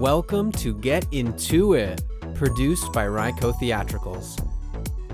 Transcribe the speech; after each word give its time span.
Welcome 0.00 0.50
to 0.52 0.72
Get 0.72 1.06
Into 1.12 1.74
It, 1.74 2.02
produced 2.34 2.90
by 2.90 3.04
Ryco 3.04 3.52
Theatricals. 3.60 4.40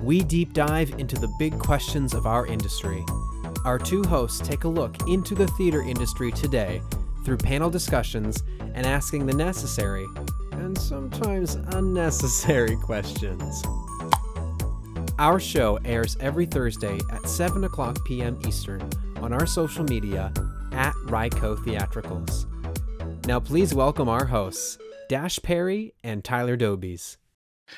We 0.01 0.23
deep 0.23 0.53
dive 0.53 0.91
into 1.01 1.17
the 1.17 1.27
big 1.41 1.59
questions 1.59 2.15
of 2.15 2.25
our 2.25 2.47
industry. 2.47 3.05
Our 3.65 3.81
two 3.81 4.05
hosts 4.05 4.47
take 4.47 4.63
a 4.63 4.69
look 4.69 5.09
into 5.09 5.35
the 5.35 5.49
theater 5.49 5.83
industry 5.83 6.31
today 6.31 6.81
through 7.25 7.39
panel 7.39 7.69
discussions 7.69 8.45
and 8.61 8.87
asking 8.87 9.27
the 9.27 9.35
necessary 9.35 10.07
and 10.53 10.79
sometimes 10.79 11.57
unnecessary 11.57 12.77
questions. 12.85 13.65
Our 15.19 15.41
show 15.41 15.81
airs 15.85 16.17
every 16.21 16.47
Thursday 16.47 17.01
at 17.11 17.29
7 17.29 17.65
o'clock 17.65 17.99
p.m. 18.05 18.39
Eastern 18.47 18.89
on 19.17 19.33
our 19.33 19.47
social 19.47 19.83
media 19.83 20.33
at 20.71 20.95
Ryco 21.07 21.59
Theatricals. 21.65 22.47
Now, 23.27 23.41
please 23.41 23.75
welcome 23.75 24.09
our 24.09 24.25
hosts, 24.25 24.79
Dash 25.09 25.39
Perry 25.41 25.95
and 26.03 26.25
Tyler 26.25 26.57
Dobies. 26.57 27.17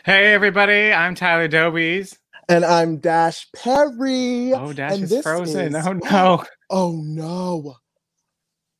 Hey, 0.04 0.32
everybody, 0.32 0.92
I'm 0.92 1.14
Tyler 1.14 1.46
Dobies. 1.46 2.16
And 2.48 2.64
I'm 2.64 2.96
Dash 2.98 3.46
Perry. 3.54 4.54
Oh, 4.54 4.72
Dash 4.72 4.94
and 4.94 5.04
is 5.04 5.22
frozen. 5.22 5.74
Is... 5.74 5.86
Oh, 5.86 5.92
no. 5.92 6.44
Oh, 6.70 7.02
no. 7.02 7.76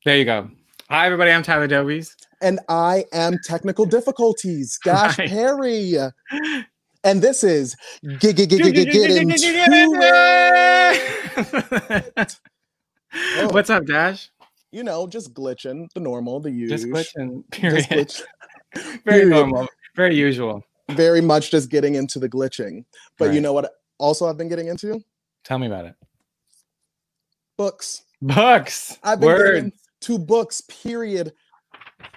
There 0.05 0.17
you 0.19 0.27
go. 0.27 0.51
Hi, 0.91 1.07
everybody, 1.07 1.31
I'm 1.31 1.43
Tyler 1.43 1.69
Dobies. 1.69 2.15
And 2.41 2.61
I 2.69 3.05
am 3.13 3.39
Technical 3.45 3.85
Difficulties, 3.97 4.79
Dash 4.83 5.17
Hi. 5.17 5.27
Perry. 5.27 5.97
And 7.05 7.23
this 7.23 7.45
is. 7.45 7.77
What's 13.51 13.71
up, 13.71 13.87
Dash? 13.87 14.31
you 14.71 14.83
know, 14.83 15.07
just 15.07 15.33
glitching, 15.35 15.89
the 15.95 16.01
normal, 16.01 16.41
the 16.41 16.51
usual. 16.51 16.77
Just 16.77 16.87
glitching, 16.89 17.51
period. 17.51 17.87
Just 17.89 17.91
glitch. 17.91 18.23
very 19.05 19.21
period. 19.21 19.29
normal, 19.29 19.69
very 19.97 20.15
usual. 20.15 20.65
Very 20.91 21.21
much 21.21 21.51
just 21.51 21.71
getting 21.71 21.97
into 21.97 22.19
the 22.19 22.29
glitching. 22.29 22.85
But 23.19 23.27
right. 23.29 23.35
you 23.35 23.41
know 23.41 23.53
what 23.53 23.75
also 23.99 24.27
I've 24.27 24.39
been 24.39 24.49
getting 24.49 24.69
into? 24.69 25.03
Tell 25.45 25.59
me 25.59 25.67
about 25.67 25.85
it. 25.85 25.95
Books. 27.57 28.03
Books. 28.23 28.99
I've 29.03 29.21
been 29.21 29.29
Word. 29.29 29.55
getting 29.55 29.73
two 30.01 30.19
books, 30.19 30.63
period. 30.63 31.33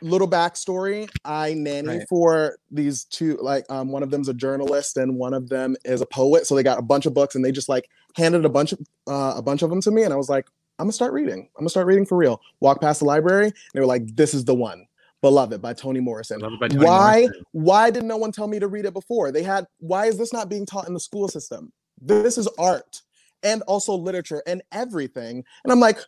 Little 0.02 0.28
backstory. 0.28 1.10
I 1.26 1.54
nanny 1.54 1.88
right. 1.88 2.08
for 2.08 2.58
these 2.70 3.06
two, 3.06 3.38
like 3.42 3.66
um, 3.70 3.90
one 3.92 4.04
of 4.04 4.12
them's 4.12 4.30
a 4.30 4.34
journalist 4.34 4.98
and 4.98 5.18
one 5.18 5.34
of 5.34 5.50
them 5.50 5.76
is 5.84 6.02
a 6.02 6.06
poet. 6.06 6.46
So 6.46 6.56
they 6.56 6.64
got 6.64 6.80
a 6.80 6.84
bunch 6.84 7.06
of 7.06 7.14
books 7.14 7.36
and 7.36 7.44
they 7.44 7.52
just 7.52 7.70
like 7.70 7.90
handed 8.16 8.46
a 8.46 8.50
bunch 8.50 8.74
of 8.74 8.80
uh, 9.08 9.34
a 9.36 9.42
bunch 9.42 9.64
of 9.64 9.70
them 9.70 9.82
to 9.82 9.92
me. 9.92 10.04
And 10.04 10.14
I 10.14 10.18
was 10.18 10.30
like, 10.30 10.48
I'm 10.82 10.86
gonna 10.86 10.94
start 10.94 11.14
reading. 11.14 11.42
I'm 11.56 11.62
gonna 11.62 11.70
start 11.70 11.86
reading 11.86 12.08
for 12.08 12.18
real. 12.18 12.42
Walk 12.60 12.82
past 12.82 13.00
the 13.02 13.06
library, 13.06 13.46
and 13.46 13.54
they 13.74 13.80
were 13.80 13.86
like, 13.86 14.16
"This 14.16 14.34
is 14.34 14.46
the 14.46 14.56
one." 14.56 14.88
Beloved 15.22 15.62
by 15.62 15.74
Toni 15.74 16.00
Morrison. 16.00 16.40
By 16.60 16.68
Toni 16.68 16.86
why? 16.86 17.22
Morrison. 17.22 17.44
Why 17.52 17.92
did 17.92 18.04
no 18.04 18.18
one 18.18 18.32
tell 18.32 18.48
me 18.48 18.60
to 18.60 18.68
read 18.68 18.86
it 18.86 18.94
before? 18.94 19.32
They 19.32 19.44
had. 19.44 19.66
Why 19.80 20.08
is 20.08 20.18
this 20.18 20.34
not 20.34 20.50
being 20.50 20.66
taught 20.66 20.88
in 20.88 20.94
the 20.94 21.00
school 21.00 21.28
system? 21.28 21.72
This 22.02 22.38
is 22.38 22.48
art 22.58 23.02
and 23.44 23.62
also 23.64 23.94
literature 23.94 24.42
and 24.48 24.62
everything. 24.72 25.44
And 25.64 25.72
I'm 25.72 25.80
like, 25.80 26.00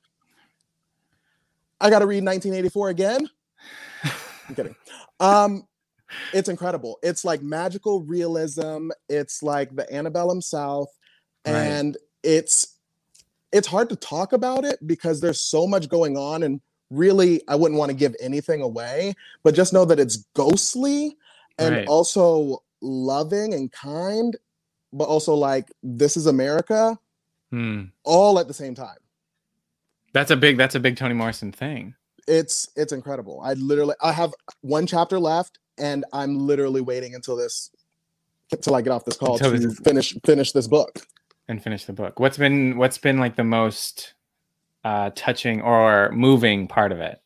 I 1.79 1.89
got 1.89 1.99
to 1.99 2.07
read 2.07 2.23
1984 2.23 2.89
again. 2.89 3.29
I'm 4.49 4.55
kidding. 4.55 4.75
Um, 5.19 5.67
it's 6.33 6.49
incredible. 6.49 6.99
It's 7.03 7.25
like 7.25 7.41
magical 7.41 8.01
realism. 8.03 8.89
It's 9.09 9.43
like 9.43 9.75
the 9.75 9.91
antebellum 9.93 10.41
South, 10.41 10.89
and 11.45 11.97
it's 12.23 12.77
it's 13.51 13.67
hard 13.67 13.89
to 13.89 13.95
talk 13.95 14.33
about 14.33 14.65
it 14.65 14.85
because 14.85 15.21
there's 15.21 15.41
so 15.41 15.67
much 15.67 15.89
going 15.89 16.17
on 16.17 16.43
and 16.43 16.61
really 16.93 17.41
I 17.47 17.55
wouldn't 17.55 17.79
want 17.79 17.89
to 17.89 17.95
give 17.95 18.15
anything 18.19 18.61
away, 18.61 19.13
but 19.43 19.55
just 19.55 19.73
know 19.73 19.85
that 19.85 19.99
it's 19.99 20.17
ghostly 20.33 21.17
and 21.57 21.75
right. 21.75 21.87
also 21.87 22.63
loving 22.81 23.53
and 23.53 23.71
kind, 23.71 24.35
but 24.91 25.05
also 25.05 25.33
like 25.33 25.71
this 25.81 26.17
is 26.17 26.27
America 26.27 26.97
hmm. 27.51 27.83
all 28.03 28.39
at 28.39 28.47
the 28.47 28.53
same 28.53 28.75
time. 28.75 28.97
That's 30.13 30.31
a 30.31 30.35
big 30.35 30.57
that's 30.57 30.75
a 30.75 30.79
big 30.79 30.95
Toni 30.95 31.15
Morrison 31.15 31.51
thing. 31.51 31.95
It's 32.27 32.69
it's 32.75 32.93
incredible. 32.93 33.41
I 33.43 33.53
literally 33.53 33.95
I 34.01 34.11
have 34.11 34.33
one 34.61 34.87
chapter 34.87 35.19
left 35.19 35.59
and 35.77 36.05
I'm 36.13 36.39
literally 36.39 36.81
waiting 36.81 37.15
until 37.15 37.35
this 37.35 37.71
until 38.51 38.75
I 38.75 38.81
get 38.81 38.91
off 38.91 39.05
this 39.05 39.17
call 39.17 39.37
until 39.37 39.51
to 39.51 39.59
this... 39.59 39.79
finish 39.79 40.15
finish 40.23 40.51
this 40.51 40.67
book 40.67 40.99
and 41.47 41.61
finish 41.61 41.85
the 41.85 41.93
book. 41.93 42.19
What's 42.19 42.37
been 42.37 42.77
what's 42.77 42.97
been 42.97 43.19
like 43.19 43.35
the 43.35 43.43
most 43.43 44.13
uh, 44.83 45.11
touching 45.15 45.61
or 45.61 46.11
moving 46.11 46.67
part 46.67 46.91
of 46.91 46.99
it? 46.99 47.21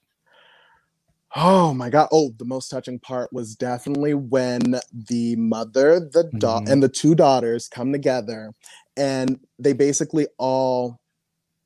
Oh 1.36 1.74
my 1.74 1.90
god! 1.90 2.08
Oh, 2.12 2.34
the 2.38 2.46
most 2.46 2.70
touching 2.70 3.00
part 3.00 3.32
was 3.34 3.56
definitely 3.56 4.14
when 4.14 4.80
the 4.92 5.36
mother, 5.36 6.00
the 6.00 6.30
da- 6.38 6.60
mm-hmm. 6.60 6.72
and 6.72 6.82
the 6.82 6.90
two 6.90 7.16
daughters 7.16 7.68
come 7.68 7.92
together, 7.92 8.54
and 8.96 9.40
they 9.60 9.74
basically 9.74 10.28
all 10.38 11.00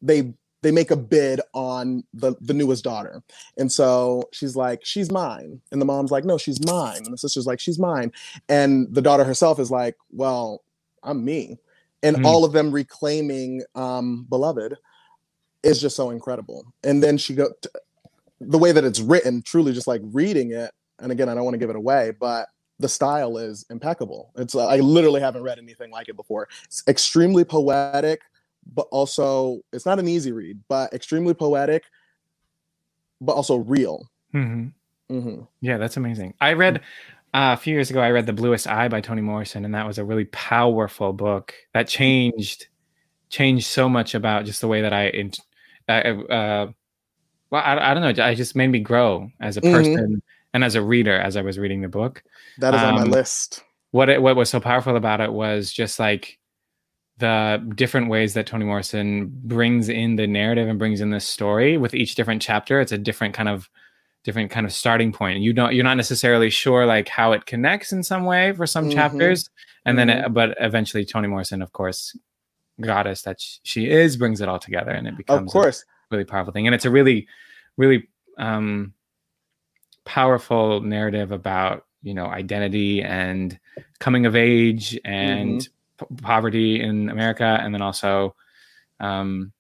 they 0.02 0.34
they 0.62 0.72
make 0.72 0.92
a 0.92 0.98
bid 0.98 1.42
on 1.54 2.04
the 2.14 2.36
the 2.42 2.54
newest 2.54 2.84
daughter, 2.84 3.22
and 3.58 3.72
so 3.72 4.28
she's 4.34 4.56
like, 4.56 4.84
"She's 4.84 5.12
mine," 5.12 5.62
and 5.72 5.80
the 5.80 5.86
mom's 5.86 6.12
like, 6.12 6.26
"No, 6.26 6.38
she's 6.38 6.66
mine," 6.66 7.04
and 7.06 7.14
the 7.14 7.18
sister's 7.18 7.48
like, 7.48 7.60
"She's 7.60 7.80
mine," 7.80 8.12
and 8.50 8.94
the 8.94 9.02
daughter 9.02 9.24
herself 9.24 9.60
is 9.60 9.72
like, 9.72 9.96
"Well, 10.12 10.64
I'm 11.04 11.24
me." 11.24 11.60
and 12.04 12.18
mm. 12.18 12.26
all 12.26 12.44
of 12.44 12.52
them 12.52 12.72
reclaiming 12.72 13.64
um, 13.76 14.26
beloved 14.30 14.78
is 15.64 15.80
just 15.80 15.96
so 15.96 16.10
incredible. 16.10 16.66
And 16.84 17.02
then 17.04 17.18
she 17.18 17.36
go 17.36 17.50
t- 17.62 17.70
the 18.42 18.58
way 18.58 18.72
that 18.72 18.84
it's 18.84 19.00
written 19.00 19.42
truly 19.44 19.72
just 19.72 19.88
like 19.88 20.02
reading 20.06 20.52
it 20.52 20.72
and 21.00 21.12
again 21.12 21.30
i 21.30 21.36
don't 21.36 21.44
want 21.44 21.54
to 21.54 21.60
give 21.60 21.70
it 21.70 21.76
away 21.76 22.12
but 22.20 22.48
the 22.80 22.90
style 22.90 23.38
is 23.38 23.64
impeccable. 23.70 24.32
It's 24.36 24.56
uh, 24.56 24.66
i 24.66 24.78
literally 24.78 25.22
haven't 25.22 25.44
read 25.44 25.60
anything 25.60 25.92
like 25.92 26.10
it 26.10 26.16
before. 26.16 26.50
It's 26.66 26.84
extremely 26.88 27.44
poetic 27.44 28.22
but 28.74 28.88
also 28.92 29.62
it's 29.72 29.86
not 29.86 30.00
an 30.00 30.08
easy 30.08 30.32
read 30.32 30.60
but 30.68 30.92
extremely 30.94 31.34
poetic 31.34 31.84
but 33.22 33.34
also 33.34 33.58
real. 33.58 34.10
Mm-hmm. 34.34 35.16
Mm-hmm. 35.16 35.44
yeah 35.62 35.78
that's 35.78 35.98
amazing. 35.98 36.34
I 36.42 36.54
read 36.54 36.78
uh, 37.34 37.54
a 37.54 37.58
few 37.58 37.74
years 37.74 37.92
ago, 37.92 38.02
I 38.02 38.10
read 38.10 38.26
The 38.26 38.34
Bluest 38.34 38.68
Eye 38.68 38.88
by 38.88 39.00
Toni 39.00 39.22
Morrison, 39.22 39.64
and 39.64 39.74
that 39.76 39.88
was 39.88 39.98
a 39.98 40.04
really 40.04 40.26
powerful 40.26 41.14
book 41.14 41.54
that 41.74 41.88
changed 41.88 42.68
changed 43.30 43.68
so 43.68 43.88
much 43.88 44.16
about 44.16 44.46
just 44.46 44.60
the 44.60 44.68
way 44.68 44.82
that 44.82 44.92
I, 44.92 45.10
uh, 45.10 45.24
uh, 46.00 46.72
well, 47.50 47.62
I, 47.64 47.92
I, 47.92 47.94
don't 47.94 48.18
know, 48.18 48.24
I 48.24 48.34
just 48.34 48.56
made 48.56 48.70
me 48.70 48.80
grow 48.80 49.30
as 49.40 49.58
a 49.58 49.62
mm-hmm. 49.62 49.74
person 49.74 49.96
mm-hmm. 49.96 50.16
and 50.54 50.64
as 50.64 50.76
a 50.76 50.82
reader 50.82 51.18
as 51.20 51.36
I 51.36 51.42
was 51.42 51.60
reading 51.60 51.82
the 51.82 51.90
book. 51.90 52.24
That 52.60 52.74
is 52.74 52.82
um, 52.82 52.88
on 52.88 52.96
my 52.96 53.02
um, 53.04 53.12
list. 53.12 53.64
What 53.92 54.10
it, 54.10 54.22
what 54.22 54.36
was 54.36 54.50
so 54.50 54.60
powerful 54.60 54.96
about 54.96 55.22
it 55.22 55.34
was 55.34 55.72
just 55.72 56.00
like 56.00 56.40
the 57.18 57.62
different 57.76 58.10
ways 58.10 58.34
that 58.34 58.48
Toni 58.48 58.66
Morrison 58.66 59.32
brings 59.44 59.90
in 59.90 60.16
the 60.16 60.28
narrative 60.28 60.68
and 60.68 60.80
brings 60.80 61.02
in 61.02 61.12
the 61.12 61.20
story 61.20 61.78
with 61.78 61.94
each 61.94 62.16
different 62.16 62.42
chapter. 62.42 62.80
It's 62.80 62.94
a 62.94 62.98
different 62.98 63.34
kind 63.34 63.50
of 63.50 63.70
different 64.24 64.52
kind 64.52 64.66
of 64.66 64.74
starting 64.74 65.12
point 65.12 65.40
you 65.40 65.52
don't 65.52 65.74
you're 65.74 65.84
not 65.84 65.98
necessarily 65.98 66.50
sure 66.50 66.86
like 66.86 67.08
how 67.08 67.32
it 67.32 67.46
connects 67.46 67.92
in 67.92 68.04
some 68.04 68.26
way 68.26 68.54
for 68.54 68.68
some 68.68 68.86
mm-hmm. 68.86 68.94
chapters 68.94 69.50
and 69.86 69.98
mm-hmm. 69.98 70.08
then 70.08 70.26
it, 70.26 70.34
but 70.34 70.56
eventually 70.60 71.04
toni 71.04 71.28
morrison 71.28 71.62
of 71.62 71.72
course 71.72 72.16
goddess 72.82 73.22
that 73.24 73.38
she 73.64 73.90
is 73.90 74.18
brings 74.18 74.42
it 74.42 74.50
all 74.50 74.60
together 74.60 74.92
and 74.92 75.08
it 75.08 75.18
becomes 75.18 75.50
of 75.50 75.54
course. 75.54 75.82
a 75.82 75.86
really 76.16 76.26
powerful 76.26 76.54
thing. 76.54 76.68
And 76.68 76.76
it's 76.76 76.86
a 76.86 76.92
really 76.92 77.28
really 77.78 78.08
um 78.38 78.94
powerful 80.06 80.82
narrative 80.82 81.32
about 81.32 81.86
you 82.04 82.14
know 82.14 82.26
identity 82.26 83.02
and 83.02 83.60
coming 84.00 84.26
of 84.26 84.36
age 84.36 85.00
and 85.06 85.62
mm-hmm. 85.62 86.16
p- 86.16 86.22
poverty 86.24 86.82
in 86.82 87.10
america 87.10 87.60
and 87.62 87.74
then 87.74 87.82
also 87.84 88.36
um 89.00 89.52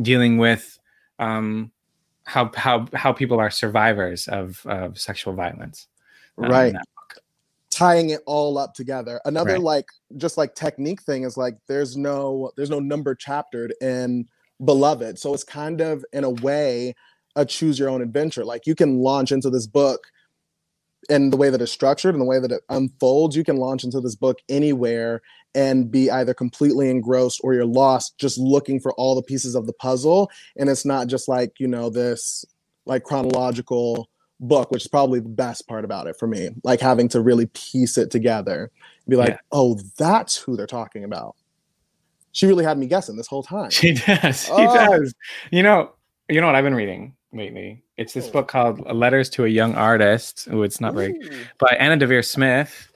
dealing 0.00 0.36
with 0.36 0.80
um 1.20 1.70
how 2.24 2.50
how 2.54 2.86
how 2.94 3.12
people 3.12 3.38
are 3.38 3.50
survivors 3.50 4.28
of 4.28 4.64
of 4.66 4.98
sexual 4.98 5.34
violence. 5.34 5.88
Um, 6.38 6.50
right 6.50 6.74
tying 7.72 8.10
it 8.10 8.20
all 8.26 8.58
up 8.58 8.74
together. 8.74 9.20
Another 9.24 9.54
right. 9.54 9.62
like 9.62 9.86
just 10.16 10.36
like 10.36 10.54
technique 10.54 11.02
thing 11.02 11.24
is 11.24 11.36
like 11.36 11.56
there's 11.66 11.96
no 11.96 12.52
there's 12.56 12.70
no 12.70 12.80
number 12.80 13.14
chaptered 13.14 13.74
in 13.80 14.26
beloved. 14.64 15.18
So 15.18 15.34
it's 15.34 15.44
kind 15.44 15.80
of 15.80 16.04
in 16.12 16.24
a 16.24 16.30
way 16.30 16.94
a 17.34 17.46
choose 17.46 17.78
your 17.78 17.88
own 17.88 18.02
adventure. 18.02 18.44
Like 18.44 18.66
you 18.66 18.74
can 18.74 18.98
launch 18.98 19.32
into 19.32 19.48
this 19.48 19.66
book 19.66 20.04
and 21.08 21.32
the 21.32 21.36
way 21.36 21.50
that 21.50 21.62
it's 21.62 21.72
structured 21.72 22.14
and 22.14 22.20
the 22.20 22.26
way 22.26 22.38
that 22.38 22.52
it 22.52 22.62
unfolds. 22.68 23.34
You 23.34 23.42
can 23.42 23.56
launch 23.56 23.84
into 23.84 24.00
this 24.00 24.14
book 24.14 24.38
anywhere 24.48 25.22
and 25.54 25.90
be 25.90 26.10
either 26.10 26.34
completely 26.34 26.90
engrossed 26.90 27.40
or 27.42 27.54
you're 27.54 27.64
lost 27.64 28.18
just 28.18 28.38
looking 28.38 28.80
for 28.80 28.92
all 28.94 29.14
the 29.14 29.22
pieces 29.22 29.54
of 29.54 29.66
the 29.66 29.72
puzzle. 29.72 30.30
And 30.56 30.68
it's 30.68 30.84
not 30.84 31.06
just 31.06 31.26
like 31.26 31.58
you 31.58 31.68
know 31.68 31.88
this 31.88 32.44
like 32.84 33.04
chronological 33.04 34.08
book 34.42 34.70
which 34.70 34.82
is 34.82 34.88
probably 34.88 35.20
the 35.20 35.28
best 35.28 35.66
part 35.68 35.84
about 35.84 36.06
it 36.06 36.16
for 36.16 36.26
me 36.26 36.50
like 36.64 36.80
having 36.80 37.08
to 37.08 37.20
really 37.20 37.46
piece 37.46 37.96
it 37.96 38.10
together 38.10 38.70
be 39.08 39.16
like 39.16 39.30
yeah. 39.30 39.38
oh 39.52 39.78
that's 39.96 40.36
who 40.36 40.56
they're 40.56 40.66
talking 40.66 41.04
about 41.04 41.34
she 42.32 42.46
really 42.46 42.64
had 42.64 42.78
me 42.78 42.86
guessing 42.86 43.16
this 43.16 43.26
whole 43.26 43.42
time 43.42 43.70
she 43.70 43.92
does 43.94 44.44
she 44.44 44.52
oh. 44.52 44.74
does 44.74 45.14
you 45.50 45.62
know 45.62 45.92
you 46.28 46.40
know 46.40 46.46
what 46.46 46.56
i've 46.56 46.64
been 46.64 46.74
reading 46.74 47.14
lately. 47.32 47.82
It's 47.96 48.12
this 48.12 48.28
Oh. 48.28 48.32
book 48.32 48.48
called 48.48 48.80
Letters 48.94 49.28
to 49.30 49.44
a 49.44 49.48
Young 49.48 49.74
Artist. 49.74 50.48
Oh, 50.50 50.62
it's 50.62 50.80
not 50.80 50.94
very 50.94 51.18
by 51.58 51.76
Anna 51.78 51.96
Deavere 51.96 52.24
Smith. 52.24 52.90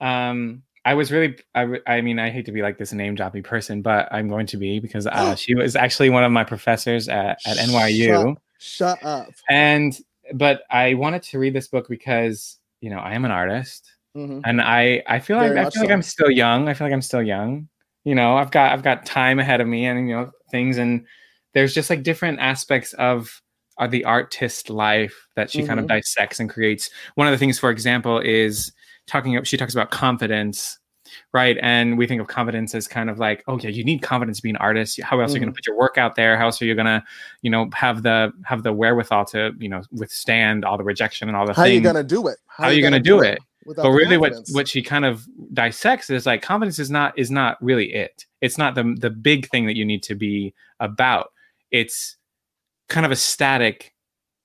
Um, 0.00 0.62
I 0.84 0.94
was 0.94 1.10
really, 1.10 1.36
I, 1.54 1.80
I 1.86 2.00
mean, 2.00 2.18
I 2.18 2.30
hate 2.30 2.46
to 2.46 2.52
be 2.52 2.62
like 2.62 2.78
this 2.78 2.92
name 2.92 3.16
droppy 3.16 3.42
person, 3.42 3.82
but 3.82 4.08
I'm 4.12 4.28
going 4.28 4.46
to 4.46 4.56
be 4.56 4.78
because 4.78 5.06
uh, 5.06 5.34
she 5.36 5.54
was 5.54 5.74
actually 5.74 6.10
one 6.10 6.24
of 6.24 6.32
my 6.32 6.44
professors 6.44 7.08
at, 7.08 7.40
at 7.46 7.56
NYU. 7.56 8.36
Shut 8.58 9.02
up. 9.04 9.28
And, 9.48 9.98
but 10.34 10.62
I 10.70 10.94
wanted 10.94 11.22
to 11.24 11.38
read 11.38 11.54
this 11.54 11.68
book 11.68 11.88
because, 11.88 12.58
you 12.80 12.90
know, 12.90 12.98
I 12.98 13.14
am 13.14 13.24
an 13.24 13.30
artist 13.30 13.90
Mhm. 14.16 14.42
and 14.44 14.60
I, 14.62 15.02
I 15.06 15.18
feel 15.18 15.36
like, 15.36 15.48
Very 15.48 15.60
I 15.60 15.64
much 15.64 15.74
feel 15.74 15.82
like. 15.84 15.92
I'm 15.92 16.02
still 16.02 16.30
young. 16.30 16.68
I 16.68 16.74
feel 16.74 16.86
like 16.86 16.92
I'm 16.94 17.02
still 17.02 17.22
young. 17.22 17.68
You 18.04 18.14
know, 18.14 18.36
I've 18.36 18.50
got, 18.50 18.72
I've 18.72 18.82
got 18.82 19.04
time 19.06 19.38
ahead 19.38 19.60
of 19.60 19.66
me 19.68 19.86
and, 19.86 20.08
you 20.08 20.14
know, 20.14 20.30
things. 20.50 20.78
And 20.78 21.04
there's 21.54 21.74
just 21.74 21.90
like 21.90 22.02
different 22.02 22.38
aspects 22.38 22.92
of, 22.94 23.42
of 23.78 23.90
the 23.90 24.04
artist 24.04 24.70
life 24.70 25.26
that 25.36 25.50
she 25.50 25.62
kind 25.62 25.78
of 25.80 25.86
Mhm. 25.86 25.88
dissects 25.96 26.40
and 26.40 26.48
creates. 26.48 26.88
One 27.16 27.26
of 27.26 27.32
the 27.32 27.38
things, 27.38 27.58
for 27.58 27.70
example, 27.70 28.20
is 28.20 28.72
talking 29.06 29.42
she 29.44 29.56
talks 29.56 29.74
about 29.74 29.90
confidence 29.90 30.78
right? 31.36 31.58
And 31.60 31.98
we 31.98 32.06
think 32.06 32.22
of 32.22 32.28
confidence 32.28 32.74
as 32.74 32.88
kind 32.88 33.10
of 33.10 33.18
like 33.18 33.44
oh 33.46 33.58
yeah 33.58 33.68
you 33.68 33.84
need 33.84 34.00
confidence 34.00 34.38
to 34.38 34.42
be 34.42 34.48
an 34.48 34.56
artist. 34.56 34.98
How 35.02 35.20
else 35.20 35.32
are 35.32 35.34
you 35.34 35.40
going 35.40 35.52
to 35.52 35.54
put 35.54 35.66
your 35.66 35.76
work 35.76 35.98
out 35.98 36.14
there? 36.14 36.38
How 36.38 36.46
else 36.46 36.62
are 36.62 36.64
you 36.64 36.74
going 36.74 36.86
to 36.86 37.04
you 37.42 37.50
know 37.50 37.68
have 37.74 38.02
the 38.02 38.32
have 38.46 38.62
the 38.62 38.72
wherewithal 38.72 39.26
to 39.26 39.52
you 39.58 39.68
know 39.68 39.82
withstand 39.92 40.64
all 40.64 40.78
the 40.78 40.84
rejection 40.84 41.28
and 41.28 41.36
all 41.36 41.46
the 41.46 41.52
How 41.52 41.64
are 41.64 41.68
you 41.68 41.82
gonna 41.82 42.02
do 42.02 42.26
it? 42.26 42.38
How 42.46 42.64
are 42.64 42.72
you 42.72 42.82
gonna 42.82 42.98
do 42.98 43.20
it? 43.20 43.38
without 43.66 43.82
but 43.82 43.90
really 43.90 44.16
what 44.16 44.32
what 44.52 44.66
she 44.66 44.80
kind 44.80 45.04
of 45.04 45.26
dissects 45.52 46.08
is 46.08 46.24
like 46.24 46.40
confidence 46.40 46.78
is 46.78 46.90
not 46.90 47.18
is 47.18 47.30
not 47.30 47.62
really 47.62 47.92
it. 47.92 48.24
It's 48.40 48.56
not 48.56 48.74
the 48.74 48.96
the 48.98 49.10
big 49.10 49.50
thing 49.50 49.66
that 49.66 49.76
you 49.76 49.84
need 49.84 50.02
to 50.04 50.14
be 50.14 50.54
about. 50.80 51.32
It's 51.70 52.16
kind 52.88 53.04
of 53.04 53.12
a 53.12 53.16
static 53.16 53.92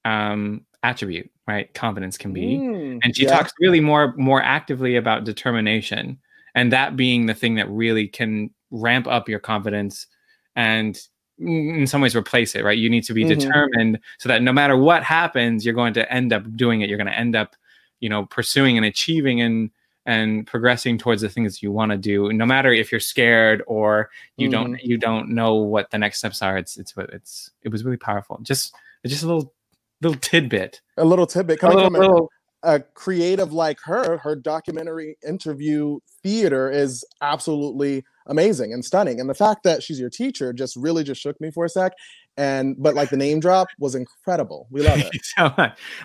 um 0.04 0.66
attribute 0.84 1.32
right? 1.48 1.74
Confidence 1.74 2.18
can 2.18 2.32
be. 2.32 2.56
Mm, 2.56 3.00
and 3.04 3.16
she 3.16 3.24
yeah. 3.24 3.36
talks 3.36 3.52
really 3.60 3.82
more 3.82 4.14
more 4.18 4.42
actively 4.42 4.96
about 4.96 5.24
determination 5.24 6.18
and 6.56 6.72
that 6.72 6.96
being 6.96 7.26
the 7.26 7.34
thing 7.34 7.56
that 7.56 7.70
really 7.70 8.08
can 8.08 8.50
ramp 8.72 9.08
up 9.08 9.28
your 9.30 9.40
confidence 9.40 10.08
and 10.56 10.96
mm, 11.40 11.78
in 11.80 11.88
some 11.88 12.02
ways 12.02 12.16
replace 12.16 12.56
it 12.56 12.64
right? 12.64 12.78
You 12.78 12.90
need 12.90 13.04
to 13.06 13.14
be 13.14 13.24
Mhm. 13.24 13.40
determined 13.40 14.00
so 14.20 14.30
that 14.30 14.42
no 14.42 14.54
matter 14.54 14.78
what 14.78 15.04
happens 15.04 15.66
you're 15.66 15.74
going 15.76 15.94
to 15.96 16.12
end 16.14 16.32
up 16.34 16.44
doing 16.56 16.82
it. 16.82 16.90
You're 16.90 16.98
going 16.98 17.08
to 17.08 17.18
end 17.18 17.36
up 17.36 17.56
you 18.00 18.10
know 18.10 18.26
pursuing 18.26 18.78
and 18.78 18.86
achieving 18.86 19.42
and 19.42 19.70
and 20.08 20.48
progressing 20.48 20.98
towards 20.98 21.22
the 21.22 21.30
things 21.30 21.62
you 21.62 21.72
want 21.72 21.92
to 21.92 21.98
do 21.98 22.34
no 22.34 22.46
matter 22.46 22.74
if 22.74 22.92
you're 22.92 23.00
scared 23.00 23.62
or 23.68 24.10
you 24.38 24.50
don't 24.50 24.72
Mm-hmm. 24.74 24.90
you 24.90 24.98
don't 24.98 25.30
know 25.30 25.54
what 25.56 25.92
the 25.92 25.98
next 26.00 26.18
steps 26.20 26.42
are. 26.42 26.58
It's 26.58 26.78
it's 26.78 26.94
it's 26.98 27.52
it 27.62 27.70
was 27.70 27.84
really 27.86 27.98
powerful. 27.98 28.40
Just 28.42 28.74
just 29.06 29.24
a 29.24 29.28
little 29.28 29.54
little 30.02 30.18
tidbit. 30.20 30.82
A 30.98 31.06
little 31.06 31.28
tidbit. 31.28 31.58
A 31.58 31.60
coming 31.60 31.76
little, 31.78 31.92
from 31.92 31.96
a, 31.96 32.00
little 32.00 32.32
a 32.64 32.80
creative 32.80 33.54
like 33.54 33.80
her. 33.82 34.18
Her 34.18 34.36
documentary 34.36 35.18
interview 35.28 36.00
theater 36.24 36.70
is 36.70 37.04
absolutely 37.22 38.04
amazing 38.28 38.74
and 38.74 38.84
stunning. 38.84 39.20
And 39.20 39.30
the 39.30 39.36
fact 39.36 39.64
that 39.64 39.84
she's 39.84 40.00
your 40.00 40.10
teacher 40.10 40.54
just 40.54 40.76
really 40.76 41.04
just 41.04 41.22
shook 41.22 41.40
me 41.42 41.52
for 41.52 41.66
a 41.66 41.70
sec. 41.70 41.94
And 42.38 42.76
but 42.78 42.96
like 42.96 43.10
the 43.10 43.18
name 43.18 43.40
drop 43.40 43.68
was 43.80 43.96
incredible. 43.96 44.68
We 44.70 44.82
love 44.82 45.00
it. 45.00 45.12
so. 45.38 45.54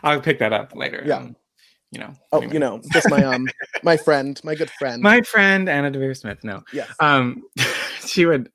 I'll 0.03 0.21
pick 0.21 0.39
that 0.41 0.53
up 0.53 0.75
later. 0.75 1.03
Yeah. 1.07 1.19
um, 1.19 1.37
you 1.93 2.01
know. 2.01 2.13
Oh, 2.33 2.39
anyway. 2.39 2.53
you 2.55 2.59
know, 2.59 2.81
just 2.93 3.09
my 3.11 3.23
um 3.23 3.47
my 3.83 3.97
friend, 3.97 4.41
my 4.45 4.55
good 4.55 4.71
friend. 4.71 5.03
my 5.03 5.23
friend 5.23 5.69
Anna 5.69 5.91
Deavere 5.91 6.17
Smith. 6.17 6.43
No, 6.43 6.63
yes. 6.73 6.91
um, 7.01 7.45
she 8.07 8.27
would. 8.27 8.51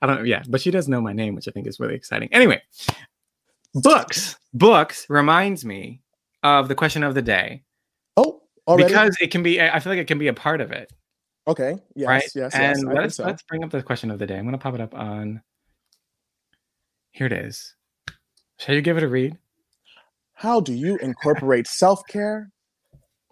I 0.00 0.06
don't 0.06 0.18
know. 0.18 0.22
Yeah, 0.22 0.42
but 0.48 0.60
she 0.60 0.70
does 0.70 0.88
know 0.88 1.00
my 1.00 1.12
name, 1.12 1.34
which 1.34 1.48
I 1.48 1.50
think 1.50 1.66
is 1.66 1.80
really 1.80 1.94
exciting. 1.94 2.28
Anyway, 2.32 2.62
books. 3.74 4.36
Books 4.54 5.06
reminds 5.08 5.64
me 5.64 6.01
of 6.42 6.68
the 6.68 6.74
question 6.74 7.02
of 7.02 7.14
the 7.14 7.22
day 7.22 7.62
oh, 8.16 8.42
already. 8.66 8.88
because 8.88 9.16
it 9.20 9.30
can 9.30 9.42
be. 9.42 9.60
I 9.60 9.78
feel 9.80 9.92
like 9.92 10.00
it 10.00 10.06
can 10.06 10.18
be 10.18 10.28
a 10.28 10.34
part 10.34 10.60
of 10.60 10.72
it, 10.72 10.92
okay. 11.46 11.76
Yes. 11.94 12.08
right? 12.08 12.22
Yes. 12.22 12.34
Yes. 12.34 12.54
and 12.54 12.76
think 12.88 12.94
let's 12.94 13.16
so. 13.16 13.24
let's 13.24 13.42
bring 13.42 13.64
up 13.64 13.70
the 13.70 13.82
question 13.82 14.10
of 14.10 14.18
the 14.18 14.26
day. 14.26 14.36
I'm 14.36 14.44
going 14.44 14.52
to 14.52 14.58
pop 14.58 14.74
it 14.74 14.80
up 14.80 14.94
on. 14.94 15.42
Here 17.12 17.26
it 17.26 17.32
is. 17.32 17.74
Shall 18.58 18.74
you 18.74 18.80
give 18.80 18.96
it 18.96 19.02
a 19.02 19.08
read? 19.08 19.36
How 20.34 20.60
do 20.60 20.72
you 20.72 20.96
incorporate 20.98 21.66
self 21.66 22.02
care 22.08 22.50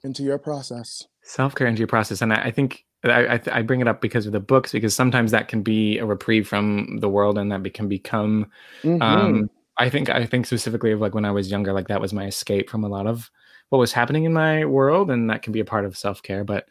into 0.04 0.22
your 0.22 0.38
process? 0.38 1.06
self 1.22 1.54
care 1.54 1.66
into 1.66 1.78
your 1.78 1.86
process 1.86 2.22
and 2.22 2.32
i, 2.32 2.36
I 2.36 2.50
think 2.50 2.84
I, 3.04 3.34
I, 3.34 3.40
I 3.52 3.62
bring 3.62 3.80
it 3.80 3.88
up 3.88 4.00
because 4.00 4.26
of 4.26 4.32
the 4.32 4.40
books 4.40 4.72
because 4.72 4.94
sometimes 4.94 5.30
that 5.30 5.48
can 5.48 5.62
be 5.62 5.98
a 5.98 6.04
reprieve 6.04 6.46
from 6.48 6.98
the 6.98 7.08
world 7.08 7.38
and 7.38 7.50
that 7.52 7.62
be, 7.62 7.70
can 7.70 7.88
become 7.88 8.50
Mhm. 8.82 9.02
um 9.02 9.50
i 9.80 9.88
think 9.88 10.08
i 10.08 10.24
think 10.24 10.46
specifically 10.46 10.92
of 10.92 11.00
like 11.00 11.14
when 11.14 11.24
i 11.24 11.30
was 11.30 11.50
younger 11.50 11.72
like 11.72 11.88
that 11.88 12.00
was 12.00 12.12
my 12.12 12.26
escape 12.26 12.70
from 12.70 12.84
a 12.84 12.88
lot 12.88 13.06
of 13.06 13.30
what 13.70 13.78
was 13.78 13.92
happening 13.92 14.24
in 14.24 14.32
my 14.32 14.64
world 14.64 15.10
and 15.10 15.30
that 15.30 15.42
can 15.42 15.52
be 15.52 15.60
a 15.60 15.64
part 15.64 15.84
of 15.84 15.96
self-care 15.96 16.44
but 16.44 16.66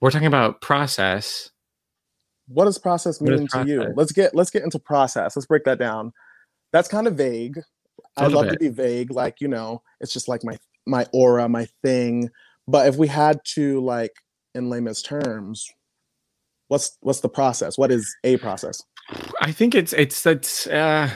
we're 0.00 0.10
talking 0.10 0.26
about 0.26 0.60
process. 0.60 1.50
What 2.48 2.66
does 2.66 2.76
process 2.76 3.22
What 3.22 3.32
is 3.32 3.40
mean 3.40 3.48
to 3.48 3.64
you? 3.66 3.94
let's 3.96 4.12
get 4.12 4.34
let's 4.34 4.50
get 4.50 4.62
into 4.62 4.78
process. 4.78 5.34
Let's 5.34 5.46
break 5.46 5.64
that 5.64 5.78
down. 5.78 6.12
That's 6.72 6.88
kind 6.88 7.06
of 7.06 7.14
vague 7.14 7.58
i 8.16 8.26
love 8.26 8.48
to 8.48 8.56
be 8.58 8.68
vague 8.68 9.10
like 9.10 9.40
you 9.40 9.48
know 9.48 9.82
it's 10.00 10.12
just 10.12 10.28
like 10.28 10.44
my 10.44 10.56
my 10.86 11.06
aura 11.12 11.48
my 11.48 11.66
thing 11.82 12.28
but 12.68 12.86
if 12.86 12.96
we 12.96 13.08
had 13.08 13.40
to 13.44 13.80
like 13.80 14.12
in 14.54 14.68
layman's 14.68 15.02
terms 15.02 15.68
what's 16.68 16.96
what's 17.00 17.20
the 17.20 17.28
process? 17.28 17.78
What 17.78 17.90
is 17.90 18.16
a 18.24 18.36
process? 18.38 18.82
I 19.40 19.52
think 19.52 19.74
it's 19.74 19.92
it's 19.92 20.24
it's 20.26 20.66
uh 20.66 21.10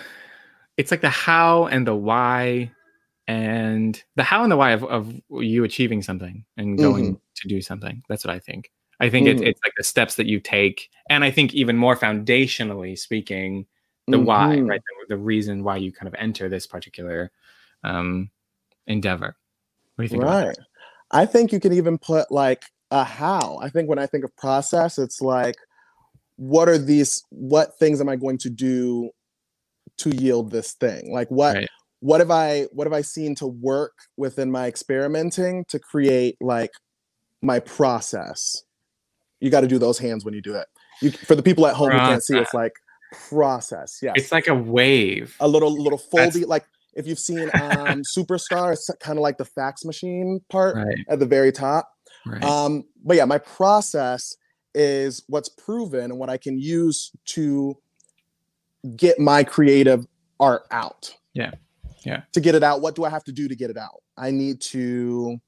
it's 0.79 0.91
like 0.91 1.03
the 1.03 1.11
how 1.11 1.67
and 1.67 1.87
the 1.87 1.95
why 1.95 2.71
and 3.27 4.03
the 4.17 4.23
how 4.23 4.43
and 4.43 4.51
the 4.51 4.57
why 4.57 4.71
of, 4.71 4.85
of 4.85 5.13
you 5.29 5.65
achieving 5.65 6.01
something 6.01 6.45
and 6.57 6.79
going 6.79 7.21
to 7.35 7.49
do 7.49 7.61
something. 7.61 8.03
That's 8.09 8.25
what 8.25 8.35
i 8.35 8.39
think. 8.39 8.71
I 9.01 9.11
think 9.11 9.27
it's 9.29 9.43
Mhm. 9.43 9.49
it's 9.49 9.61
like 9.63 9.75
the 9.77 9.85
steps 9.85 10.15
that 10.15 10.27
you 10.27 10.41
take. 10.41 10.89
And 11.11 11.25
i 11.25 11.31
think 11.31 11.53
even 11.53 11.77
more 11.77 11.97
foundationally 11.97 12.97
speaking 12.97 13.67
the 14.07 14.19
why 14.19 14.57
Mhm. 14.57 14.69
right? 14.71 14.81
The, 14.81 15.17
the 15.17 15.19
reason 15.19 15.63
why 15.63 15.77
you 15.77 15.93
kind 15.93 16.09
of 16.09 16.15
enter 16.15 16.49
this 16.49 16.67
particular 16.67 17.31
um 17.85 18.31
endeavor. 18.87 19.37
What 19.97 20.03
do 20.03 20.05
you 20.05 20.09
think 20.09 20.23
about 20.23 20.47
right. 20.47 20.59
i 21.11 21.27
think 21.27 21.53
you 21.53 21.61
can 21.61 21.73
even 21.73 21.99
put 21.99 22.31
like 22.31 22.63
a 22.91 23.05
how. 23.05 23.59
I 23.61 23.69
think 23.69 23.89
when 23.89 23.99
i 23.99 24.07
think 24.07 24.25
of 24.25 24.35
process 24.37 24.99
it's 24.99 25.21
like 25.21 25.57
what 26.37 26.69
are 26.69 26.79
these 26.79 27.25
what 27.31 27.77
things 27.79 28.01
am 28.01 28.09
i 28.09 28.17
going 28.17 28.39
to 28.39 28.49
do 28.49 29.11
to 29.99 30.11
yield 30.11 30.51
this 30.51 30.73
thing? 30.73 31.13
Like 31.13 31.31
what 31.31 31.55
Right. 31.57 31.69
what 32.01 32.21
have 32.21 32.31
i 32.31 32.63
what 32.73 32.87
have 32.87 32.93
i 32.93 33.01
seen 33.03 33.35
to 33.37 33.47
work 33.47 33.93
within 34.17 34.51
my 34.51 34.67
experimenting 34.67 35.65
to 35.69 35.79
create 35.79 36.37
like 36.41 36.71
my 37.43 37.61
process? 37.61 38.63
You 39.41 39.51
got 39.51 39.61
to 39.61 39.69
do 39.69 39.79
those 39.79 39.99
hands 39.99 40.25
when 40.25 40.35
you 40.35 40.43
do 40.43 40.55
it. 40.55 40.67
You 41.03 41.11
for 41.13 41.35
the 41.35 41.43
people 41.43 41.67
at 41.67 41.75
home 41.75 41.91
who 41.93 41.99
can't 41.99 42.23
see 42.23 42.37
it's 42.37 42.55
like 42.55 42.73
process 43.29 44.01
yeah 44.03 44.13
it's 44.15 44.33
like 44.33 44.49
a 44.49 44.55
wave. 44.55 45.37
A 45.41 45.49
little 45.49 45.71
little 45.73 46.01
That's- 46.13 46.37
foldy 46.37 46.47
like 46.47 46.65
if 46.95 47.07
you've 47.07 47.19
seen 47.19 47.51
um 47.55 48.03
superstar 48.17 48.73
it's 48.73 48.91
kind 49.01 49.19
of 49.19 49.23
like 49.23 49.39
the 49.39 49.45
fax 49.45 49.85
machine 49.85 50.41
part 50.51 50.77
right. 50.77 50.97
at 51.09 51.19
the 51.19 51.27
very 51.27 51.53
top. 51.53 51.89
Right. 52.27 52.43
Um 52.43 52.85
but 53.05 53.17
yeah 53.17 53.25
my 53.25 53.39
process 53.39 54.37
is 54.75 55.23
what's 55.29 55.49
proven 55.49 56.05
and 56.11 56.19
what 56.19 56.29
i 56.29 56.37
can 56.37 56.59
use 56.59 57.11
to 57.25 57.75
get 58.97 59.19
my 59.19 59.43
creative 59.45 60.07
art 60.41 60.63
out 60.71 61.15
Yeah. 61.35 61.53
Yeah. 62.05 62.23
to 62.33 62.41
get 62.41 62.55
it 62.55 62.63
out 62.63 62.81
what 62.81 62.95
do 62.95 63.05
i 63.05 63.11
have 63.11 63.25
to 63.25 63.33
do 63.33 63.49
to 63.49 63.57
get 63.57 63.71
it 63.71 63.77
out 63.77 64.03
i 64.17 64.31
need 64.31 64.61
to 64.63 65.39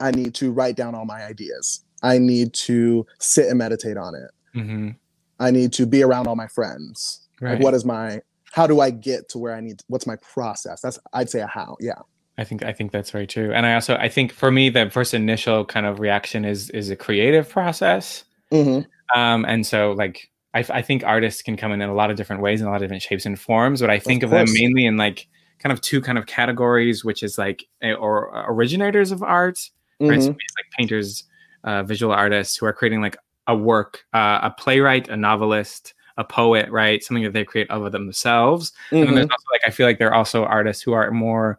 i 0.00 0.10
need 0.10 0.34
to 0.34 0.50
write 0.50 0.76
down 0.76 0.94
all 0.94 1.04
my 1.04 1.22
ideas 1.24 1.84
i 2.02 2.18
need 2.18 2.52
to 2.54 3.06
sit 3.20 3.46
and 3.46 3.58
meditate 3.58 3.96
on 3.96 4.14
it 4.14 4.30
hmm 4.52 4.90
i 5.38 5.50
need 5.50 5.72
to 5.74 5.86
be 5.86 6.02
around 6.02 6.26
all 6.26 6.36
my 6.36 6.48
friends 6.48 7.28
right 7.40 7.54
like 7.54 7.62
what 7.62 7.74
is 7.74 7.84
my 7.84 8.20
how 8.52 8.66
do 8.66 8.80
i 8.80 8.90
get 8.90 9.28
to 9.28 9.38
where 9.38 9.54
i 9.54 9.60
need 9.60 9.80
what's 9.86 10.06
my 10.06 10.16
process 10.16 10.80
that's 10.80 10.98
i'd 11.12 11.30
say 11.30 11.40
a 11.40 11.46
how 11.46 11.76
yeah 11.80 12.00
I 12.38 12.44
think 12.44 12.62
I 12.64 12.72
think 12.72 12.90
that's 12.90 13.10
very 13.10 13.26
true. 13.26 13.52
And 13.52 13.66
I 13.66 13.74
also 13.74 13.96
I 13.96 14.08
think 14.08 14.32
for 14.32 14.50
me 14.50 14.70
the 14.70 14.88
first 14.88 15.12
initial 15.12 15.62
kind 15.66 15.84
of 15.84 16.00
reaction 16.00 16.46
is 16.46 16.70
is 16.70 16.88
a 16.88 16.96
creative 16.96 17.46
process. 17.46 18.24
Mhm. 18.50 18.86
Um 19.14 19.44
and 19.44 19.66
so 19.66 19.92
like 19.92 20.30
I, 20.54 20.64
I 20.70 20.82
think 20.82 21.04
artists 21.04 21.42
can 21.42 21.56
come 21.56 21.72
in 21.72 21.80
in 21.80 21.88
a 21.88 21.94
lot 21.94 22.10
of 22.10 22.16
different 22.16 22.42
ways 22.42 22.60
in 22.60 22.66
a 22.66 22.70
lot 22.70 22.76
of 22.76 22.82
different 22.82 23.02
shapes 23.02 23.26
and 23.26 23.38
forms, 23.38 23.80
but 23.80 23.90
I 23.90 23.98
think 23.98 24.22
of, 24.22 24.30
them 24.30 24.46
mainly 24.52 24.84
in 24.86 24.96
like 24.96 25.28
kind 25.60 25.72
of 25.72 25.80
two 25.80 26.00
kind 26.00 26.18
of 26.18 26.26
categories, 26.26 27.04
which 27.04 27.22
is 27.22 27.38
like 27.38 27.64
a, 27.82 27.92
or 27.94 28.30
originators 28.48 29.12
of 29.12 29.22
art, 29.22 29.58
right? 30.00 30.20
So 30.20 30.30
Mhm. 30.30 30.34
like 30.34 30.66
painters, 30.76 31.24
uh, 31.64 31.82
visual 31.84 32.12
artists 32.12 32.56
who 32.56 32.66
are 32.66 32.72
creating 32.72 33.00
like 33.00 33.16
a 33.46 33.54
work, 33.56 34.04
uh, 34.12 34.40
a 34.42 34.50
playwright, 34.50 35.08
a 35.08 35.16
novelist, 35.16 35.94
a 36.16 36.24
poet, 36.24 36.68
right? 36.70 37.02
Something 37.02 37.24
that 37.24 37.32
they 37.32 37.44
create 37.44 37.70
of 37.70 37.90
themselves. 37.92 38.72
And 38.90 39.02
then 39.02 39.10
Mhm. 39.10 39.14
there's 39.16 39.30
also 39.30 39.46
like 39.52 39.62
I 39.66 39.70
feel 39.70 39.86
like 39.86 39.98
there 39.98 40.08
are 40.08 40.14
also 40.14 40.44
artists 40.44 40.82
who 40.82 40.92
are 40.94 41.10
more 41.10 41.58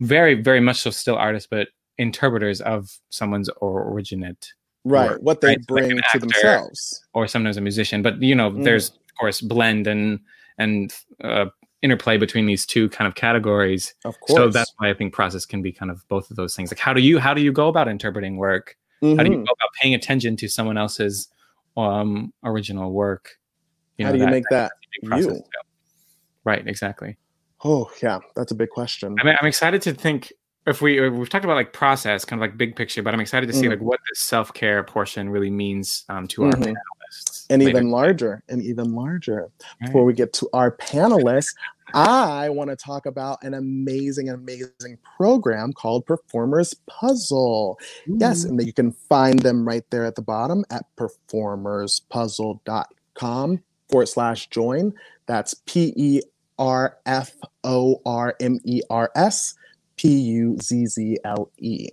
very, 0.00 0.34
very 0.34 0.60
much 0.60 0.80
so 0.80 0.90
still 0.90 1.16
artists, 1.16 1.48
but 1.50 1.68
interpreters 1.98 2.60
of 2.60 2.98
someone's 3.10 3.48
or 3.60 3.88
originate 3.92 4.52
right 4.84 5.20
what 5.22 5.40
they 5.40 5.48
right? 5.48 5.58
So 5.68 5.74
like 5.74 5.88
bring 5.88 6.00
to 6.12 6.18
themselves 6.18 7.04
or 7.14 7.26
sometimes 7.26 7.56
a 7.56 7.60
musician. 7.60 8.02
But 8.02 8.20
you 8.22 8.34
know, 8.34 8.50
Mm. 8.50 8.64
there's 8.64 8.90
of 8.90 9.14
course 9.18 9.40
blend 9.40 9.86
and 9.86 10.20
and 10.58 10.94
uh, 11.22 11.46
interplay 11.82 12.16
between 12.16 12.46
these 12.46 12.64
two 12.66 12.88
kind 12.90 13.08
of 13.08 13.14
categories. 13.14 13.94
Of 14.04 14.18
course. 14.20 14.36
So 14.36 14.48
that's 14.50 14.72
why 14.78 14.90
I 14.90 14.94
think 14.94 15.12
process 15.12 15.44
can 15.46 15.62
be 15.62 15.72
kind 15.72 15.90
of 15.90 16.06
both 16.08 16.30
of 16.30 16.36
those 16.36 16.54
things. 16.54 16.70
Like 16.70 16.78
how 16.78 16.92
do 16.92 17.00
you 17.00 17.18
how 17.18 17.34
do 17.34 17.42
you 17.42 17.52
go 17.52 17.68
about 17.68 17.88
interpreting 17.88 18.36
work? 18.36 18.76
How 19.02 19.22
do 19.22 19.30
you 19.30 19.36
Mhm. 19.38 19.46
go 19.46 19.52
about 19.52 19.70
paying 19.80 19.94
attention 19.94 20.36
to 20.36 20.48
someone 20.48 20.78
else's 20.78 21.28
um 21.76 22.32
original 22.44 22.92
work? 22.92 23.38
you 23.98 24.06
How 24.06 24.12
do 24.12 24.18
you 24.18 24.26
make 24.26 24.44
that 24.50 24.72
that's 24.72 24.72
a 24.72 25.00
big 25.00 25.10
process, 25.10 25.38
you? 25.38 25.44
Right, 26.44 26.66
exactly. 26.66 27.16
Oh 27.64 27.90
yeah, 28.02 28.18
that's 28.36 28.52
a 28.52 28.54
big 28.54 28.70
question. 28.70 29.16
I 29.18 29.24
mean, 29.24 29.34
I'm 29.40 29.46
excited 29.46 29.80
to 29.82 29.94
think 29.94 30.32
if 30.66 30.80
we 30.82 31.04
uh, 31.04 31.10
we've 31.10 31.28
talked 31.28 31.44
about 31.44 31.54
like 31.56 31.72
process, 31.72 32.24
kind 32.24 32.40
of 32.40 32.48
like 32.48 32.56
big 32.56 32.74
picture, 32.76 33.02
but 33.02 33.12
I'm 33.14 33.20
excited 33.20 33.46
to 33.48 33.52
see 33.52 33.66
Mm. 33.66 33.70
like 33.70 33.80
what 33.80 33.98
this 34.10 34.20
self 34.20 34.52
care 34.54 34.82
portion 34.82 35.28
really 35.30 35.50
means 35.50 36.04
um, 36.08 36.26
to 36.28 36.44
our 36.44 36.52
Mhm. 36.52 36.74
panelists. 36.74 37.46
and 37.50 37.62
later. 37.62 37.76
even 37.78 37.90
larger, 37.90 38.42
and 38.48 38.62
even 38.62 38.92
larger. 38.94 39.50
Right. 39.80 39.86
Before 39.86 40.04
we 40.04 40.14
get 40.14 40.32
to 40.34 40.48
our 40.54 40.74
panelists, 40.78 41.54
I 41.92 42.48
want 42.48 42.70
to 42.70 42.76
talk 42.76 43.04
about 43.06 43.42
an 43.44 43.52
amazing, 43.54 44.30
amazing 44.30 44.96
program 45.16 45.72
called 45.74 46.06
Performers 46.06 46.74
Puzzle. 46.88 47.78
Yes, 48.06 48.44
and 48.44 48.60
you 48.66 48.72
can 48.72 48.90
find 48.92 49.38
them 49.40 49.66
right 49.68 49.84
there 49.90 50.04
at 50.06 50.14
the 50.16 50.22
bottom 50.22 50.64
at 50.70 50.86
performerspuzzle.com 50.96 53.60
forward 53.90 54.06
slash 54.06 54.48
join. 54.48 54.92
That's 55.26 55.54
P 55.66 55.92
E 55.96 56.20
R 56.58 56.96
F 57.06 57.32
O 57.64 58.00
R 58.06 58.34
M 58.40 58.58
E 58.64 58.80
R 58.90 59.10
S 59.14 59.54
P 59.96 60.08
U 60.08 60.56
Z 60.60 60.86
Z 60.86 61.18
L 61.24 61.50
E 61.58 61.88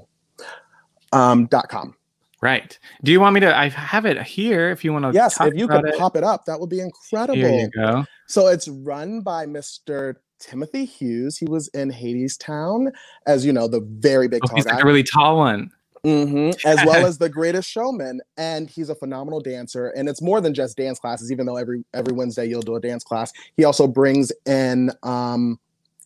um, 1.13 1.46
dot 1.48 1.70
com. 1.70 1.96
Right. 2.41 2.77
Do 3.03 3.12
you 3.12 3.20
want 3.20 3.36
me 3.36 3.39
to? 3.41 3.55
I 3.55 3.70
have 3.70 4.05
it 4.05 4.22
here. 4.24 4.72
If 4.72 4.84
you 4.84 4.91
want 4.91 5.05
to. 5.05 5.12
Yes, 5.13 5.39
if 5.39 5.53
you 5.53 5.67
could 5.67 5.86
it. 5.86 5.98
pop 5.98 6.15
it 6.15 6.24
up, 6.24 6.46
that 6.46 6.60
would 6.60 6.70
be 6.70 6.79
incredible. 6.79 7.36
Here 7.36 7.51
you 7.51 7.70
go. 7.70 8.05
So 8.25 8.48
it's 8.48 8.67
run 8.67 9.22
by 9.22 9.46
Mr. 9.46 10.15
Timothy 10.39 10.86
Hughes. 10.86 11.38
He 11.38 11.46
was 11.46 11.67
in 11.70 11.91
Hadestown, 11.91 12.91
as 13.27 13.46
you 13.46 13.53
know, 13.53 13.67
the 13.67 13.81
very 13.81 14.27
big 14.27 14.41
Oh, 14.43 14.48
tall 14.48 14.55
he's 14.55 14.65
guy, 14.65 14.74
like 14.74 14.84
a 14.84 14.88
really 14.88 15.03
tall 15.03 15.38
one. 15.38 15.70
Mhm, 16.03 16.60
as 16.65 16.79
well 16.86 17.05
as 17.05 17.20
the 17.20 17.29
Greatest 17.29 17.70
Showman. 17.70 18.22
And 18.38 18.67
he's 18.70 18.89
a 18.89 18.96
phenomenal 18.96 19.39
dancer. 19.39 19.89
And 19.89 20.10
it's 20.10 20.22
more 20.22 20.41
than 20.41 20.55
just 20.55 20.77
dance 20.77 20.98
classes. 20.98 21.31
Even 21.31 21.46
though 21.46 21.58
every 21.58 21.86
every 21.93 22.13
Wednesday 22.13 22.48
you'll 22.48 22.62
do 22.62 22.75
a 22.75 22.81
dance 22.81 23.03
class, 23.03 23.31
he 23.55 23.65
also 23.65 23.86
brings 23.86 24.31
in 24.48 24.91
um, 25.03 25.60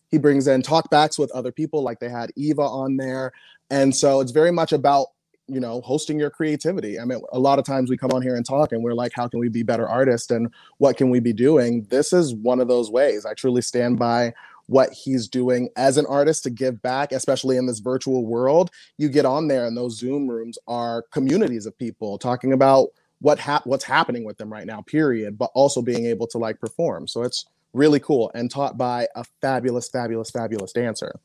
he 0.10 0.18
brings 0.18 0.48
in 0.48 0.62
talkbacks 0.62 1.18
with 1.18 1.32
other 1.32 1.52
people, 1.52 1.84
like 1.84 2.00
they 2.00 2.10
had 2.10 2.32
Eva 2.36 2.62
on 2.62 2.98
there. 2.98 3.32
And 3.70 3.96
so 3.96 4.22
it's 4.22 4.32
very 4.32 4.52
much 4.52 4.72
about 4.72 5.08
you 5.48 5.60
know 5.60 5.82
hosting 5.82 6.20
your 6.20 6.30
creativity. 6.30 7.00
I 7.00 7.06
mean 7.06 7.22
a 7.32 7.40
lot 7.40 7.60
of 7.60 7.66
times 7.66 7.90
we 7.90 7.98
come 7.98 8.12
on 8.12 8.22
here 8.22 8.36
and 8.36 8.46
talk 8.46 8.72
and 8.72 8.84
we're 8.84 8.94
like 8.94 9.12
how 9.14 9.28
can 9.28 9.40
we 9.40 9.50
be 9.50 9.64
better 9.64 9.88
artists 9.88 10.32
and 10.32 10.52
what 10.78 10.98
can 10.98 11.10
we 11.10 11.20
be 11.20 11.34
doing? 11.34 11.86
This 11.90 12.14
is 12.14 12.34
one 12.34 12.60
of 12.60 12.68
those 12.68 12.90
ways. 12.90 13.26
I 13.26 13.34
truly 13.34 13.62
stand 13.62 14.00
by 14.00 14.34
what 14.68 14.92
he's 14.92 15.28
doing 15.28 15.70
as 15.76 15.98
an 15.98 16.08
artist 16.08 16.44
to 16.44 16.50
give 16.50 16.82
back 16.82 17.12
especially 17.12 17.58
in 17.58 17.68
this 17.68 17.80
virtual 17.80 18.26
world. 18.26 18.72
You 18.98 19.10
get 19.10 19.26
on 19.26 19.48
there 19.48 19.66
and 19.66 19.78
those 19.78 19.98
zoom 19.98 20.28
rooms 20.28 20.58
are 20.68 21.04
communities 21.12 21.68
of 21.68 21.78
people 21.78 22.18
talking 22.18 22.54
about 22.54 22.90
what 23.20 23.40
what's 23.66 23.84
happening 23.84 24.24
with 24.24 24.38
them 24.38 24.52
right 24.52 24.66
now 24.66 24.82
period 24.82 25.38
but 25.38 25.52
also 25.54 25.82
being 25.82 26.08
able 26.08 26.26
to 26.28 26.40
like 26.40 26.60
perform. 26.60 27.08
So 27.08 27.22
it's 27.22 27.46
really 27.76 28.00
cool 28.00 28.32
and 28.34 28.50
taught 28.50 28.78
by 28.78 29.08
a 29.16 29.24
fabulous 29.42 29.90
fabulous 29.90 30.32
fabulous 30.32 30.72
dancer 30.72 31.20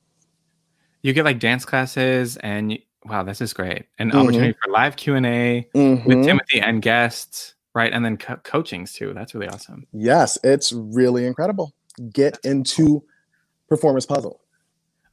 You 1.02 1.12
get 1.14 1.24
like 1.24 1.38
dance 1.38 1.64
classes, 1.64 2.36
and 2.38 2.72
you, 2.72 2.78
wow, 3.06 3.22
this 3.22 3.40
is 3.40 3.54
great. 3.54 3.86
An 3.98 4.10
Mhm. 4.10 4.14
opportunity 4.22 4.54
for 4.62 4.70
live 4.70 4.96
Q 4.96 5.14
and 5.14 5.24
A 5.24 5.66
with 5.72 6.18
Mhm. 6.18 6.24
Timothy 6.24 6.60
and 6.60 6.82
guests, 6.82 7.54
right? 7.74 7.90
And 7.90 8.04
then 8.04 8.18
co- 8.18 8.36
coachings 8.42 8.92
too. 8.92 9.14
That's 9.14 9.32
really 9.34 9.48
awesome. 9.48 9.86
Yes, 9.92 10.36
it's 10.44 10.72
really 10.72 11.24
incredible. 11.24 11.72
Get 12.12 12.38
into 12.44 13.02
Performance 13.68 14.04
Puzzle. 14.04 14.40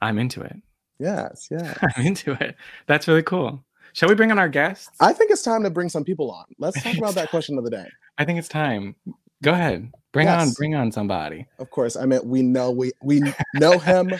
I'm 0.01 0.17
into 0.19 0.41
it. 0.41 0.57
Yes, 0.99 1.47
yeah. 1.51 1.73
I'm 1.81 2.05
into 2.05 2.31
it. 2.33 2.55
That's 2.87 3.07
really 3.07 3.23
cool. 3.23 3.63
Shall 3.93 4.09
we 4.09 4.15
bring 4.15 4.31
on 4.31 4.39
our 4.39 4.49
guests? 4.49 4.89
I 4.99 5.13
think 5.13 5.31
it's 5.31 5.41
time 5.43 5.63
to 5.63 5.69
bring 5.69 5.87
some 5.89 6.03
people 6.03 6.29
on. 6.31 6.45
Let's 6.59 6.81
talk 6.83 6.97
about 6.97 7.15
that 7.15 7.29
question 7.35 7.57
of 7.57 7.63
the 7.63 7.69
day. 7.71 7.87
I 8.17 8.25
think 8.25 8.39
it's 8.39 8.49
time. 8.49 8.95
Go 9.41 9.53
ahead. 9.53 9.91
Bring 10.17 10.27
on. 10.29 10.51
Bring 10.53 10.75
on 10.75 10.91
somebody. 10.91 11.45
Of 11.59 11.69
course, 11.69 11.95
I 11.95 12.05
mean 12.05 12.21
we 12.23 12.41
know 12.41 12.71
we 12.71 12.91
we 13.03 13.21
know 13.53 13.77
him. 13.79 14.13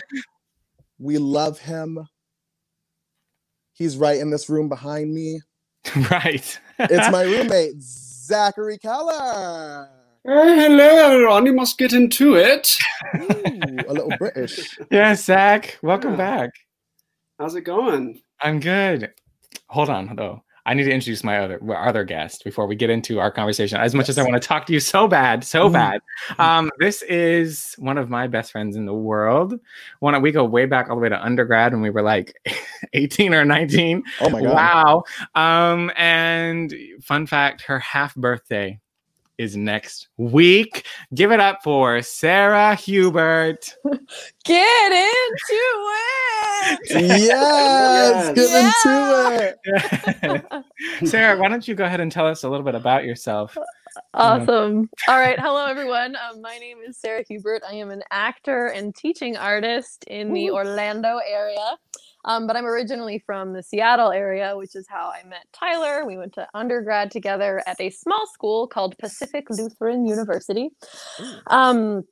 We 1.00 1.16
love 1.18 1.60
him. 1.60 2.08
He's 3.72 3.96
right 3.96 4.18
in 4.18 4.30
this 4.30 4.48
room 4.50 4.68
behind 4.68 5.14
me. 5.14 5.40
right. 6.10 6.60
It's 6.80 7.10
my 7.12 7.22
roommate, 7.34 7.80
Zachary 7.80 8.78
Keller. 8.78 9.88
Uh, 10.28 10.54
hello, 10.56 11.12
everyone. 11.12 11.46
You 11.46 11.52
must 11.52 11.78
get 11.78 11.92
into 11.92 12.34
it. 12.34 12.74
Ooh, 13.14 13.84
a 13.86 13.92
little 13.92 14.12
British. 14.18 14.76
yeah, 14.90 15.14
Zach. 15.14 15.78
Welcome 15.82 16.10
Yeah. 16.12 16.16
back. 16.16 16.50
How's 17.38 17.54
it 17.54 17.60
going? 17.62 18.20
I'm 18.40 18.58
good. 18.58 19.12
Hold 19.68 19.90
on, 19.90 20.16
though. 20.16 20.42
I 20.68 20.74
need 20.74 20.84
to 20.84 20.92
introduce 20.92 21.24
my 21.24 21.38
other 21.38 21.58
our 21.70 21.88
other 21.88 22.04
guest 22.04 22.44
before 22.44 22.66
we 22.66 22.76
get 22.76 22.90
into 22.90 23.18
our 23.20 23.30
conversation. 23.30 23.80
As 23.80 23.94
much 23.94 24.10
as 24.10 24.18
I 24.18 24.22
want 24.22 24.34
to 24.34 24.46
talk 24.46 24.66
to 24.66 24.72
you 24.74 24.80
so 24.80 25.08
bad, 25.08 25.42
so 25.42 25.68
Mhm. 25.68 25.72
bad. 25.72 26.00
Um, 26.38 26.70
this 26.78 27.00
is 27.02 27.74
one 27.78 27.96
of 27.96 28.10
my 28.10 28.26
best 28.26 28.52
friends 28.52 28.76
in 28.76 28.84
the 28.84 28.92
world. 28.92 29.58
One 30.00 30.20
we 30.20 30.30
go 30.30 30.44
way 30.44 30.66
back 30.66 30.90
all 30.90 30.96
the 30.96 31.00
way 31.02 31.08
to 31.08 31.24
undergrad 31.24 31.72
when 31.72 31.80
we 31.80 31.88
were 31.88 32.02
like 32.02 32.34
18 32.92 33.32
or 33.32 33.46
19. 33.46 34.02
Oh 34.20 34.28
my 34.28 34.42
god. 34.42 34.54
Wow. 34.54 35.04
Um, 35.34 35.90
and 35.96 36.74
fun 37.00 37.26
fact, 37.26 37.62
her 37.62 37.78
half 37.78 38.14
birthday 38.14 38.78
is 39.38 39.56
next 39.56 40.08
week. 40.16 40.84
Give 41.14 41.32
it 41.32 41.40
up 41.40 41.60
for 41.62 42.02
Sarah 42.02 42.74
Hubert. 42.74 43.74
Get 44.44 44.92
into 44.92 45.52
it. 45.52 45.98
Yes, 46.90 48.34
Yes. 48.34 48.34
get 48.34 48.50
into 49.64 50.44
it. 51.00 51.08
Sarah, 51.08 51.38
why 51.38 51.48
don't 51.48 51.66
you 51.66 51.74
go 51.74 51.84
ahead 51.84 52.00
and 52.00 52.10
tell 52.12 52.26
us 52.26 52.44
a 52.44 52.48
little 52.48 52.64
bit 52.64 52.74
about 52.74 53.04
yourself? 53.04 53.56
Awesome. 54.14 54.88
All 55.08 55.18
right. 55.18 55.38
Hello, 55.40 55.64
everyone. 55.66 56.16
Um, 56.16 56.40
my 56.42 56.58
name 56.58 56.78
is 56.86 56.98
Sarah 56.98 57.24
Hubert. 57.28 57.62
I 57.68 57.74
am 57.74 57.90
an 57.90 58.02
actor 58.10 58.68
and 58.68 58.94
teaching 58.94 59.36
artist 59.36 60.04
in 60.08 60.32
the 60.32 60.50
Orlando 60.50 61.18
area. 61.26 61.76
Um, 62.28 62.46
but 62.46 62.56
I'm 62.56 62.66
originally 62.66 63.18
from 63.24 63.54
the 63.54 63.62
Seattle 63.62 64.12
area, 64.12 64.56
which 64.56 64.76
is 64.76 64.86
how 64.86 65.10
I 65.10 65.26
met 65.26 65.46
Tyler. 65.52 66.04
We 66.06 66.18
went 66.18 66.34
to 66.34 66.46
undergrad 66.52 67.10
together 67.10 67.62
at 67.66 67.80
a 67.80 67.88
small 67.88 68.26
school 68.26 68.68
called 68.68 68.96
Pacific 68.98 69.48
Lutheran 69.50 70.06
University. 70.06 70.68
Um, 71.46 72.04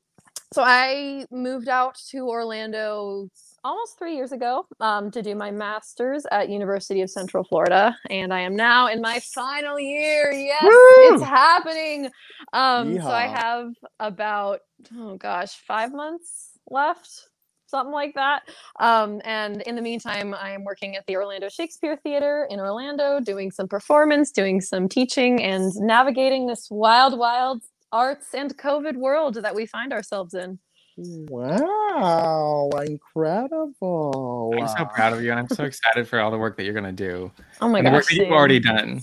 so 0.55 0.63
I 0.65 1.27
moved 1.31 1.69
out 1.69 1.97
to 2.11 2.29
Orlando 2.29 3.29
almost 3.63 3.99
three 3.99 4.15
years 4.15 4.33
ago 4.33 4.65
um, 4.81 5.11
to 5.11 5.21
do 5.21 5.35
my 5.35 5.51
master's 5.51 6.25
at 6.31 6.49
University 6.49 7.03
of 7.03 7.11
Central 7.11 7.45
Florida, 7.45 7.95
and 8.09 8.33
I 8.33 8.41
am 8.41 8.57
now 8.57 8.87
in 8.87 9.03
my 9.03 9.21
final 9.35 9.79
year. 9.79 10.33
Yes, 10.33 10.63
Woo! 10.63 11.15
it's 11.15 11.25
happening. 11.25 12.11
Um, 12.53 12.99
so 12.99 13.11
I 13.11 13.27
have 13.27 13.73
about 14.01 14.61
oh 14.97 15.17
gosh, 15.17 15.53
five 15.67 15.93
months 15.93 16.53
left, 16.71 17.29
something 17.67 17.93
like 17.93 18.15
that. 18.15 18.43
Um, 18.81 19.21
and 19.25 19.63
in 19.63 19.77
the 19.77 19.83
meantime, 19.83 20.35
I 20.35 20.51
am 20.51 20.65
working 20.65 20.97
at 20.97 21.07
the 21.07 21.17
Orlando 21.17 21.49
Shakespeare 21.49 21.97
Theater 21.97 22.47
in 22.51 22.61
Orlando, 22.61 23.21
doing 23.21 23.51
some 23.51 23.69
performance, 23.69 24.31
doing 24.31 24.61
some 24.61 24.89
teaching, 24.89 25.43
and 25.43 25.75
navigating 25.77 26.47
this 26.47 26.69
wild, 26.71 27.19
wild 27.19 27.63
arts 27.93 28.35
and 28.35 28.57
COVID 28.57 28.97
world 28.97 29.37
that 29.37 29.55
we 29.55 29.67
find 29.67 29.93
ourselves 29.93 30.35
in. 30.35 30.59
Wow, 30.99 32.71
incredible. 32.87 34.55
I'm 34.59 34.69
so 34.69 34.85
proud 34.87 35.13
of 35.13 35.23
you, 35.23 35.31
and 35.31 35.39
I'm 35.39 35.49
so 35.49 35.65
excited 35.65 36.09
for 36.09 36.21
all 36.21 36.31
the 36.31 36.39
work 36.39 36.57
that 36.57 36.65
you're 36.65 36.73
going 36.73 36.85
to 36.85 36.93
do. 36.93 37.31
Oh 37.61 37.69
my 37.69 37.79
and 37.79 37.87
the 37.87 37.91
work 37.91 38.05
gosh, 38.05 38.17
that 38.17 38.23
you've 38.23 38.33
already 38.33 38.61
done. 38.61 39.03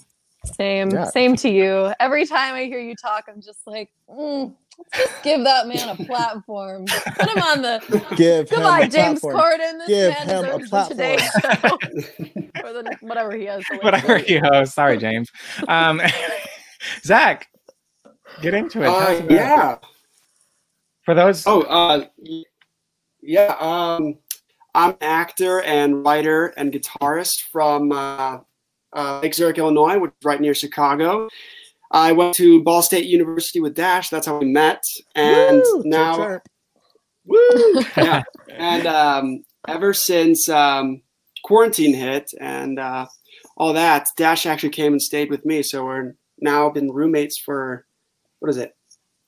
same, 0.55 0.91
Yeah. 0.91 1.05
same 1.05 1.36
to 1.38 1.50
you. 1.50 1.93
Every 2.00 2.25
time 2.25 2.55
I 2.55 2.63
hear 2.65 2.79
you 2.79 2.96
talk, 2.96 3.25
I'm 3.27 3.41
just 3.41 3.60
like, 3.67 3.89
mm, 4.10 4.48
let's 4.48 4.62
just 4.96 5.24
give 5.24 5.44
that 5.44 5.68
man 5.68 5.89
a 5.89 5.96
platform. 5.96 6.86
Put 6.86 7.30
him 7.30 7.44
on 7.44 7.62
the. 7.62 8.06
Give 8.15 8.50
him 8.50 8.58
Goodbye, 8.58 8.82
a 8.82 8.88
James 8.88 9.20
platform. 9.20 9.36
Corden. 9.36 9.77
This 9.80 9.88
Give 9.88 10.10
man 10.13 10.30
him 10.30 10.46
a 10.46 10.60
deserves 10.60 10.70
the 10.70 10.84
Today 10.84 11.18
Show 11.18 12.63
or 12.63 12.74
the 12.74 12.98
whatever 13.01 13.36
he 13.36 13.46
has. 13.46 13.63
Whatever 13.82 14.18
he 14.18 14.36
you 14.36 14.42
host. 14.44 14.75
Sorry, 14.75 14.98
James. 14.98 15.32
Um, 15.68 16.01
Zach, 17.03 17.48
get 18.42 18.53
into 18.53 18.82
it. 18.82 18.88
Uh, 18.88 18.92
about 18.92 19.12
it. 19.12 19.32
yeah. 19.32 19.77
For 21.03 21.13
those. 21.13 21.46
Oh, 21.48 21.62
uh, 21.63 22.06
yeah. 23.22 23.56
Um, 23.60 24.18
I'm 24.75 24.92
an 24.92 24.98
actor 25.01 25.62
and 25.62 26.03
writer 26.03 26.48
and 26.58 26.72
guitarist 26.72 27.44
from 27.51 27.92
uh, 27.92 28.39
uh, 28.94 29.20
Lake 29.22 29.34
Zurich, 29.34 29.58
Illinois, 29.58 30.00
which 30.00 30.12
is 30.12 30.25
right 30.25 30.42
near 30.42 30.53
Chicago. 30.53 31.30
I 31.94 32.12
went 32.12 32.34
to 32.36 32.62
Ball 32.64 32.82
State 32.82 33.06
University 33.06 33.60
with 33.60 33.76
Dash. 33.76 34.10
That's 34.10 34.26
how 34.26 34.38
we 34.40 34.46
met. 34.46 34.84
And 35.16 35.58
Woo, 35.58 35.76
chirp, 35.84 35.86
now, 35.86 36.16
chirp. 36.18 36.48
woo, 37.26 37.84
yeah. 37.98 38.24
And 38.50 38.88
um, 38.88 39.44
ever 39.68 39.94
since 39.94 40.50
um, 40.50 41.02
quarantine 41.44 41.94
hit 41.94 42.32
and 42.42 42.80
uh, 42.80 43.06
all 43.58 43.74
that, 43.74 44.10
Dash 44.18 44.46
actually 44.48 44.70
came 44.72 44.94
and 44.94 45.02
stayed 45.02 45.30
with 45.30 45.46
me. 45.46 45.62
So 45.62 45.86
we're 45.86 46.16
now 46.40 46.70
been 46.72 46.92
roommates 46.92 47.38
for 47.38 47.86
what 48.40 48.50
is 48.50 48.58
it, 48.58 48.76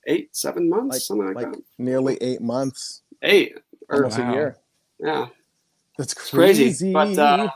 eight, 0.07 0.35
seven 0.35 0.67
months, 0.67 0.95
Like- 0.95 1.01
something 1.01 1.27
like, 1.27 1.35
like 1.45 1.51
that. 1.53 1.61
nearly 1.77 2.17
eight 2.21 2.41
months, 2.41 3.03
Eight 3.21 3.57
or 3.89 3.97
almost 4.05 4.17
Wow. 4.19 4.31
a 4.31 4.33
year. 4.33 4.57
yeah, 4.99 5.27
That's 5.97 6.13
it's 6.13 6.29
crazy. 6.31 6.63
crazy. 6.65 6.93
But 6.93 7.17
uh, 7.17 7.49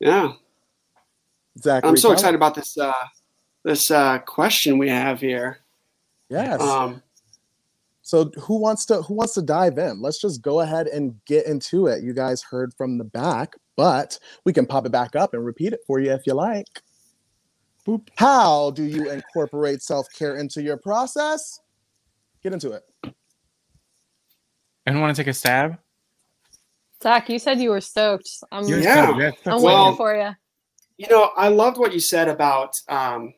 yeah, 0.00 0.32
Zach, 1.58 1.84
I'm 1.84 1.96
so 1.98 2.12
excited 2.12 2.34
about 2.34 2.54
this 2.54 2.76
uh, 2.78 2.92
this 3.64 3.90
uh, 3.90 4.18
question 4.20 4.78
we 4.78 4.88
have 4.88 5.20
here. 5.20 5.58
Yes. 6.28 6.60
Um, 6.60 7.02
So 8.02 8.30
who 8.40 8.58
wants 8.60 8.86
to 8.86 9.02
who 9.02 9.14
wants 9.14 9.34
to 9.34 9.42
dive 9.42 9.78
in? 9.78 10.00
Let's 10.00 10.20
just 10.20 10.42
go 10.42 10.60
ahead 10.60 10.86
and 10.88 11.14
get 11.26 11.46
into 11.46 11.86
it. 11.86 12.02
You 12.02 12.12
guys 12.12 12.42
heard 12.42 12.72
from 12.74 12.98
the 12.98 13.04
back, 13.04 13.54
but 13.76 14.18
we 14.44 14.52
can 14.52 14.66
pop 14.66 14.84
it 14.86 14.92
back 14.92 15.14
up 15.14 15.32
and 15.34 15.44
repeat 15.44 15.72
it 15.72 15.80
for 15.86 16.00
you 16.00 16.10
if 16.12 16.26
you 16.26 16.34
like. 16.34 16.66
Boop. 17.86 18.08
How 18.16 18.70
do 18.72 18.82
you 18.84 19.10
incorporate 19.10 19.82
self-care 19.82 20.36
into 20.36 20.60
your 20.62 20.76
process? 20.76 21.60
Get 22.42 22.52
into 22.52 22.72
it. 22.72 22.82
Anyone 24.86 25.02
want 25.02 25.16
to 25.16 25.22
take 25.22 25.30
a 25.30 25.34
stab? 25.34 25.78
Zach, 27.02 27.28
you 27.28 27.38
said 27.38 27.60
you 27.60 27.70
were 27.70 27.80
stoked. 27.80 28.28
I'm, 28.52 28.64
You're 28.66 28.80
Yeah. 28.80 29.14
stoked. 29.30 29.46
I'm 29.46 29.62
Well- 29.62 29.84
waiting 29.84 29.96
for 29.96 30.14
you. 30.14 30.30
you 30.98 31.08
know, 31.08 31.30
I 31.36 31.48
loved 31.48 31.78
what 31.78 31.94
you 31.94 32.00
said 32.00 32.28
about. 32.28 32.80
Um, 32.88 33.34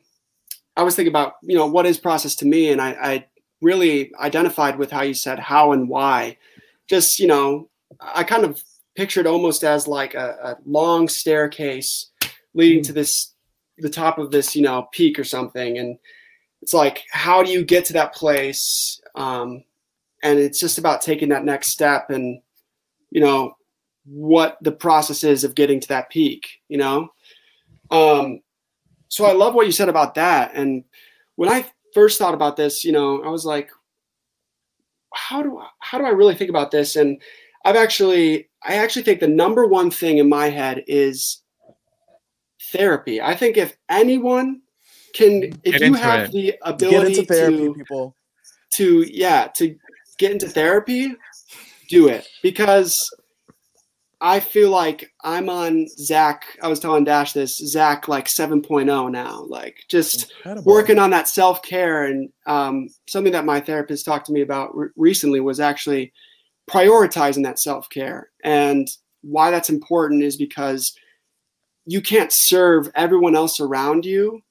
I 0.75 0.83
was 0.83 0.95
thinking 0.95 1.11
about 1.11 1.35
you 1.43 1.55
know 1.55 1.67
what 1.67 1.85
is 1.85 1.97
process 1.97 2.35
to 2.35 2.45
me, 2.45 2.69
and 2.69 2.81
I, 2.81 2.91
I 2.91 3.25
really 3.61 4.11
identified 4.19 4.77
with 4.77 4.91
how 4.91 5.01
you 5.01 5.13
said 5.13 5.39
how 5.39 5.71
and 5.71 5.87
why. 5.87 6.37
Just 6.89 7.19
you 7.19 7.27
know, 7.27 7.69
I 8.01 8.23
kind 8.23 8.43
of 8.43 8.61
pictured 8.95 9.27
almost 9.27 9.63
as 9.63 9.87
like 9.87 10.13
a, 10.13 10.37
a 10.43 10.57
long 10.65 11.07
staircase 11.07 12.11
leading 12.53 12.83
to 12.83 12.93
this 12.93 13.33
the 13.79 13.89
top 13.89 14.17
of 14.19 14.31
this 14.31 14.55
you 14.55 14.61
know 14.61 14.87
peak 14.91 15.19
or 15.19 15.23
something, 15.23 15.77
and 15.77 15.97
it's 16.61 16.73
like 16.73 17.03
how 17.11 17.43
do 17.43 17.51
you 17.51 17.63
get 17.63 17.85
to 17.85 17.93
that 17.93 18.13
place? 18.13 18.99
Um, 19.15 19.63
and 20.23 20.39
it's 20.39 20.59
just 20.59 20.77
about 20.77 21.01
taking 21.01 21.29
that 21.29 21.45
next 21.45 21.67
step 21.67 22.09
and 22.09 22.41
you 23.11 23.21
know 23.21 23.55
what 24.05 24.57
the 24.61 24.71
process 24.71 25.23
is 25.23 25.43
of 25.43 25.55
getting 25.55 25.79
to 25.79 25.87
that 25.89 26.09
peak. 26.09 26.47
You 26.67 26.77
know. 26.77 27.09
Um, 27.91 28.39
so 29.13 29.25
I 29.25 29.33
love 29.33 29.53
what 29.53 29.67
you 29.67 29.71
said 29.71 29.89
about 29.89 30.15
that. 30.15 30.55
And 30.55 30.83
when 31.35 31.47
I 31.47 31.69
first 31.93 32.17
thought 32.17 32.33
about 32.33 32.57
this, 32.57 32.83
you 32.83 32.91
know, 32.91 33.21
I 33.21 33.29
was 33.29 33.45
like, 33.45 33.69
how 35.13 35.43
do 35.43 35.59
I, 35.59 35.67
how 35.81 35.99
do 35.99 36.05
I 36.05 36.09
really 36.09 36.33
think 36.33 36.49
about 36.49 36.71
this? 36.71 36.95
And 36.95 37.21
I've 37.63 37.75
actually, 37.75 38.49
I 38.63 38.77
actually 38.77 39.03
think 39.03 39.19
the 39.19 39.27
number 39.27 39.67
one 39.67 39.91
thing 39.91 40.17
in 40.17 40.27
my 40.27 40.49
head 40.49 40.83
is 40.87 41.43
therapy. 42.71 43.21
I 43.21 43.35
think 43.35 43.55
if 43.55 43.77
anyone 43.87 44.61
can, 45.13 45.43
if 45.63 45.77
Get 45.77 45.81
you 45.83 45.93
have 45.93 46.21
it. 46.23 46.31
the 46.31 46.45
Get 46.45 46.59
ability 46.63 47.19
into 47.19 47.31
therapy, 47.31 47.57
to, 47.57 47.73
people. 47.75 48.15
to, 48.73 49.05
yeah, 49.15 49.45
to 49.57 49.75
get 50.17 50.31
into 50.31 50.49
therapy, 50.49 51.15
do 51.87 52.07
it 52.07 52.27
because 52.41 52.97
I 54.25 54.39
feel 54.39 54.69
like 54.71 55.11
I'm 55.21 55.49
on 55.49 55.85
Zach. 55.89 56.45
I 56.61 56.69
was 56.69 56.79
telling 56.79 57.03
Dash 57.03 57.33
this 57.33 57.57
Zach 57.57 58.07
like 58.07 58.27
7.0 58.27 59.11
now, 59.11 59.41
like 59.49 59.75
just 59.89 60.31
Incredible. 60.37 60.71
working 60.73 60.97
on 60.97 61.09
that 61.09 61.27
self 61.27 61.61
care. 61.61 62.05
And 62.05 62.29
um, 62.47 62.87
something 63.07 63.33
that 63.33 63.43
my 63.45 63.59
therapist 63.59 64.05
talked 64.05 64.25
to 64.27 64.31
me 64.31 64.39
about 64.41 64.75
re- 64.75 64.87
recently 64.95 65.41
was 65.41 65.59
actually 65.59 66.13
prioritizing 66.69 67.43
that 67.43 67.59
self 67.59 67.89
care. 67.89 68.29
And 68.45 68.87
why 69.23 69.51
that's 69.51 69.69
important 69.69 70.23
is 70.23 70.37
because 70.37 70.97
you 71.85 72.01
can't 72.01 72.31
serve 72.33 72.89
everyone 72.95 73.35
else 73.35 73.59
around 73.59 74.05
you 74.05 74.41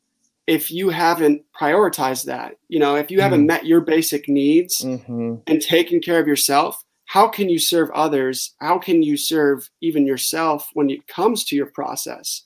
if 0.47 0.71
you 0.71 0.91
haven't 0.91 1.45
prioritized 1.59 2.27
that. 2.27 2.57
You 2.69 2.79
know, 2.79 2.97
if 2.97 3.11
you 3.11 3.23
haven't 3.23 3.47
met 3.47 3.65
your 3.65 3.81
basic 3.81 4.29
needs 4.29 4.83
Mhm. 4.85 5.41
and 5.47 5.63
taking 5.63 6.03
care 6.03 6.21
of 6.21 6.27
yourself, 6.27 6.83
how 7.13 7.29
can 7.29 7.51
you 7.51 7.59
serve 7.59 7.91
others? 7.91 8.55
How 8.63 8.79
can 8.79 9.03
you 9.03 9.19
serve 9.19 9.69
even 9.83 10.07
yourself 10.07 10.71
when 10.73 10.89
it 10.89 11.07
comes 11.09 11.45
to 11.45 11.55
your 11.55 11.67
process? 11.67 12.45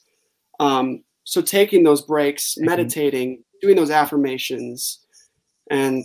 Um, 0.58 1.04
so 1.22 1.40
taking 1.40 1.84
those 1.84 2.02
breaks, 2.02 2.56
Mhm. 2.58 2.66
meditating, 2.66 3.44
doing 3.62 3.76
those 3.76 3.92
affirmations, 3.92 5.06
and 5.70 6.04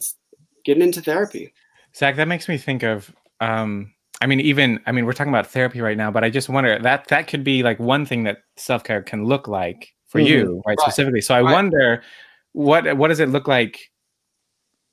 getting 0.64 0.84
into 0.84 1.02
therapy. 1.02 1.52
Zach, 1.96 2.16
that 2.18 2.28
makes 2.28 2.48
me 2.48 2.58
think 2.60 2.84
of 2.84 3.12
um 3.40 3.92
I 4.22 4.28
mean 4.28 4.40
even 4.42 4.80
I 4.86 4.92
mean 4.92 5.08
we're 5.08 5.14
talking 5.14 5.34
about 5.34 5.48
therapy 5.48 5.82
right 5.82 5.98
now, 5.98 6.12
but 6.12 6.24
I 6.24 6.30
just 6.30 6.48
wonder 6.48 6.78
that 6.78 7.08
that 7.08 7.28
could 7.28 7.44
be 7.44 7.64
like 7.64 7.80
one 7.80 8.06
thing 8.06 8.26
that 8.26 8.44
self-care 8.58 9.02
can 9.02 9.26
look 9.26 9.48
like 9.48 9.92
for 10.06 10.20
Mhm. 10.20 10.28
you, 10.28 10.64
right? 10.68 10.78
Right. 10.78 10.80
Specifically. 10.82 11.22
So 11.22 11.34
I 11.34 11.42
Right. 11.42 11.54
wonder 11.54 12.04
what 12.52 12.96
what 12.96 13.08
does 13.08 13.20
it 13.20 13.30
look 13.30 13.48
like 13.48 13.90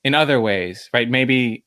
in 0.04 0.14
other 0.14 0.40
ways, 0.40 0.88
right? 0.94 1.10
Maybe 1.10 1.66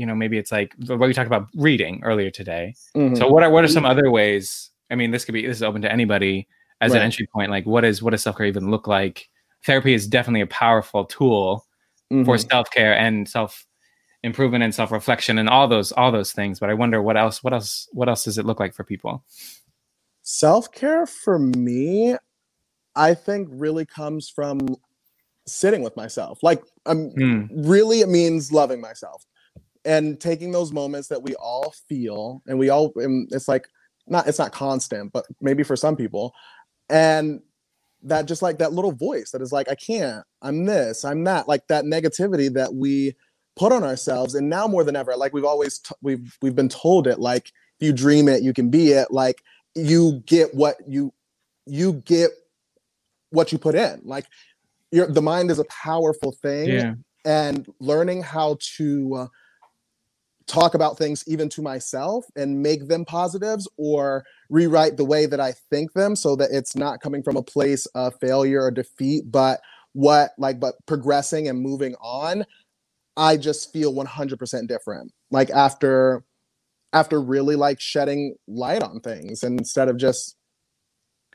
you 0.00 0.06
know, 0.06 0.14
maybe 0.14 0.38
it's 0.38 0.50
like 0.50 0.74
what 0.86 0.98
we 0.98 1.12
talked 1.12 1.26
about 1.26 1.48
reading 1.54 2.00
earlier 2.02 2.30
today. 2.30 2.74
Mhm. 2.96 3.18
So 3.18 3.28
what 3.28 3.42
are 3.42 3.50
what 3.50 3.64
are 3.64 3.68
some 3.68 3.84
other 3.84 4.10
ways? 4.10 4.70
I 4.90 4.94
mean, 4.94 5.10
this 5.10 5.26
could 5.26 5.34
be 5.34 5.46
this 5.46 5.58
is 5.58 5.62
open 5.62 5.82
to 5.82 5.92
anybody 5.92 6.48
as 6.80 6.94
an 6.94 7.02
entry 7.02 7.26
point. 7.26 7.50
Like 7.50 7.66
what 7.66 7.84
is 7.84 8.02
what 8.02 8.12
does 8.12 8.22
self-care 8.22 8.46
even 8.46 8.70
look 8.70 8.86
like? 8.86 9.28
Therapy 9.66 9.92
is 9.92 10.06
definitely 10.06 10.40
a 10.40 10.46
powerful 10.46 11.04
tool 11.04 11.66
for 12.24 12.36
Mhm. 12.36 12.50
self-care 12.50 12.96
and 12.96 13.28
self 13.28 13.66
improvement 14.22 14.64
and 14.64 14.74
self-reflection 14.74 15.38
and 15.38 15.48
all 15.48 15.68
those 15.68 15.92
all 15.92 16.12
those 16.12 16.32
things 16.32 16.60
but 16.60 16.68
i 16.68 16.74
wonder 16.74 17.00
what 17.00 17.16
else 17.16 17.42
what 17.42 17.54
else 17.54 17.88
what 17.92 18.06
else 18.06 18.24
does 18.24 18.36
it 18.36 18.44
look 18.44 18.60
like 18.60 18.74
for 18.74 18.84
people 18.84 19.24
self-care 20.22 21.06
for 21.06 21.38
me 21.38 22.14
i 22.96 23.14
think 23.14 23.48
really 23.50 23.86
comes 23.86 24.28
from 24.28 24.58
sitting 25.46 25.82
with 25.82 25.96
myself 25.96 26.42
like 26.42 26.62
um, 26.84 27.10
Hmm. 27.12 27.46
really 27.50 28.00
it 28.00 28.08
means 28.10 28.52
loving 28.52 28.80
myself 28.80 29.24
and 29.84 30.20
taking 30.20 30.52
those 30.52 30.72
moments 30.72 31.08
that 31.08 31.22
we 31.22 31.34
all 31.36 31.74
feel 31.88 32.42
and 32.46 32.58
we 32.58 32.68
all 32.68 32.92
and 32.96 33.28
it's 33.32 33.48
like 33.48 33.68
not 34.06 34.26
it's 34.26 34.38
not 34.38 34.52
constant 34.52 35.12
but 35.12 35.24
maybe 35.40 35.62
for 35.62 35.76
some 35.76 35.96
people 35.96 36.34
and 36.88 37.40
that 38.02 38.26
just 38.26 38.42
like 38.42 38.58
that 38.58 38.72
little 38.72 38.92
voice 38.92 39.30
that 39.30 39.42
is 39.42 39.52
like 39.52 39.68
i 39.68 39.74
can't 39.74 40.24
i'm 40.42 40.64
this 40.64 41.04
i'm 41.04 41.24
that 41.24 41.48
like 41.48 41.66
that 41.68 41.84
negativity 41.84 42.52
that 42.52 42.74
we 42.74 43.14
put 43.56 43.72
on 43.72 43.84
ourselves 43.84 44.34
and 44.34 44.48
now 44.48 44.66
more 44.66 44.84
than 44.84 44.96
ever 44.96 45.16
like 45.16 45.32
we've 45.32 45.44
always 45.44 45.78
t- 45.78 45.94
we've 46.02 46.36
we've 46.42 46.54
been 46.54 46.68
told 46.68 47.06
it 47.06 47.18
like 47.18 47.52
if 47.78 47.86
you 47.86 47.92
dream 47.92 48.28
it 48.28 48.42
you 48.42 48.52
can 48.52 48.70
be 48.70 48.92
it 48.92 49.10
like 49.10 49.42
you 49.74 50.22
get 50.26 50.54
what 50.54 50.76
you 50.86 51.12
you 51.66 51.94
get 52.04 52.30
what 53.30 53.52
you 53.52 53.58
put 53.58 53.74
in 53.74 54.00
like 54.04 54.26
your 54.90 55.06
the 55.06 55.22
mind 55.22 55.50
is 55.50 55.58
a 55.58 55.64
powerful 55.64 56.32
thing 56.42 56.68
yeah. 56.68 56.94
and 57.24 57.66
learning 57.80 58.22
how 58.22 58.56
to 58.76 59.14
uh, 59.14 59.26
talk 60.50 60.74
about 60.74 60.98
things 60.98 61.22
even 61.26 61.48
to 61.48 61.62
myself 61.62 62.26
and 62.36 62.60
make 62.60 62.88
them 62.88 63.04
positives 63.04 63.68
or 63.76 64.24
rewrite 64.48 64.96
the 64.96 65.04
way 65.04 65.24
that 65.26 65.40
I 65.40 65.52
think 65.70 65.92
them 65.92 66.16
so 66.16 66.34
that 66.36 66.50
it's 66.50 66.74
not 66.74 67.00
coming 67.00 67.22
from 67.22 67.36
a 67.36 67.42
place 67.42 67.86
of 67.94 68.18
failure 68.20 68.62
or 68.62 68.70
defeat 68.70 69.30
but 69.30 69.60
what 69.92 70.32
like 70.38 70.58
but 70.60 70.74
progressing 70.86 71.48
and 71.48 71.60
moving 71.60 71.94
on 72.00 72.44
I 73.16 73.36
just 73.36 73.72
feel 73.72 73.92
100% 73.94 74.68
different. 74.68 75.12
Like 75.30 75.50
after 75.50 76.24
after 76.92 77.20
really 77.20 77.54
like 77.54 77.80
shedding 77.80 78.34
light 78.48 78.82
on 78.82 79.00
things 79.00 79.42
instead 79.44 79.88
of 79.88 79.96
just 79.96 80.36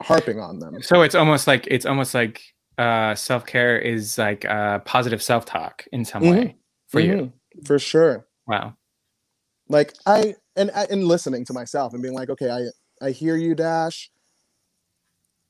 harping 0.01 0.39
on 0.39 0.59
them. 0.59 0.81
So 0.81 1.01
it's 1.03 1.15
almost 1.15 1.47
like 1.47 1.67
it's 1.67 1.85
almost 1.85 2.13
like 2.13 2.41
uh 2.77 3.15
self-care 3.15 3.77
is 3.77 4.17
like 4.17 4.43
uh 4.45 4.79
positive 4.79 5.21
self-talk 5.21 5.85
in 5.93 6.03
some 6.03 6.23
Mhm. 6.23 6.31
way 6.31 6.55
for 6.87 6.99
you. 6.99 7.31
Mhm, 7.57 7.67
for 7.67 7.79
sure. 7.79 8.27
Wow 8.47 8.75
like 9.69 9.93
i 10.05 10.35
and 10.55 10.69
and 10.71 11.05
listening 11.07 11.45
to 11.45 11.53
myself 11.53 11.93
and 11.93 12.01
being 12.01 12.13
like 12.13 12.29
okay 12.29 12.49
i 12.51 13.05
i 13.05 13.11
hear 13.11 13.35
you 13.35 13.55
dash 13.55 14.09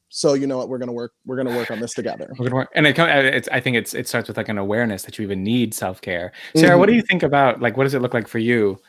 so 0.10 0.34
you 0.34 0.48
know 0.48 0.58
what 0.58 0.70
we're 0.70 0.78
gonna 0.78 0.92
work 0.94 1.12
we're 1.26 1.36
gonna 1.36 1.56
work 1.56 1.70
on 1.72 1.80
this 1.80 1.94
together 1.94 2.30
We're 2.38 2.46
gonna 2.46 2.56
work. 2.56 2.70
and 2.76 2.88
it, 2.88 2.96
co- 2.96 3.06
it's 3.06 3.50
i 3.52 3.60
think 3.60 3.76
it's 3.76 3.94
it 3.94 4.08
starts 4.08 4.28
with 4.28 4.38
like 4.38 4.50
an 4.50 4.58
awareness 4.58 5.04
that 5.04 5.18
you 5.18 5.24
even 5.24 5.44
need 5.44 5.74
self-care 5.74 6.32
sarah 6.56 6.78
what 6.78 6.88
do 6.88 6.96
you 6.96 7.02
think 7.02 7.24
about 7.24 7.62
like 7.62 7.76
what 7.78 7.84
does 7.84 7.94
it 7.94 8.02
look 8.02 8.14
like 8.14 8.28
for 8.28 8.40
you 8.40 8.80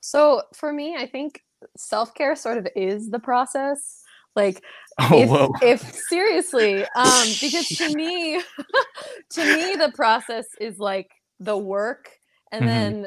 So 0.00 0.42
for 0.54 0.72
me, 0.72 0.94
I 0.96 1.06
think 1.08 1.42
self 1.76 2.14
care 2.14 2.36
sort 2.36 2.58
of 2.58 2.68
is 2.76 3.10
the 3.10 3.18
process. 3.18 4.04
Like 4.36 4.62
oh 5.00 5.18
if, 5.22 5.28
whoa 5.28 5.52
if 5.62 5.80
seriously, 6.08 6.86
um, 6.94 7.34
because 7.40 7.66
to 7.78 7.90
me, 7.90 8.40
to 9.30 9.44
me, 9.44 9.74
the 9.74 9.90
process 9.96 10.46
is 10.60 10.78
like 10.78 11.10
the 11.40 11.58
work, 11.58 12.10
and 12.52 12.62
Mhm. 12.62 12.66
then 12.68 13.06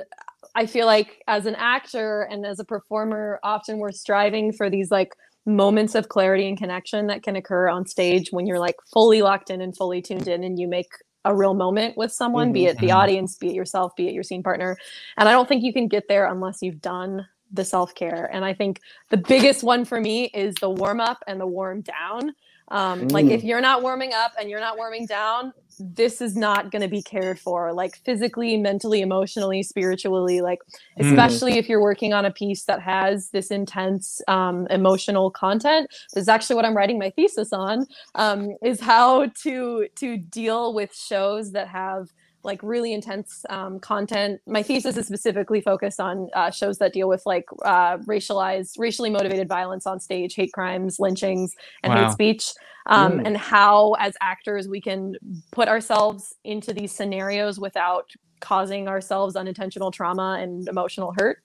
I 0.60 0.66
feel 0.66 0.86
like 0.86 1.24
as 1.26 1.46
an 1.46 1.56
actor 1.56 2.24
and 2.30 2.46
as 2.46 2.60
a 2.60 2.66
performer, 2.66 3.40
often 3.44 3.78
we're 3.78 3.94
striving 3.94 4.52
for 4.52 4.70
these 4.70 4.92
like 4.92 5.14
moments 5.46 5.96
of 5.96 6.10
clarity 6.10 6.50
and 6.50 6.58
connection 6.58 7.08
that 7.08 7.24
can 7.24 7.38
occur 7.38 7.70
on 7.70 7.88
stage 7.88 8.28
when 8.32 8.46
you're 8.46 8.60
like 8.60 8.76
fully 8.92 9.22
locked 9.22 9.50
in 9.50 9.62
and 9.62 9.74
fully 9.76 10.02
tuned 10.02 10.28
in, 10.28 10.44
and 10.44 10.60
you 10.60 10.68
make 10.68 10.90
a 11.24 11.34
real 11.34 11.54
moment 11.54 11.96
with 11.96 12.12
someone, 12.12 12.52
be 12.52 12.66
it 12.66 12.78
the 12.80 12.90
Mhm. 12.90 12.96
audience, 12.96 13.38
be 13.38 13.48
it 13.48 13.56
yourself, 13.56 13.96
be 13.96 14.10
it 14.10 14.14
your 14.14 14.24
scene 14.24 14.44
partner. 14.44 14.76
And 15.16 15.30
I 15.30 15.32
don't 15.32 15.48
think 15.48 15.64
you 15.64 15.72
can 15.72 15.88
get 15.88 16.10
there 16.10 16.26
unless 16.26 16.62
you've 16.62 16.82
done 16.82 17.26
the 17.54 17.64
self 17.64 17.96
care. 17.96 18.30
And 18.34 18.44
I 18.44 18.54
think 18.54 18.82
the 19.12 19.18
biggest 19.18 19.64
one 19.64 19.86
for 19.86 20.02
me 20.02 20.26
is 20.26 20.56
the 20.56 20.70
warm 20.70 21.00
up 21.00 21.24
and 21.26 21.40
the 21.40 21.48
warm 21.48 21.82
down. 21.84 22.34
Um, 22.72 23.08
Like 23.10 23.26
if 23.28 23.44
you're 23.44 23.62
not 23.62 23.82
warming 23.82 24.14
up 24.14 24.32
and 24.40 24.50
you're 24.50 24.60
not 24.60 24.78
warming 24.78 25.06
down, 25.06 25.54
this 25.80 26.20
is 26.22 26.36
not 26.36 26.72
going 26.72 26.82
to 26.82 26.88
be 26.90 27.02
cared 27.02 27.40
for 27.40 27.72
like 27.72 27.96
physically 28.04 28.58
mentally 28.58 29.00
emotionally 29.02 29.64
spiritually 29.64 30.42
like 30.42 30.60
Mm. 31.00 31.10
especially 31.10 31.54
if 31.58 31.70
you're 31.70 31.82
working 31.82 32.12
on 32.14 32.26
a 32.26 32.32
piece 32.32 32.66
that 32.66 32.82
has 32.82 33.30
this 33.30 33.48
intense 33.50 34.22
um, 34.28 34.68
emotional 34.70 35.32
content 35.32 35.90
this 36.14 36.24
is 36.24 36.28
actually 36.28 36.58
what 36.58 36.66
i'm 36.66 36.76
writing 36.76 37.00
my 37.00 37.10
thesis 37.12 37.54
on 37.54 37.86
um, 38.16 38.50
is 38.62 38.82
how 38.82 39.28
to 39.44 39.88
to 39.96 40.18
deal 40.18 40.74
with 40.74 40.94
shows 40.94 41.54
that 41.54 41.70
have 41.70 42.10
like 42.44 42.62
really 42.64 42.94
intense 42.94 43.46
um, 43.50 43.80
content. 43.80 44.42
My 44.48 44.64
thesis 44.64 44.98
is 44.98 45.06
specifically 45.08 45.62
focused 45.62 46.00
on 46.00 46.30
uh, 46.34 46.52
shows 46.52 46.78
that 46.78 46.94
deal 46.94 47.08
with 47.10 47.24
like 47.26 47.46
uh, 47.66 47.98
racialized 48.00 48.74
racially 48.78 49.10
motivated 49.10 49.48
violence 49.48 49.86
on 49.86 50.00
stage 50.00 50.36
hate 50.36 50.54
crimes 50.54 51.00
lynchings 51.00 51.54
and 51.84 51.94
Wow. 51.94 52.06
hate 52.06 52.12
speech 52.12 52.52
um, 52.88 53.22
and 53.26 53.38
how 53.38 53.94
as 54.00 54.16
actors 54.22 54.68
we 54.68 54.82
can 54.82 55.16
put 55.52 55.68
ourselves 55.68 56.34
into 56.44 56.74
these 56.74 56.92
scenarios 56.92 57.60
without 57.60 58.10
causing 58.40 58.88
ourselves 58.88 59.36
unintentional 59.36 59.92
trauma 59.92 60.38
and 60.42 60.68
emotional 60.70 61.14
hurt 61.18 61.44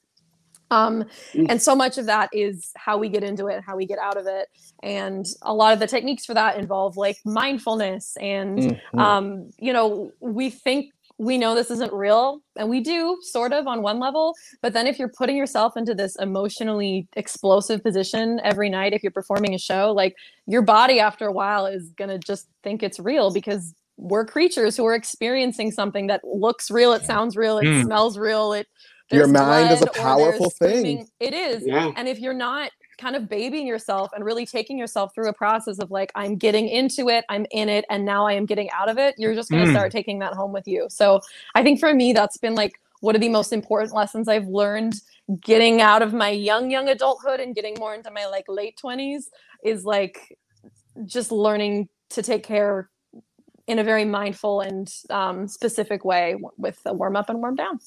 um, 0.74 1.04
Mm. 1.34 1.46
and 1.50 1.62
so 1.62 1.74
much 1.74 1.98
of 1.98 2.06
that 2.06 2.28
is 2.32 2.70
how 2.76 2.94
we 2.98 3.08
get 3.08 3.22
into 3.24 3.46
it 3.46 3.62
how 3.66 3.76
we 3.76 3.86
get 3.86 3.98
out 3.98 4.16
of 4.16 4.26
it 4.26 4.46
and 4.82 5.24
a 5.42 5.54
lot 5.54 5.72
of 5.72 5.78
the 5.78 5.86
techniques 5.86 6.24
for 6.26 6.34
that 6.34 6.58
involve 6.58 6.96
like 6.96 7.18
mindfulness 7.24 8.16
and 8.20 8.58
Mhm. 8.94 8.98
um, 9.00 9.50
you 9.58 9.72
know 9.72 10.10
we 10.20 10.50
think 10.50 10.90
we 11.18 11.38
know 11.38 11.54
this 11.54 11.70
isn't 11.70 11.92
real 11.92 12.40
and 12.56 12.68
we 12.68 12.80
do 12.80 13.16
sort 13.22 13.52
of 13.52 13.68
on 13.68 13.82
one 13.82 14.00
level 14.00 14.34
but 14.62 14.72
then 14.72 14.86
if 14.88 14.98
you're 14.98 15.12
putting 15.20 15.36
yourself 15.36 15.76
into 15.76 15.94
this 15.94 16.16
emotionally 16.16 17.06
explosive 17.14 17.82
position 17.84 18.40
every 18.42 18.68
night 18.68 18.92
if 18.92 19.00
you're 19.04 19.12
performing 19.12 19.54
a 19.54 19.58
show 19.58 19.92
like 19.92 20.14
your 20.46 20.62
body 20.62 20.98
after 20.98 21.26
a 21.28 21.32
while 21.32 21.66
is 21.66 21.90
going 22.00 22.10
to 22.10 22.18
just 22.18 22.48
think 22.64 22.82
it's 22.82 22.98
real 22.98 23.32
because 23.32 23.74
we're 23.96 24.24
creatures 24.26 24.76
who 24.76 24.84
are 24.84 24.94
experiencing 24.96 25.70
something 25.70 26.08
that 26.08 26.20
looks 26.24 26.68
real 26.68 26.92
it 26.92 27.04
sounds 27.04 27.36
real 27.36 27.58
it 27.58 27.64
Mm. 27.64 27.84
smells 27.84 28.18
real 28.18 28.52
it 28.52 28.66
Your 29.10 29.26
there's 29.26 29.32
mind 29.32 29.70
is 29.72 29.82
a 29.82 29.86
blood 29.86 29.88
or 29.88 29.92
there's 30.30 30.40
powerful 30.40 30.50
thing. 30.50 31.08
it 31.20 31.34
is 31.34 31.64
Yeah. 31.66 31.92
and 31.96 32.08
if 32.08 32.18
you're 32.18 32.34
not 32.34 32.70
kind 32.98 33.16
of 33.16 33.28
babying 33.28 33.66
yourself 33.66 34.10
and 34.14 34.24
really 34.24 34.46
taking 34.46 34.78
yourself 34.78 35.14
through 35.14 35.28
a 35.28 35.32
process 35.32 35.78
of 35.80 35.90
like 35.90 36.12
i'm 36.14 36.36
getting 36.36 36.68
into 36.68 37.08
it 37.08 37.24
i'm 37.28 37.44
in 37.50 37.68
it 37.68 37.84
and 37.90 38.04
now 38.04 38.26
i 38.26 38.32
am 38.32 38.46
getting 38.46 38.70
out 38.70 38.88
of 38.88 38.98
it 38.98 39.14
you're 39.18 39.34
just 39.34 39.50
going 39.50 39.64
to 39.64 39.68
Mm. 39.70 39.74
start 39.74 39.92
taking 39.92 40.20
that 40.20 40.32
home 40.34 40.52
with 40.52 40.66
you 40.68 40.86
so 40.90 41.20
i 41.56 41.62
think 41.62 41.80
for 41.80 41.92
me 41.92 42.12
that's 42.12 42.38
been 42.38 42.54
like 42.54 42.74
one 43.00 43.14
of 43.16 43.20
the 43.20 43.28
most 43.28 43.52
important 43.52 43.92
lessons 43.94 44.28
i've 44.28 44.46
learned 44.46 44.94
getting 45.40 45.80
out 45.80 46.02
of 46.02 46.12
my 46.14 46.30
young 46.30 46.70
young 46.70 46.88
adulthood 46.88 47.40
and 47.40 47.54
getting 47.54 47.74
more 47.78 47.94
into 47.94 48.10
my 48.12 48.26
like 48.26 48.44
late 48.48 48.78
20s 48.82 49.24
is 49.64 49.84
like 49.84 50.38
just 51.04 51.32
learning 51.32 51.88
to 52.10 52.22
take 52.22 52.44
care 52.44 52.90
in 53.66 53.78
a 53.80 53.84
very 53.84 54.04
mindful 54.04 54.60
and 54.60 54.92
um, 55.10 55.48
specific 55.48 56.04
way 56.04 56.32
w- 56.32 56.50
with 56.58 56.78
a 56.86 56.92
warm 56.94 57.16
up 57.16 57.28
and 57.30 57.40
warm 57.40 57.56
down 57.56 57.78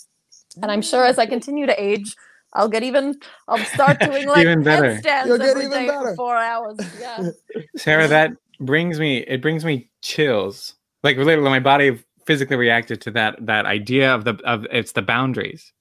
and 0.62 0.72
i'm 0.72 0.82
sure 0.82 1.06
as 1.06 1.18
i 1.20 1.26
continue 1.26 1.66
to 1.66 1.82
age 1.82 2.16
I'll 2.54 2.70
get 2.70 2.84
even. 2.84 3.16
I'll 3.48 3.64
start 3.66 4.00
doing 4.00 4.26
like 4.28 4.46
Even 4.46 4.64
better. 4.64 4.86
headstands 4.86 5.28
You'll 5.28 5.38
get 5.38 5.50
every 5.50 5.66
even 5.66 5.80
day 5.80 5.88
better. 5.88 6.10
for 6.12 6.16
four 6.16 6.38
hours. 6.38 6.78
Yeah. 7.00 7.30
Sarah, 7.76 8.08
that 8.08 8.32
brings 8.60 9.00
me 9.00 9.18
it 9.20 9.42
brings 9.42 9.64
me 9.64 9.90
chills. 10.02 10.74
Like 11.04 11.18
literally 11.18 11.50
my 11.50 11.60
body 11.60 12.00
physically 12.26 12.56
reacted 12.56 13.02
to 13.02 13.12
that 13.12 13.46
that 13.46 13.66
idea 13.66 14.14
of 14.14 14.24
the 14.24 14.36
of 14.44 14.66
it's 14.72 14.94
the 14.94 15.02
boundaries. 15.02 15.72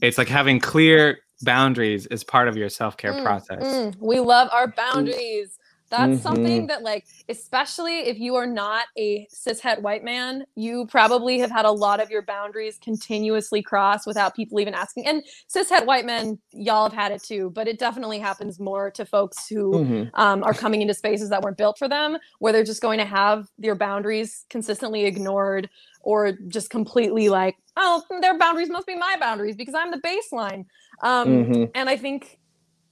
It's 0.00 0.18
like 0.18 0.28
having 0.28 0.60
clear 0.60 1.18
boundaries 1.42 2.06
is 2.06 2.22
part 2.24 2.48
of 2.48 2.56
your 2.56 2.68
self-care 2.68 3.12
Mm, 3.12 3.24
process. 3.24 3.62
Mm, 3.62 3.96
we 4.00 4.20
love 4.20 4.48
our 4.52 4.68
boundaries. 4.68 5.58
That's 5.90 6.18
Mhm. 6.18 6.22
something 6.22 6.66
that, 6.68 6.82
like, 6.82 7.06
especially 7.28 8.00
if 8.00 8.18
you 8.18 8.34
are 8.34 8.46
not 8.46 8.86
a 8.98 9.26
cishet 9.34 9.80
white 9.82 10.02
man, 10.04 10.44
you 10.56 10.86
probably 10.86 11.38
have 11.38 11.50
had 11.50 11.64
a 11.64 11.70
lot 11.70 12.00
of 12.00 12.10
your 12.10 12.22
boundaries 12.22 12.78
continuously 12.78 13.62
crossed 13.62 14.06
without 14.06 14.34
people 14.34 14.58
even 14.60 14.74
asking. 14.74 15.06
And 15.06 15.22
cishet 15.48 15.86
white 15.86 16.04
men, 16.04 16.38
y'all 16.52 16.84
have 16.84 16.92
had 16.92 17.12
it 17.12 17.22
too, 17.22 17.50
but 17.50 17.68
it 17.68 17.78
definitely 17.78 18.18
happens 18.18 18.58
more 18.58 18.90
to 18.92 19.04
folks 19.06 19.46
who 19.48 19.80
Mhm. 19.80 20.10
um, 20.14 20.42
are 20.42 20.54
coming 20.54 20.82
into 20.82 20.94
spaces 20.94 21.28
that 21.30 21.42
weren't 21.42 21.56
built 21.58 21.78
for 21.78 21.88
them, 21.88 22.18
where 22.40 22.52
they're 22.52 22.64
just 22.64 22.82
going 22.82 22.98
to 22.98 23.04
have 23.04 23.46
their 23.58 23.74
boundaries 23.74 24.44
consistently 24.50 25.04
ignored 25.04 25.68
or 26.00 26.32
just 26.48 26.70
completely 26.70 27.28
like, 27.28 27.56
oh, 27.76 28.02
their 28.20 28.38
boundaries 28.38 28.70
must 28.70 28.86
be 28.86 28.96
my 28.96 29.16
boundaries 29.20 29.56
because 29.56 29.74
I'm 29.74 29.90
the 29.90 30.00
baseline. 30.00 30.64
Um, 31.02 31.48
Mhm. 31.50 31.70
And 31.74 31.88
I 31.90 31.96
think 31.96 32.38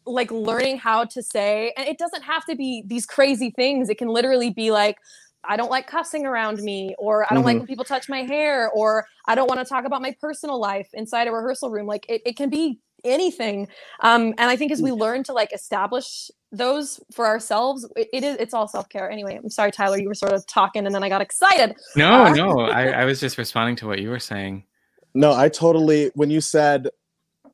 like 0.06 0.30
learning 0.30 0.78
how 0.78 1.04
to 1.04 1.22
say, 1.22 1.72
and 1.76 1.86
it 1.88 1.98
doesn't 1.98 2.22
have 2.22 2.44
to 2.46 2.56
be 2.56 2.82
these 2.86 3.06
crazy 3.06 3.50
things. 3.50 3.88
It 3.88 3.98
can 3.98 4.08
literally 4.08 4.50
be 4.50 4.70
like, 4.70 4.98
I 5.46 5.56
don't 5.56 5.70
like 5.70 5.86
cussing 5.86 6.24
around 6.26 6.62
me, 6.62 6.94
or 6.98 7.30
I 7.30 7.34
don't 7.34 7.44
like 7.44 7.56
Mhm. 7.56 7.60
when 7.60 7.66
people 7.66 7.84
touch 7.84 8.08
my 8.08 8.22
hair, 8.22 8.70
or 8.70 9.06
I 9.26 9.34
don't 9.34 9.48
want 9.48 9.60
to 9.60 9.66
talk 9.66 9.84
about 9.84 10.00
my 10.02 10.14
personal 10.20 10.58
life 10.58 10.88
inside 10.94 11.28
a 11.28 11.32
rehearsal 11.32 11.70
room. 11.70 11.86
Like 11.86 12.06
it, 12.08 12.22
it 12.24 12.36
can 12.36 12.48
be 12.50 12.80
anything. 13.04 13.68
Um, 14.00 14.28
and 14.38 14.50
I 14.50 14.56
think 14.56 14.72
as 14.72 14.80
we 14.80 14.90
learn 14.90 15.22
to 15.24 15.34
like 15.34 15.52
establish 15.52 16.30
those 16.50 16.98
for 17.12 17.26
ourselves, 17.26 17.86
it, 17.96 18.08
it 18.14 18.24
is 18.24 18.36
it's 18.38 18.54
all 18.54 18.66
self-care. 18.66 19.10
Anyway, 19.10 19.36
I'm 19.36 19.50
sorry, 19.50 19.70
Tyler, 19.72 19.98
you 19.98 20.08
were 20.08 20.14
sort 20.14 20.32
of 20.32 20.46
talking 20.46 20.86
and 20.86 20.94
then 20.94 21.02
I 21.02 21.10
got 21.10 21.20
excited. 21.20 21.76
No, 21.96 22.24
Uh, 22.24 22.34
no, 22.34 22.60
I, 22.60 22.88
I 23.02 23.04
was 23.04 23.20
just 23.20 23.36
responding 23.36 23.76
to 23.76 23.86
what 23.86 24.00
you 24.00 24.08
were 24.08 24.18
saying. 24.18 24.64
No, 25.12 25.34
I 25.34 25.50
totally. 25.50 26.10
When 26.14 26.30
you 26.30 26.40
said 26.40 26.88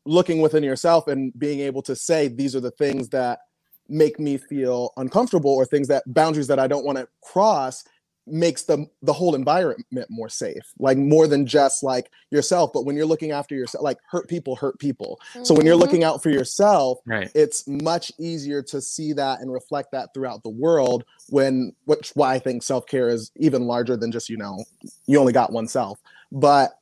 looking 0.07 0.41
within 0.41 0.63
yourself 0.63 1.09
and 1.09 1.33
being 1.39 1.61
able 1.61 1.83
to 1.83 1.95
say 1.97 2.29
these 2.29 2.57
are 2.57 2.61
the 2.61 2.71
things 2.73 3.09
that 3.11 3.41
make 3.89 4.19
me 4.21 4.37
feel 4.39 4.93
uncomfortable 4.97 5.51
or 5.53 5.65
things 5.65 5.89
that 5.89 6.03
boundaries 6.07 6.47
that 6.47 6.59
I 6.59 6.67
don't 6.67 6.85
want 6.85 6.99
to 6.99 7.09
cross 7.23 7.85
makes 8.27 8.63
the 8.63 8.87
the 9.03 9.13
whole 9.13 9.35
environment 9.35 10.07
more 10.09 10.29
safe 10.29 10.73
like 10.79 10.97
more 10.97 11.27
than 11.27 11.45
just 11.47 11.83
like 11.83 12.11
yourself 12.31 12.71
but 12.73 12.85
when 12.85 12.95
you're 12.95 13.07
looking 13.07 13.33
after 13.33 13.57
yourself 13.57 13.83
like 13.83 13.97
hurt 14.09 14.29
people 14.29 14.55
hurt 14.55 14.79
people 14.79 15.19
so 15.43 15.53
when 15.55 15.67
you're 15.67 15.75
Mhm. 15.75 15.81
looking 15.81 16.05
out 16.05 16.23
for 16.23 16.31
yourself 16.31 16.99
Right. 17.07 17.31
it's 17.35 17.67
much 17.67 18.13
easier 18.21 18.63
to 18.65 18.81
see 18.81 19.13
that 19.15 19.41
and 19.41 19.51
reflect 19.51 19.91
that 19.93 20.15
throughout 20.15 20.45
the 20.45 20.51
world 20.51 21.05
when 21.31 21.73
which 21.87 22.13
why 22.15 22.35
i 22.35 22.39
think 22.39 22.63
self-care 22.63 23.09
is 23.09 23.33
even 23.37 23.63
larger 23.67 23.97
than 23.97 24.13
just 24.13 24.29
you 24.29 24.37
know 24.37 24.63
you 25.07 25.19
only 25.19 25.33
got 25.33 25.51
oneself 25.51 25.99
but 26.31 26.79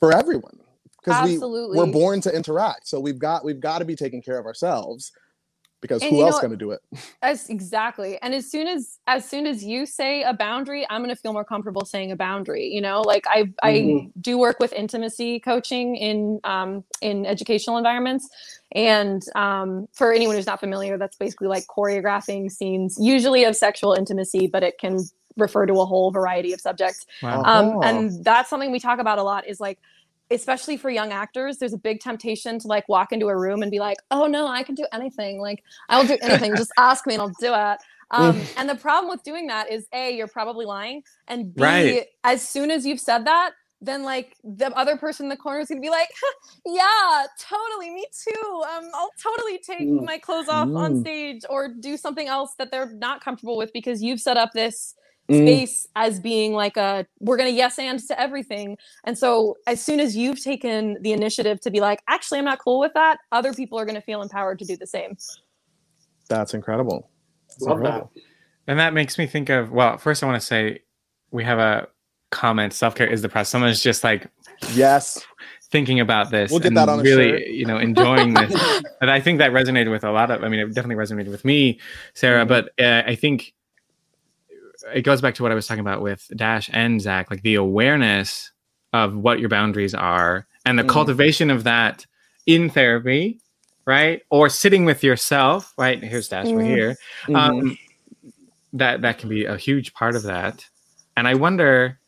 for 0.00 0.12
everyone 0.12 0.58
because 1.04 1.24
we 1.24 1.34
Absolutely. 1.34 1.78
we're 1.78 1.86
born 1.86 2.20
to 2.20 2.34
interact 2.34 2.86
so 2.88 3.00
we've 3.00 3.18
got 3.18 3.44
we've 3.44 3.60
got 3.60 3.78
to 3.78 3.84
be 3.84 3.96
taking 3.96 4.20
care 4.22 4.38
of 4.38 4.46
ourselves 4.46 5.12
because 5.80 6.02
And 6.02 6.10
who 6.10 6.20
else 6.22 6.34
what- 6.34 6.42
going 6.42 6.50
to 6.50 6.56
do 6.58 6.72
it 6.72 6.80
As 7.22 7.48
exactly. 7.48 8.18
And 8.20 8.34
as 8.34 8.50
soon 8.50 8.66
as 8.66 8.98
as 9.06 9.26
soon 9.26 9.46
as 9.46 9.64
you 9.64 9.86
say 9.86 10.22
a 10.22 10.34
boundary, 10.34 10.86
I'm 10.90 11.00
gonna 11.02 11.16
feel 11.16 11.32
more 11.32 11.44
comfortable 11.44 11.86
saying 11.86 12.12
a 12.12 12.16
boundary. 12.16 12.66
You 12.66 12.82
know, 12.82 13.00
like 13.00 13.24
I 13.26 13.50
I 13.62 13.72
Mhm. 13.72 14.12
do 14.20 14.36
work 14.36 14.58
with 14.60 14.74
intimacy 14.74 15.40
coaching 15.40 15.96
in 15.96 16.38
um 16.44 16.84
in 17.00 17.24
educational 17.24 17.78
environments. 17.78 18.28
And 18.72 19.22
um 19.34 19.88
for 19.94 20.12
anyone 20.12 20.36
who's 20.36 20.46
not 20.46 20.60
familiar, 20.60 20.98
that's 20.98 21.16
basically 21.16 21.48
like 21.48 21.64
choreographing 21.66 22.50
scenes, 22.50 22.98
usually 23.00 23.44
of 23.44 23.56
sexual 23.56 23.94
intimacy, 23.94 24.48
but 24.48 24.62
it 24.62 24.76
can 24.78 24.98
refer 25.38 25.64
to 25.64 25.80
a 25.80 25.86
whole 25.86 26.10
variety 26.10 26.52
of 26.52 26.60
subjects. 26.60 27.06
Wow. 27.22 27.42
Um, 27.44 27.66
Oh. 27.76 27.82
and 27.82 28.22
that's 28.24 28.50
something 28.50 28.70
we 28.70 28.80
talk 28.80 28.98
about 28.98 29.18
a 29.18 29.22
lot 29.22 29.46
is 29.46 29.60
like, 29.60 29.78
especially 30.30 30.76
for 30.76 30.90
young 30.90 31.12
actors, 31.12 31.58
there's 31.58 31.72
a 31.72 31.78
big 31.78 32.00
temptation 32.00 32.58
to 32.60 32.68
like 32.68 32.88
walk 32.88 33.12
into 33.12 33.28
a 33.28 33.36
room 33.36 33.62
and 33.62 33.70
be 33.70 33.78
like, 33.80 33.98
oh 34.10 34.26
no, 34.26 34.46
I 34.46 34.62
can 34.62 34.74
do 34.74 34.86
anything. 34.92 35.40
Like, 35.40 35.62
I'll 35.88 36.04
do 36.04 36.18
anything. 36.22 36.56
Just 36.56 36.72
ask 36.78 37.06
me 37.06 37.14
and 37.14 37.22
I'll 37.22 37.30
do 37.40 37.52
it. 37.54 37.78
Um, 38.12 38.48
and 38.56 38.68
the 38.68 38.74
problem 38.76 39.10
with 39.10 39.22
doing 39.22 39.46
that 39.48 39.70
is 39.70 39.86
A, 39.94 40.16
you're 40.16 40.28
probably 40.28 40.66
lying. 40.66 41.02
And 41.28 41.54
B, 41.54 41.62
Right. 41.62 42.06
as 42.24 42.46
soon 42.48 42.70
as 42.70 42.86
you've 42.86 43.00
said 43.00 43.26
that, 43.26 43.52
then 43.80 44.02
like 44.02 44.36
the 44.44 44.70
other 44.76 44.96
person 44.96 45.26
in 45.26 45.30
the 45.30 45.36
corner 45.36 45.60
is 45.60 45.68
gonna 45.68 45.80
be 45.80 45.90
like, 45.90 46.08
yeah, 46.66 47.26
totally, 47.40 47.90
me 47.90 48.06
too. 48.12 48.62
Um, 48.76 48.90
I'll 48.94 49.12
totally 49.22 49.58
take 49.58 49.88
my 50.00 50.18
clothes 50.18 50.48
off 50.48 50.68
on 50.76 50.92
Mm. 50.92 51.00
stage 51.00 51.42
or 51.48 51.68
do 51.80 51.96
something 51.96 52.28
else 52.28 52.54
that 52.58 52.70
they're 52.70 52.92
not 52.94 53.22
comfortable 53.24 53.56
with 53.56 53.72
because 53.72 54.02
you've 54.02 54.20
set 54.20 54.36
up 54.36 54.50
this 54.54 54.94
Mm. 55.30 55.42
space 55.46 55.86
as 55.94 56.18
being 56.18 56.52
like 56.54 56.76
a 56.76 57.06
we're 57.20 57.36
gonna 57.36 57.50
yes 57.50 57.78
and 57.78 58.00
to 58.08 58.20
everything 58.20 58.76
and 59.04 59.16
so 59.16 59.56
as 59.68 59.80
soon 59.80 60.00
as 60.00 60.16
you've 60.16 60.42
taken 60.42 60.96
the 61.02 61.12
initiative 61.12 61.60
to 61.60 61.70
be 61.70 61.80
like 61.80 62.02
actually 62.08 62.38
i'm 62.40 62.44
not 62.44 62.58
cool 62.58 62.80
with 62.80 62.92
that 62.94 63.18
other 63.30 63.54
people 63.54 63.78
are 63.78 63.84
gonna 63.84 64.00
feel 64.00 64.22
empowered 64.22 64.58
to 64.58 64.64
do 64.64 64.76
the 64.76 64.86
same 64.88 65.16
that's 66.28 66.52
incredible 66.54 67.08
That's 67.48 67.62
Love 67.62 67.80
that. 67.82 68.08
And 68.66 68.78
that 68.78 68.92
makes 68.94 69.18
me 69.18 69.26
think 69.26 69.48
of 69.50 69.70
well, 69.72 69.98
first 69.98 70.22
I 70.22 70.26
want 70.26 70.40
to 70.40 70.46
say 70.46 70.80
we 71.30 71.44
have 71.44 71.58
a 71.58 71.88
comment, 72.30 72.72
self-care 72.72 73.06
is 73.08 73.22
the 73.22 73.28
press. 73.28 73.48
Someone's 73.48 73.82
just 73.82 74.04
like 74.04 74.26
yes 74.74 75.24
thinking 75.72 76.00
about 76.00 76.30
this 76.30 76.50
We'll 76.50 76.60
get 76.60 76.68
and 76.68 76.76
that 76.76 76.88
on 76.88 77.00
a 77.00 77.02
really, 77.02 77.30
shirt. 77.30 77.46
you 77.48 77.64
know, 77.66 77.78
enjoying 77.78 78.34
this. 78.34 78.82
and 79.00 79.10
I 79.10 79.20
think 79.20 79.38
that 79.38 79.52
resonated 79.52 79.90
with 79.90 80.04
a 80.04 80.10
lot 80.10 80.30
of 80.30 80.42
I 80.44 80.48
mean, 80.48 80.60
it 80.60 80.66
definitely 80.74 80.96
resonated 81.02 81.30
with 81.30 81.44
me, 81.44 81.80
Sarah, 82.14 82.44
Mhm. 82.44 82.48
but 82.48 82.64
uh, 82.80 83.02
I 83.06 83.14
think 83.16 83.52
it 84.94 85.02
goes 85.02 85.20
back 85.20 85.34
to 85.36 85.42
what 85.42 85.52
I 85.52 85.54
was 85.54 85.66
talking 85.66 85.80
about 85.80 86.02
with 86.02 86.26
Dash 86.36 86.68
and 86.72 87.00
Zach, 87.00 87.30
like 87.30 87.42
the 87.42 87.54
awareness 87.56 88.50
of 88.92 89.14
what 89.16 89.40
your 89.40 89.48
boundaries 89.48 89.94
are 89.94 90.46
and 90.66 90.78
the 90.78 90.82
Mhm. 90.84 90.88
cultivation 90.88 91.50
of 91.50 91.64
that 91.64 92.06
in 92.46 92.70
therapy, 92.70 93.40
right? 93.86 94.22
Or 94.30 94.48
sitting 94.48 94.84
with 94.84 95.04
yourself, 95.04 95.72
right? 95.78 96.02
Here's 96.02 96.28
Dash, 96.28 96.46
we're 96.46 96.62
Mm. 96.62 96.66
here. 96.66 96.96
Mhm. 97.28 97.36
Um, 97.36 97.78
that 98.72 99.02
that 99.02 99.18
can 99.18 99.28
be 99.28 99.44
a 99.46 99.56
huge 99.56 99.92
part 99.94 100.14
of 100.14 100.22
that 100.22 100.64
and 101.16 101.26
i 101.26 101.34
wonder 101.34 101.98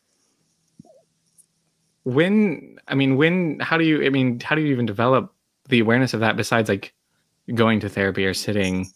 when 2.03 2.77
i 2.87 2.95
mean 2.95 3.17
when 3.17 3.59
how 3.59 3.77
do 3.77 3.83
you 3.83 4.03
i 4.05 4.09
mean 4.09 4.39
how 4.39 4.55
do 4.55 4.61
you 4.61 4.71
even 4.71 4.85
develop 4.85 5.33
the 5.69 5.79
awareness 5.79 6.13
of 6.13 6.19
that 6.19 6.35
besides 6.37 6.69
like 6.69 6.93
going 7.53 7.79
to 7.81 7.89
therapy 7.89 8.25
or 8.25 8.33
sitting 8.33 8.87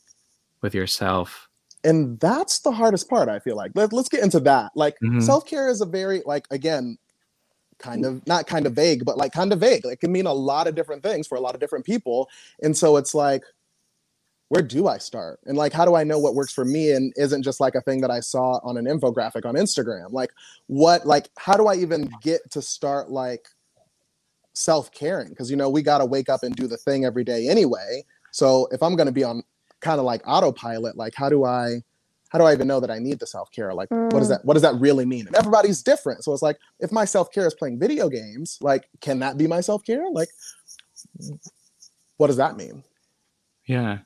with 0.61 0.73
yourself 0.73 1.46
and 1.87 2.19
that's 2.19 2.59
the 2.59 2.71
hardest 2.71 3.09
part 3.09 3.29
i 3.29 3.39
feel 3.39 3.55
like. 3.55 3.71
Let, 3.73 3.93
let's 3.93 4.09
get 4.09 4.23
into 4.23 4.39
that. 4.41 4.71
Like 4.75 4.95
Mhm. 5.01 5.23
self-care 5.23 5.69
is 5.69 5.81
a 5.81 5.85
very 5.85 6.21
like 6.25 6.45
again 6.51 6.97
kind 7.79 8.05
of 8.05 8.25
not 8.25 8.47
kind 8.47 8.65
of 8.65 8.73
vague 8.73 9.05
but 9.05 9.17
like 9.17 9.31
kind 9.31 9.53
of 9.53 9.59
vague. 9.59 9.85
It 9.85 9.99
can 9.99 10.11
mean 10.11 10.25
a 10.25 10.33
lot 10.33 10.67
of 10.67 10.75
different 10.75 11.03
things 11.03 11.27
for 11.27 11.35
a 11.37 11.41
lot 11.41 11.53
of 11.55 11.61
different 11.61 11.85
people. 11.85 12.27
And 12.61 12.75
so 12.75 12.97
it's 12.97 13.13
like 13.15 13.43
where 14.49 14.63
do 14.63 14.87
i 14.87 14.97
start? 14.97 15.39
And 15.45 15.57
like 15.57 15.73
how 15.73 15.85
do 15.85 15.95
i 15.95 16.03
know 16.03 16.19
what 16.19 16.33
works 16.35 16.53
for 16.53 16.65
me 16.65 16.91
and 16.91 17.13
isn't 17.17 17.43
just 17.43 17.59
like 17.59 17.75
a 17.75 17.81
thing 17.81 18.01
that 18.01 18.11
i 18.11 18.19
saw 18.19 18.59
on 18.63 18.77
an 18.77 18.85
infographic 18.85 19.45
on 19.45 19.55
instagram? 19.55 20.11
Like 20.11 20.31
what 20.67 21.05
like 21.05 21.29
how 21.37 21.55
do 21.55 21.67
i 21.67 21.75
even 21.75 22.09
get 22.21 22.41
to 22.51 22.61
start 22.61 23.09
like 23.11 23.47
self-caring? 24.53 25.29
Because 25.29 25.51
you 25.51 25.57
know 25.57 25.69
we 25.69 25.81
got 25.81 25.99
to 25.99 26.05
wake 26.05 26.29
up 26.29 26.43
and 26.43 26.55
do 26.55 26.67
the 26.67 26.77
thing 26.77 27.05
every 27.05 27.23
day 27.23 27.47
anyway. 27.47 28.03
So 28.31 28.67
if 28.71 28.81
i'm 28.81 28.95
going 28.95 29.07
to 29.07 29.13
be 29.21 29.23
on 29.23 29.43
kind 29.81 29.99
of 29.99 30.05
like 30.05 30.21
autopilot 30.25 30.97
like 30.97 31.13
how 31.15 31.29
do 31.29 31.43
i 31.45 31.81
how 32.29 32.39
do 32.39 32.45
i 32.45 32.53
even 32.53 32.67
know 32.67 32.79
that 32.79 32.91
i 32.91 32.99
need 32.99 33.19
the 33.19 33.27
self-care 33.27 33.73
like 33.73 33.89
what 33.91 34.11
does 34.11 34.27
Mm. 34.27 34.29
that 34.29 34.45
what 34.45 34.53
does 34.55 34.63
that 34.63 34.75
really 34.75 35.05
mean 35.05 35.27
and 35.27 35.35
everybody's 35.35 35.81
different 35.83 36.23
so 36.23 36.33
it's 36.33 36.41
like 36.41 36.57
if 36.79 36.91
my 36.91 37.05
self-care 37.05 37.45
is 37.47 37.53
playing 37.53 37.79
video 37.79 38.09
games 38.09 38.57
like 38.61 38.89
can 39.01 39.19
that 39.19 39.37
be 39.37 39.47
my 39.47 39.61
self-care 39.61 40.05
like 40.11 40.29
what 42.17 42.27
does 42.27 42.37
that 42.37 42.57
mean 42.57 42.83
yeah 43.67 43.99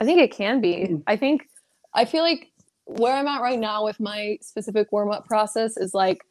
I 0.00 0.04
think 0.04 0.20
it 0.20 0.30
can 0.30 0.60
be. 0.60 0.88
Mm. 0.90 1.02
I 1.06 1.16
think 1.16 1.48
I 1.94 2.04
feel 2.04 2.22
like 2.22 2.50
where 2.84 3.14
I'm 3.14 3.26
at 3.26 3.40
right 3.40 3.58
now 3.58 3.82
with 3.84 3.98
my 3.98 4.36
specific 4.42 4.92
warm 4.92 5.10
up 5.10 5.24
process 5.26 5.78
is 5.78 5.94
like 5.94 6.22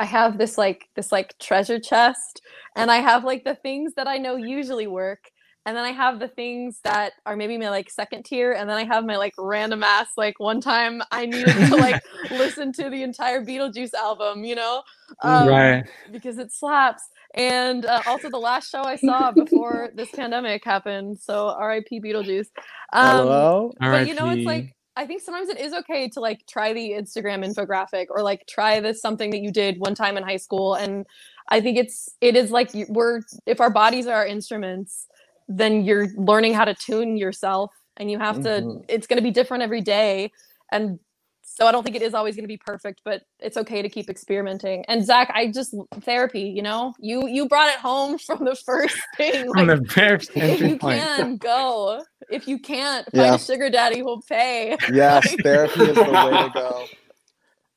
I 0.00 0.04
have 0.04 0.38
this 0.38 0.58
like 0.58 0.88
this 0.96 1.12
like 1.12 1.38
treasure 1.38 1.78
chest 1.78 2.42
and 2.74 2.90
I 2.90 2.96
have 2.96 3.22
like 3.24 3.44
the 3.44 3.54
things 3.54 3.94
that 3.94 4.08
I 4.08 4.18
know 4.18 4.34
usually 4.34 4.88
work 4.88 5.30
and 5.64 5.76
then 5.76 5.84
I 5.84 5.92
have 5.92 6.18
the 6.18 6.28
things 6.28 6.80
that 6.82 7.12
are 7.24 7.36
maybe 7.36 7.56
my 7.56 7.70
like 7.70 7.88
second 7.88 8.24
tier 8.24 8.52
and 8.52 8.68
then 8.68 8.76
I 8.76 8.84
have 8.84 9.04
my 9.04 9.16
like 9.16 9.34
random 9.38 9.82
ass 9.82 10.08
like 10.16 10.40
one 10.40 10.60
time 10.60 11.02
I 11.10 11.26
needed 11.26 11.54
to 11.68 11.76
like 11.76 12.02
listen 12.30 12.72
to 12.74 12.90
the 12.90 13.02
entire 13.02 13.44
Beetlejuice 13.44 13.94
album, 13.94 14.44
you 14.44 14.54
know? 14.54 14.82
Um, 15.22 15.48
right 15.48 15.84
because 16.10 16.38
it 16.38 16.52
slaps. 16.52 17.04
And 17.34 17.86
uh, 17.86 18.02
also 18.06 18.28
the 18.28 18.38
last 18.38 18.70
show 18.70 18.82
I 18.82 18.96
saw 18.96 19.30
before 19.30 19.90
this 19.94 20.10
pandemic 20.10 20.64
happened. 20.64 21.18
So 21.18 21.48
R.I.P. 21.48 22.00
Beetlejuice. 22.00 22.48
Um, 22.92 23.16
hello 23.18 23.72
but 23.78 24.06
you 24.06 24.14
know, 24.14 24.28
it's 24.30 24.44
like 24.44 24.74
I 24.96 25.06
think 25.06 25.22
sometimes 25.22 25.48
it 25.48 25.58
is 25.58 25.72
okay 25.72 26.08
to 26.10 26.20
like 26.20 26.46
try 26.46 26.72
the 26.72 26.90
Instagram 26.90 27.46
infographic 27.46 28.06
or 28.10 28.22
like 28.22 28.46
try 28.46 28.80
this 28.80 29.00
something 29.00 29.30
that 29.30 29.40
you 29.40 29.50
did 29.50 29.78
one 29.78 29.94
time 29.94 30.16
in 30.16 30.22
high 30.22 30.36
school. 30.36 30.74
And 30.74 31.06
I 31.48 31.60
think 31.60 31.78
it's 31.78 32.10
it 32.20 32.36
is 32.36 32.50
like 32.50 32.70
we're 32.88 33.22
if 33.46 33.60
our 33.60 33.70
bodies 33.70 34.06
are 34.06 34.14
our 34.14 34.26
instruments, 34.26 35.06
then 35.48 35.84
you're 35.84 36.08
learning 36.16 36.54
how 36.54 36.64
to 36.64 36.74
tune 36.74 37.16
yourself, 37.16 37.72
and 37.96 38.10
you 38.10 38.18
have 38.18 38.42
to. 38.42 38.48
Mhm. 38.48 38.84
It's 38.88 39.06
going 39.06 39.18
to 39.18 39.22
be 39.22 39.30
different 39.30 39.62
every 39.62 39.80
day, 39.80 40.32
and 40.70 40.98
so 41.44 41.66
I 41.66 41.72
don't 41.72 41.82
think 41.82 41.96
it 41.96 42.02
is 42.02 42.14
always 42.14 42.34
going 42.34 42.44
to 42.44 42.48
be 42.48 42.56
perfect, 42.56 43.02
but 43.04 43.22
it's 43.38 43.56
okay 43.58 43.82
to 43.82 43.88
keep 43.90 44.08
experimenting. 44.08 44.84
And 44.88 45.04
Zach, 45.04 45.30
I 45.34 45.48
just 45.52 45.74
therapy. 46.00 46.42
You 46.42 46.62
know, 46.62 46.94
you 46.98 47.26
you 47.28 47.46
brought 47.48 47.68
it 47.68 47.78
home 47.78 48.16
from 48.26 48.44
the 48.44 48.54
first 48.54 48.96
thing. 49.16 49.48
on 49.56 49.66
like, 49.66 49.78
the 49.80 49.86
very 49.94 50.14
if 50.34 50.36
entry 50.36 50.68
you 50.70 50.78
point 50.78 51.00
can 51.00 51.36
go 51.36 52.02
if 52.30 52.48
you 52.48 52.58
can't 52.58 53.04
find 53.12 53.26
Yeah. 53.26 53.34
a 53.34 53.38
sugar 53.38 53.68
daddy 53.68 53.98
who'll 53.98 54.22
pay 54.22 54.76
yes 54.92 55.28
Like- 55.30 55.38
therapy 55.42 55.82
is 55.82 55.96
the 55.96 56.02
way 56.02 56.42
to 56.44 56.50
go 56.54 56.86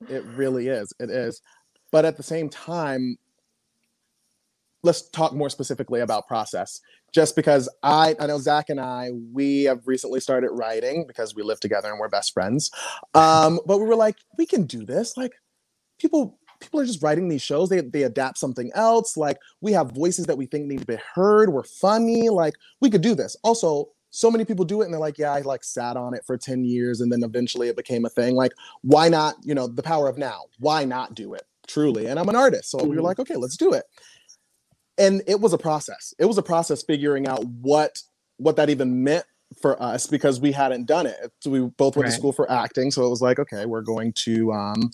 it 0.07 0.23
really 0.35 0.67
is 0.67 0.93
it 0.99 1.09
is 1.09 1.41
but 1.91 2.05
at 2.05 2.15
the 2.15 2.23
same 2.23 2.47
time 2.47 3.17
let's 4.83 5.09
talk 5.09 5.33
more 5.33 5.49
specifically 5.49 6.01
about 6.01 6.27
process 6.27 6.79
just 7.15 7.33
because 7.33 7.69
i 7.81 8.13
i 8.19 8.27
know 8.27 8.37
zach 8.37 8.69
and 8.69 8.81
i 8.81 9.09
we 9.31 9.63
have 9.63 9.79
recently 9.85 10.19
started 10.19 10.49
writing 10.51 11.05
because 11.07 11.33
we 11.33 11.41
live 11.43 11.61
together 11.61 11.89
and 11.89 11.97
we're 11.97 12.09
best 12.09 12.33
friends. 12.33 12.69
Um 13.13 13.61
but 13.65 13.77
we 13.79 13.85
were 13.85 13.95
like 13.95 14.17
we 14.37 14.45
can 14.45 14.63
do 14.65 14.85
this. 14.85 15.15
Like 15.15 15.31
people 15.97 16.37
people 16.59 16.81
are 16.81 16.85
just 16.85 17.01
writing 17.01 17.29
these 17.29 17.41
shows. 17.41 17.69
They, 17.69 17.79
they 17.81 18.03
adapt 18.03 18.37
something 18.37 18.69
else. 18.75 19.15
Like 19.15 19.37
we 19.61 19.71
have 19.71 19.91
voices 19.91 20.25
that 20.25 20.37
we 20.37 20.45
think 20.45 20.65
need 20.67 20.79
to 20.81 20.85
be 20.85 20.97
heard. 21.15 21.51
We're 21.53 21.63
funny. 21.63 22.27
Like 22.29 22.55
we 22.81 22.89
could 22.89 23.01
do 23.01 23.15
this. 23.15 23.37
Also 23.43 23.91
so 24.11 24.29
many 24.29 24.43
people 24.45 24.65
do 24.65 24.81
it 24.81 24.85
and 24.85 24.93
they're 24.93 24.99
like 25.09 25.17
yeah 25.17 25.33
i 25.33 25.41
like 25.41 25.63
sat 25.63 25.97
on 25.97 26.13
it 26.13 26.23
for 26.25 26.37
10 26.37 26.63
years 26.65 27.01
and 27.01 27.11
then 27.11 27.23
eventually 27.23 27.69
it 27.69 27.77
became 27.77 28.03
a 28.05 28.09
thing. 28.09 28.35
Like 28.35 28.51
why 28.81 29.07
not 29.07 29.35
you 29.43 29.55
know 29.55 29.67
the 29.67 29.83
power 29.83 30.09
of 30.09 30.17
now. 30.17 30.41
Why 30.59 30.83
not 30.83 31.15
do 31.15 31.33
it? 31.33 31.43
Truly. 31.67 32.07
And 32.07 32.19
i'm 32.19 32.29
an 32.29 32.35
artist. 32.35 32.71
So 32.71 32.83
we 32.83 32.95
were 32.97 33.01
Mhm. 33.01 33.05
like 33.11 33.19
okay 33.19 33.37
let's 33.37 33.57
do 33.57 33.71
it 33.73 33.85
and 34.97 35.21
it 35.27 35.39
was 35.39 35.53
a 35.53 35.57
process. 35.57 36.13
It 36.19 36.25
was 36.25 36.37
a 36.37 36.43
process 36.43 36.83
figuring 36.83 37.27
out 37.27 37.43
what 37.45 38.01
what 38.37 38.55
that 38.57 38.69
even 38.69 39.03
meant 39.03 39.25
for 39.61 39.81
us 39.81 40.07
because 40.07 40.39
we 40.41 40.51
hadn't 40.51 40.85
done 40.85 41.05
it. 41.05 41.31
So 41.41 41.49
we 41.51 41.59
both 41.61 41.95
went 41.95 42.05
Right. 42.05 42.11
to 42.11 42.17
school 42.17 42.33
for 42.33 42.49
acting. 42.51 42.91
So 42.91 43.05
it 43.05 43.09
was 43.09 43.21
like 43.21 43.39
okay 43.39 43.65
we're 43.65 43.81
going 43.81 44.13
to 44.13 44.51
um 44.53 44.91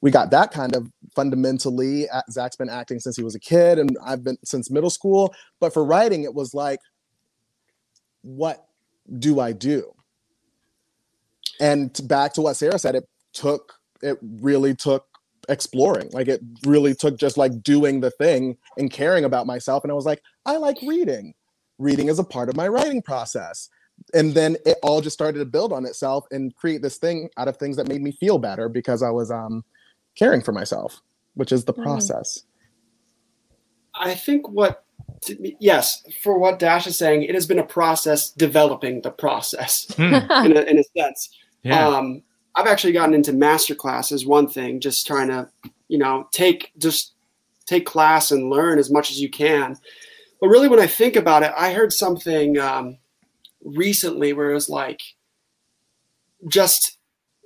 we 0.00 0.10
got 0.10 0.30
that 0.30 0.52
kind 0.52 0.76
of 0.76 0.90
fundamentally 1.14 2.08
uh, 2.10 2.22
zach's 2.30 2.56
been 2.56 2.68
acting 2.68 3.00
since 3.00 3.16
he 3.16 3.22
was 3.24 3.34
a 3.34 3.40
kid 3.40 3.78
and 3.78 3.96
i've 4.04 4.24
been 4.24 4.38
since 4.44 4.70
middle 4.70 4.90
school. 4.90 5.34
But 5.60 5.72
for 5.74 5.84
writing 5.84 6.24
it 6.24 6.34
was 6.34 6.54
like 6.54 6.80
what 8.22 8.66
do 9.18 9.40
i 9.40 9.52
do? 9.52 9.92
And 11.60 11.92
back 12.08 12.34
to 12.34 12.42
what 12.42 12.56
sarah 12.56 12.78
said 12.78 12.94
it 12.96 13.08
took 13.32 13.74
it 14.02 14.18
really 14.22 14.74
took 14.74 15.06
exploring 15.48 16.08
like 16.12 16.28
it 16.28 16.40
really 16.64 16.94
took 16.94 17.16
just 17.18 17.36
like 17.36 17.62
doing 17.62 18.00
the 18.00 18.10
thing 18.12 18.56
and 18.78 18.90
caring 18.90 19.24
about 19.24 19.46
myself 19.46 19.84
and 19.84 19.90
i 19.90 19.94
was 19.94 20.06
like 20.06 20.22
i 20.46 20.56
like 20.56 20.76
reading. 20.86 21.34
Reading 21.78 22.08
is 22.08 22.20
a 22.20 22.24
part 22.24 22.48
of 22.48 22.56
my 22.56 22.68
writing 22.68 23.02
process. 23.02 23.68
And 24.12 24.32
then 24.32 24.56
it 24.64 24.78
all 24.82 25.00
just 25.00 25.14
started 25.14 25.38
to 25.40 25.44
build 25.44 25.72
on 25.72 25.84
itself 25.86 26.24
and 26.30 26.54
create 26.54 26.82
this 26.82 26.98
thing 26.98 27.28
out 27.36 27.48
of 27.48 27.56
things 27.56 27.76
that 27.76 27.88
made 27.88 28.00
me 28.00 28.12
feel 28.12 28.38
better 28.38 28.68
because 28.68 29.02
i 29.02 29.10
was 29.10 29.30
um 29.32 29.64
caring 30.16 30.40
for 30.40 30.52
myself 30.52 31.00
which 31.34 31.50
is 31.50 31.64
the 31.64 31.74
Mm. 31.74 31.82
process. 31.82 32.44
I 33.94 34.14
think 34.14 34.48
what, 34.48 34.84
yes, 35.60 36.02
for 36.22 36.38
what 36.38 36.58
Dash 36.58 36.86
is 36.86 36.98
saying, 36.98 37.22
it 37.24 37.34
has 37.34 37.46
been 37.46 37.58
a 37.58 37.64
process 37.66 38.30
developing 38.30 39.00
the 39.02 39.10
process 39.10 39.86
Hmm, 39.96 40.02
in, 40.46 40.56
a, 40.56 40.60
in 40.62 40.78
a 40.78 40.84
sense. 40.96 41.30
yeah. 41.62 41.88
Um, 41.88 42.22
I've 42.56 42.66
actually 42.66 42.92
gotten 42.92 43.14
into 43.14 43.32
master 43.32 43.74
classes. 43.74 44.26
One 44.26 44.48
thing, 44.48 44.80
just 44.80 45.06
trying 45.06 45.28
to, 45.28 45.48
you 45.88 45.98
know, 45.98 46.28
take 46.32 46.72
just 46.78 47.14
take 47.66 47.86
class 47.86 48.30
and 48.30 48.50
learn 48.50 48.78
as 48.78 48.90
much 48.90 49.10
as 49.10 49.20
you 49.20 49.28
can. 49.28 49.76
But 50.40 50.48
really, 50.48 50.68
when 50.68 50.80
I 50.80 50.86
think 50.86 51.16
about 51.16 51.42
it, 51.42 51.52
I 51.56 51.72
heard 51.72 51.92
something 51.92 52.58
um, 52.58 52.98
recently 53.62 54.32
where 54.32 54.50
it 54.50 54.54
was 54.54 54.68
like 54.68 55.00
just 56.48 56.98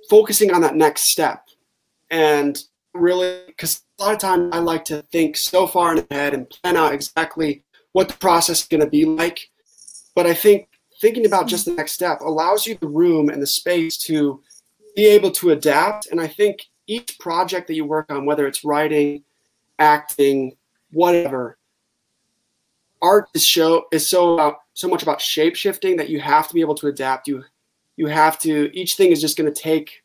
focusing 0.09 0.51
on 0.51 0.61
that 0.61 0.75
next 0.75 1.11
step 1.11 1.45
and 2.09 2.63
really 2.93 3.41
because 3.47 3.83
a 3.99 4.03
lot 4.03 4.13
of 4.13 4.19
times 4.19 4.49
I 4.53 4.59
like 4.59 4.85
to 4.85 5.03
think 5.11 5.37
so 5.37 5.67
far 5.67 5.93
ahead 5.93 6.33
and 6.33 6.49
plan 6.49 6.75
out 6.75 6.93
exactly 6.93 7.63
what 7.91 8.09
the 8.09 8.17
process 8.17 8.61
is 8.61 8.67
going 8.67 8.81
to 8.81 8.89
be 8.89 9.05
like. 9.05 9.49
But 10.15 10.25
I 10.25 10.33
think 10.33 10.67
thinking 11.01 11.25
about 11.25 11.47
just 11.47 11.65
the 11.65 11.73
next 11.73 11.93
step 11.93 12.21
allows 12.21 12.65
you 12.65 12.75
the 12.75 12.87
room 12.87 13.29
and 13.29 13.41
the 13.41 13.47
space 13.47 13.97
to 14.05 14.41
be 14.95 15.05
able 15.07 15.31
to 15.31 15.51
adapt. 15.51 16.07
And 16.07 16.19
I 16.19 16.27
think 16.27 16.65
each 16.87 17.17
project 17.19 17.67
that 17.67 17.75
you 17.75 17.85
work 17.85 18.11
on, 18.11 18.25
whether 18.25 18.47
it's 18.47 18.63
writing, 18.63 19.23
acting, 19.77 20.55
whatever, 20.91 21.57
art 23.01 23.29
is 23.33 23.45
show 23.45 23.85
is 23.91 24.07
so 24.09 24.33
about 24.33 24.57
so 24.73 24.87
much 24.87 25.03
about 25.03 25.21
shape 25.21 25.55
shifting 25.55 25.95
that 25.97 26.09
you 26.09 26.19
have 26.19 26.47
to 26.47 26.53
be 26.53 26.61
able 26.61 26.75
to 26.75 26.87
adapt. 26.87 27.27
You 27.27 27.43
you 27.95 28.07
have 28.07 28.37
to 28.39 28.69
each 28.77 28.95
thing 28.95 29.11
is 29.11 29.21
just 29.21 29.37
going 29.37 29.51
to 29.51 29.61
take 29.61 30.03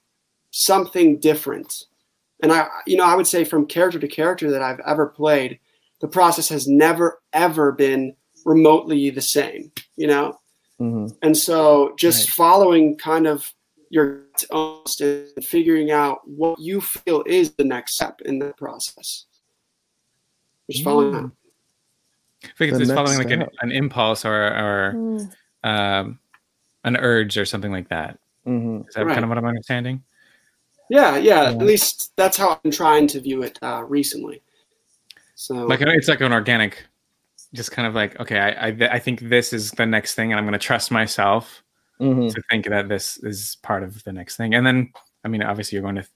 something 0.51 1.19
different. 1.19 1.87
And 2.43 2.53
I 2.53 2.69
you 2.87 2.97
know 2.97 3.05
I 3.05 3.15
would 3.17 3.27
say 3.27 3.45
from 3.45 3.67
character 3.67 3.99
to 3.99 4.09
character 4.09 4.51
that 4.51 4.63
I've 4.63 4.81
ever 4.81 5.07
played, 5.07 5.59
the 6.01 6.09
process 6.09 6.49
has 6.51 6.69
never 6.69 7.21
ever 7.33 7.73
been 7.73 8.15
remotely 8.45 9.11
the 9.11 9.23
same. 9.23 9.73
You 9.97 10.07
know, 10.09 10.39
Mhm. 10.81 11.17
and 11.23 11.37
so 11.37 11.95
just 11.97 12.29
Right. 12.29 12.35
following 12.35 12.97
kind 12.97 13.27
of 13.27 13.53
your 13.95 14.23
almost 14.51 15.01
and 15.01 15.29
figuring 15.45 15.93
out 15.93 16.27
what 16.29 16.59
you 16.59 16.81
feel 16.81 17.23
is 17.27 17.53
the 17.53 17.63
next 17.65 17.95
step 17.95 18.21
in 18.25 18.41
the 18.41 18.53
process. 18.55 19.27
Just 20.69 20.83
following 20.83 21.13
Mm. 21.15 21.23
that. 21.23 21.31
I 22.43 22.53
think 22.59 22.69
it's 22.71 22.73
The 22.73 22.79
just 22.81 22.89
next 22.89 22.99
following 22.99 23.19
like 23.19 23.31
an, 23.31 23.49
an 23.61 23.71
impulse 23.73 24.25
or 24.25 24.35
or 24.35 24.93
Mm. 24.95 25.33
um, 25.63 26.19
an 26.83 26.97
urge 26.97 27.39
or 27.39 27.45
something 27.47 27.71
like 27.73 27.89
that. 27.89 28.19
Mhm. 28.47 28.89
Is 28.89 28.95
that 28.95 29.07
Right. 29.07 29.15
kind 29.15 29.25
of 29.25 29.29
what 29.29 29.39
I'm 29.39 29.47
understanding? 29.47 30.03
Yeah, 30.91 31.17
yeah, 31.17 31.43
Yeah. 31.45 31.51
At 31.51 31.59
least 31.59 32.13
that's 32.17 32.37
how 32.37 32.61
I'm 32.63 32.71
trying 32.71 33.07
to 33.09 33.21
view 33.21 33.43
it 33.43 33.59
uh, 33.63 33.85
recently. 33.85 34.43
So 35.37 35.55
Like 35.67 35.81
it's 35.81 36.09
like 36.09 36.21
an 36.21 36.33
organic, 36.33 36.85
just 37.55 37.71
kind 37.71 37.87
of 37.89 37.95
like 37.95 38.19
okay, 38.21 38.39
I 38.39 38.69
I, 38.69 38.77
I 38.97 38.99
think 38.99 39.21
this 39.21 39.53
is 39.53 39.71
the 39.71 39.87
next 39.87 40.15
thing, 40.17 40.33
and 40.33 40.39
I'm 40.39 40.45
going 40.45 40.59
to 40.59 40.67
trust 40.67 40.91
myself 40.91 41.63
Mhm. 42.01 42.35
to 42.35 42.43
think 42.51 42.67
that 42.67 42.89
this 42.89 43.19
is 43.19 43.57
part 43.63 43.83
of 43.83 44.03
the 44.05 44.13
next 44.13 44.37
thing, 44.37 44.55
and 44.55 44.67
then 44.67 44.93
I 45.25 45.29
mean, 45.29 45.43
obviously, 45.43 45.77
you're 45.77 45.83
going 45.83 45.95
to 45.95 46.07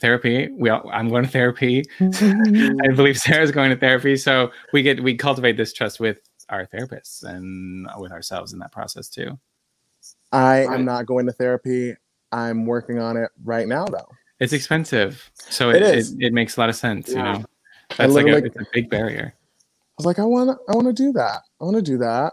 therapy. 0.00 0.48
We 0.50 0.70
all, 0.70 0.90
I'm 0.92 1.08
going 1.08 1.24
to 1.24 1.30
therapy. 1.30 1.84
I 2.00 2.88
believe 2.96 3.16
Sarah's 3.16 3.52
going 3.52 3.70
to 3.70 3.76
therapy. 3.76 4.16
So 4.16 4.50
we 4.72 4.82
get 4.82 5.00
we 5.02 5.14
cultivate 5.14 5.56
this 5.56 5.72
trust 5.72 6.00
with 6.00 6.18
our 6.48 6.66
therapists 6.66 7.22
and 7.22 7.86
with 7.98 8.10
ourselves 8.12 8.52
in 8.52 8.58
that 8.58 8.72
process 8.72 9.08
too. 9.08 9.38
I 10.32 10.66
Right. 10.66 10.74
am 10.74 10.84
not 10.84 11.06
going 11.06 11.26
to 11.26 11.32
therapy. 11.32 11.94
I'm 12.32 12.66
working 12.66 12.98
on 12.98 13.16
it 13.16 13.30
right 13.44 13.68
now, 13.68 13.84
though. 13.86 14.08
It's 14.40 14.52
expensive, 14.52 15.30
so 15.34 15.70
It 15.70 15.76
it, 15.76 15.82
it, 15.82 15.94
is. 15.98 16.16
it, 16.18 16.32
makes 16.32 16.56
a 16.56 16.60
lot 16.60 16.68
of 16.68 16.76
sense. 16.76 17.08
You 17.08 17.16
know, 17.22 17.44
that's 17.96 18.12
like 18.12 18.26
a, 18.26 18.36
it's 18.38 18.56
a 18.56 18.66
big 18.72 18.90
barrier. 18.90 19.32
I 19.32 19.92
was 19.96 20.06
like, 20.06 20.18
I 20.18 20.24
want 20.24 20.50
to, 20.50 20.72
I 20.72 20.76
want 20.76 20.88
to 20.88 20.92
do 20.92 21.12
that. 21.12 21.42
I 21.60 21.64
want 21.64 21.76
to 21.76 21.82
do 21.82 21.96
that. 21.98 22.32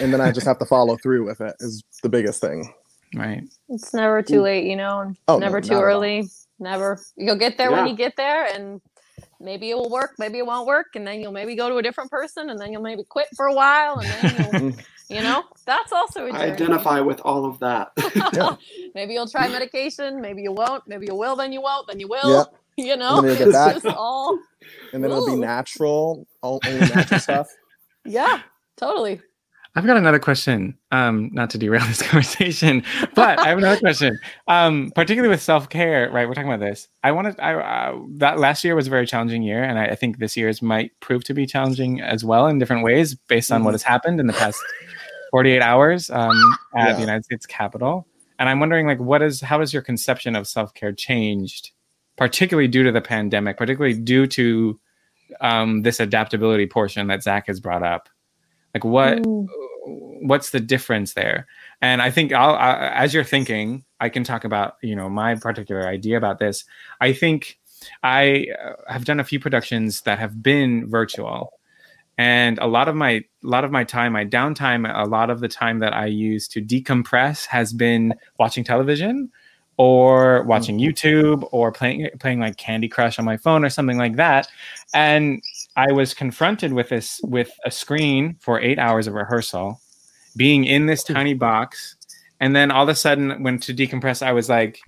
And 0.00 0.12
then 0.12 0.20
I 0.20 0.32
just 0.32 0.46
have 0.46 0.58
to 0.58 0.66
follow 0.66 0.96
through 0.96 1.24
with 1.24 1.40
it 1.40 1.54
is 1.60 1.82
the 2.02 2.08
biggest 2.08 2.40
thing. 2.40 2.72
Right. 3.14 3.42
It's 3.68 3.94
never 3.94 4.22
too 4.22 4.40
mm. 4.40 4.44
late, 4.44 4.64
you 4.64 4.76
know, 4.76 5.00
and 5.00 5.16
Oh, 5.28 5.38
never 5.38 5.60
not 5.60 5.68
too 5.68 5.74
early. 5.80 6.28
Never. 6.58 7.00
You'll 7.16 7.36
get 7.36 7.56
there 7.58 7.70
when 7.70 7.86
you 7.86 7.96
get 7.96 8.14
there, 8.16 8.46
and 8.46 8.80
maybe 9.40 9.70
it 9.70 9.74
will 9.76 9.90
work, 9.90 10.14
maybe 10.18 10.38
it 10.38 10.46
won't 10.46 10.66
work, 10.66 10.86
and 10.94 11.06
then 11.06 11.20
you'll 11.20 11.32
maybe 11.32 11.54
go 11.54 11.68
to 11.68 11.76
a 11.76 11.82
different 11.82 12.10
person, 12.10 12.50
and 12.50 12.60
then 12.60 12.72
you'll 12.72 12.82
maybe 12.82 13.02
quit 13.08 13.28
for 13.36 13.46
a 13.46 13.54
while, 13.54 13.98
and 13.98 14.08
then 14.08 14.34
you'll, 14.36 14.70
mm. 14.72 14.84
you 15.08 15.22
know, 15.22 15.44
that's 15.66 15.92
also 15.92 16.26
a 16.26 16.32
I 16.32 16.46
identify 16.52 17.00
with 17.00 17.20
all 17.20 17.44
of 17.44 17.58
that. 17.60 17.92
Yeah. 18.34 18.56
maybe 18.94 19.12
you'll 19.14 19.28
try 19.28 19.48
medication, 19.48 20.20
maybe 20.20 20.42
you 20.42 20.52
won't, 20.52 20.86
maybe 20.88 21.06
you 21.06 21.14
will, 21.14 21.36
then 21.36 21.52
you 21.52 21.60
won't, 21.60 21.86
then 21.86 22.00
you 22.00 22.08
will. 22.08 22.38
Yep. 22.38 22.54
You 22.76 22.96
know, 22.96 23.22
then 23.22 23.38
get 23.38 23.46
it's 23.46 23.52
back. 23.56 23.74
just 23.74 23.86
all 23.86 24.36
And 24.92 25.04
then 25.04 25.12
it'll 25.12 25.24
be 25.24 25.36
natural, 25.36 26.26
all- 26.42 26.58
only 26.66 26.80
natural 26.80 27.20
stuff. 27.28 27.46
yeah, 28.04 28.40
totally. 28.76 29.20
I've 29.76 29.84
got 29.86 29.96
another 29.96 30.20
question. 30.20 30.78
Um, 30.92 31.30
not 31.32 31.50
to 31.50 31.58
derail 31.58 31.84
this 31.86 32.00
conversation, 32.00 32.84
but 33.16 33.40
I 33.40 33.48
have 33.48 33.58
another 33.58 33.80
question. 33.80 34.18
Um, 34.46 34.92
particularly 34.94 35.30
with 35.32 35.42
self 35.42 35.68
care, 35.68 36.08
right? 36.12 36.28
We're 36.28 36.34
talking 36.34 36.50
about 36.52 36.64
this. 36.64 36.88
I 37.02 37.10
wanted. 37.12 37.38
I 37.40 37.54
uh, 37.54 37.98
that 38.18 38.38
last 38.38 38.62
year 38.62 38.76
was 38.76 38.86
a 38.86 38.90
very 38.90 39.06
challenging 39.06 39.42
year, 39.42 39.64
and 39.64 39.78
I, 39.78 39.86
I 39.86 39.94
think 39.96 40.18
this 40.18 40.36
year's 40.36 40.62
might 40.62 40.92
prove 41.00 41.24
to 41.24 41.34
be 41.34 41.44
challenging 41.46 42.00
as 42.00 42.24
well 42.24 42.46
in 42.46 42.58
different 42.58 42.84
ways, 42.84 43.14
based 43.16 43.50
on 43.50 43.64
what 43.64 43.70
Mhm. 43.70 43.74
has 43.74 43.82
happened 43.82 44.20
in 44.20 44.26
the 44.28 44.32
past 44.32 44.58
48 45.32 45.60
hours 45.60 46.08
um, 46.10 46.30
at 46.76 46.86
Yeah. 46.88 46.92
the 46.94 47.00
United 47.00 47.24
States 47.24 47.44
Capitol. 47.46 48.06
And 48.38 48.48
I'm 48.48 48.60
wondering, 48.60 48.86
like, 48.86 49.00
what 49.00 49.22
is 49.22 49.40
how 49.40 49.58
has 49.60 49.72
your 49.72 49.82
conception 49.82 50.36
of 50.36 50.46
self 50.46 50.72
care 50.74 50.92
changed, 50.92 51.72
particularly 52.16 52.68
due 52.68 52.84
to 52.84 52.92
the 52.92 53.00
pandemic, 53.00 53.56
particularly 53.56 53.94
due 53.98 54.28
to 54.28 54.78
um, 55.40 55.82
this 55.82 55.98
adaptability 55.98 56.66
portion 56.66 57.08
that 57.08 57.24
Zach 57.24 57.48
has 57.48 57.58
brought 57.58 57.82
up? 57.82 58.08
Like, 58.74 58.84
what 58.84 59.18
Mm. 59.22 59.48
what's 60.26 60.50
the 60.50 60.60
difference 60.60 61.14
there? 61.14 61.46
And 61.80 62.00
i 62.02 62.10
think 62.10 62.32
I'll, 62.32 62.54
I, 62.54 62.90
as 62.94 63.12
you're 63.14 63.24
thinking 63.24 63.84
i 64.00 64.08
can 64.08 64.24
talk 64.24 64.44
about 64.44 64.76
you 64.82 64.96
know 64.96 65.08
my 65.08 65.34
particular 65.34 65.86
idea 65.86 66.16
about 66.16 66.38
this. 66.38 66.64
I 67.00 67.12
think 67.12 67.58
i 68.02 68.46
uh, 68.64 68.92
have 68.92 69.04
done 69.04 69.20
a 69.20 69.24
few 69.24 69.38
productions 69.38 70.02
that 70.02 70.18
have 70.18 70.42
been 70.42 70.88
virtual. 70.88 71.52
And 72.16 72.58
a 72.58 72.66
lot 72.66 72.88
of 72.88 72.94
my 72.94 73.10
a 73.10 73.24
lot 73.42 73.64
of 73.64 73.70
my 73.72 73.84
time 73.84 74.12
my 74.12 74.24
downtime 74.24 74.90
a 74.94 75.04
lot 75.06 75.30
of 75.30 75.40
the 75.40 75.48
time 75.48 75.80
that 75.80 75.92
i 75.92 76.06
use 76.06 76.46
to 76.48 76.62
decompress 76.62 77.44
has 77.46 77.72
been 77.72 78.14
watching 78.38 78.62
television 78.64 79.30
or 79.76 80.44
watching 80.44 80.78
youtube 80.78 81.46
or 81.50 81.72
playing 81.72 82.08
playing 82.20 82.38
like 82.38 82.56
candy 82.56 82.88
crush 82.88 83.18
on 83.18 83.24
my 83.24 83.36
phone 83.36 83.64
or 83.64 83.68
something 83.70 83.98
like 83.98 84.14
that. 84.16 84.46
And 84.94 85.42
i 85.76 85.90
was 85.92 86.14
confronted 86.14 86.72
with 86.72 86.88
this 86.88 87.20
with 87.24 87.50
a 87.64 87.70
screen 87.70 88.36
for 88.40 88.60
eight 88.60 88.78
hours 88.78 89.06
of 89.06 89.14
rehearsal 89.14 89.80
being 90.36 90.64
in 90.64 90.86
this 90.86 91.02
tiny 91.04 91.34
box 91.34 91.96
and 92.40 92.54
then 92.54 92.70
all 92.70 92.82
of 92.84 92.88
a 92.88 92.94
sudden 92.94 93.42
when 93.42 93.58
to 93.58 93.72
decompress 93.74 94.24
i 94.24 94.32
was 94.32 94.48
like 94.48 94.80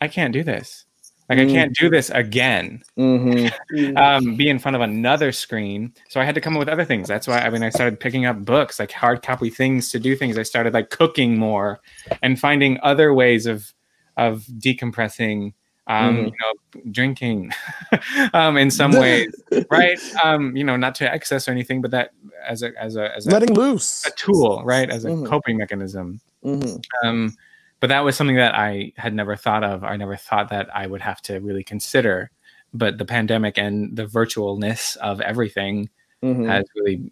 i 0.00 0.08
can't 0.08 0.32
do 0.32 0.42
this 0.42 0.84
like 1.28 1.38
i 1.38 1.44
Mm. 1.44 1.52
can't 1.52 1.76
do 1.76 1.88
this 1.88 2.10
again 2.10 2.82
hmm 2.96 3.46
um, 3.96 4.36
be 4.36 4.48
in 4.48 4.58
front 4.58 4.76
of 4.76 4.82
another 4.82 5.32
screen. 5.32 5.92
So 6.08 6.20
I 6.20 6.24
had 6.24 6.34
to 6.36 6.40
come 6.40 6.54
up 6.54 6.60
with 6.60 6.68
other 6.68 6.84
things. 6.84 7.08
That's 7.08 7.26
why 7.26 7.38
I 7.40 7.50
mean 7.50 7.62
I 7.62 7.70
started 7.70 7.98
picking 7.98 8.24
up 8.26 8.44
books, 8.44 8.78
like 8.78 8.92
hard 8.92 9.22
copy 9.22 9.50
things 9.50 9.90
to 9.90 9.98
do 9.98 10.14
things. 10.16 10.38
I 10.38 10.42
started 10.44 10.72
like 10.74 10.90
cooking 10.90 11.36
more 11.38 11.80
and 12.22 12.38
finding 12.38 12.78
other 12.82 13.12
ways 13.14 13.46
of 13.46 13.72
of 14.16 14.44
decompressing. 14.58 15.54
Um, 15.86 16.16
Mhm. 16.16 16.24
you 16.26 16.32
know, 16.40 16.82
drinking 16.90 17.52
um, 18.32 18.56
in 18.56 18.70
some 18.70 18.92
ways, 18.92 19.28
right? 19.70 19.98
Um, 20.24 20.56
you 20.56 20.64
know, 20.64 20.76
not 20.76 20.94
to 20.96 21.12
excess 21.12 21.46
or 21.46 21.50
anything, 21.50 21.82
but 21.82 21.90
that 21.90 22.10
as 22.46 22.62
a 22.62 22.72
as 22.80 22.96
a 22.96 23.14
as 23.14 23.26
a, 23.26 23.30
Letting 23.30 23.54
loose. 23.54 24.04
a 24.06 24.10
tool, 24.12 24.62
right? 24.64 24.88
As 24.90 25.04
a 25.04 25.10
Mhm. 25.10 25.26
coping 25.26 25.58
mechanism. 25.58 26.20
hmm 26.42 26.76
Um, 27.02 27.36
but 27.80 27.88
that 27.88 28.00
was 28.00 28.16
something 28.16 28.36
that 28.36 28.54
I 28.54 28.92
had 28.96 29.12
never 29.14 29.36
thought 29.36 29.62
of. 29.62 29.84
I 29.84 29.96
never 29.96 30.16
thought 30.16 30.48
that 30.48 30.74
I 30.74 30.86
would 30.86 31.02
have 31.02 31.20
to 31.22 31.38
really 31.40 31.64
consider. 31.64 32.30
But 32.72 32.96
the 32.98 33.04
pandemic 33.04 33.58
and 33.58 33.94
the 33.94 34.06
virtualness 34.06 34.96
of 34.98 35.20
everything 35.20 35.90
hmm 36.22 36.46
has 36.48 36.64
really 36.76 37.10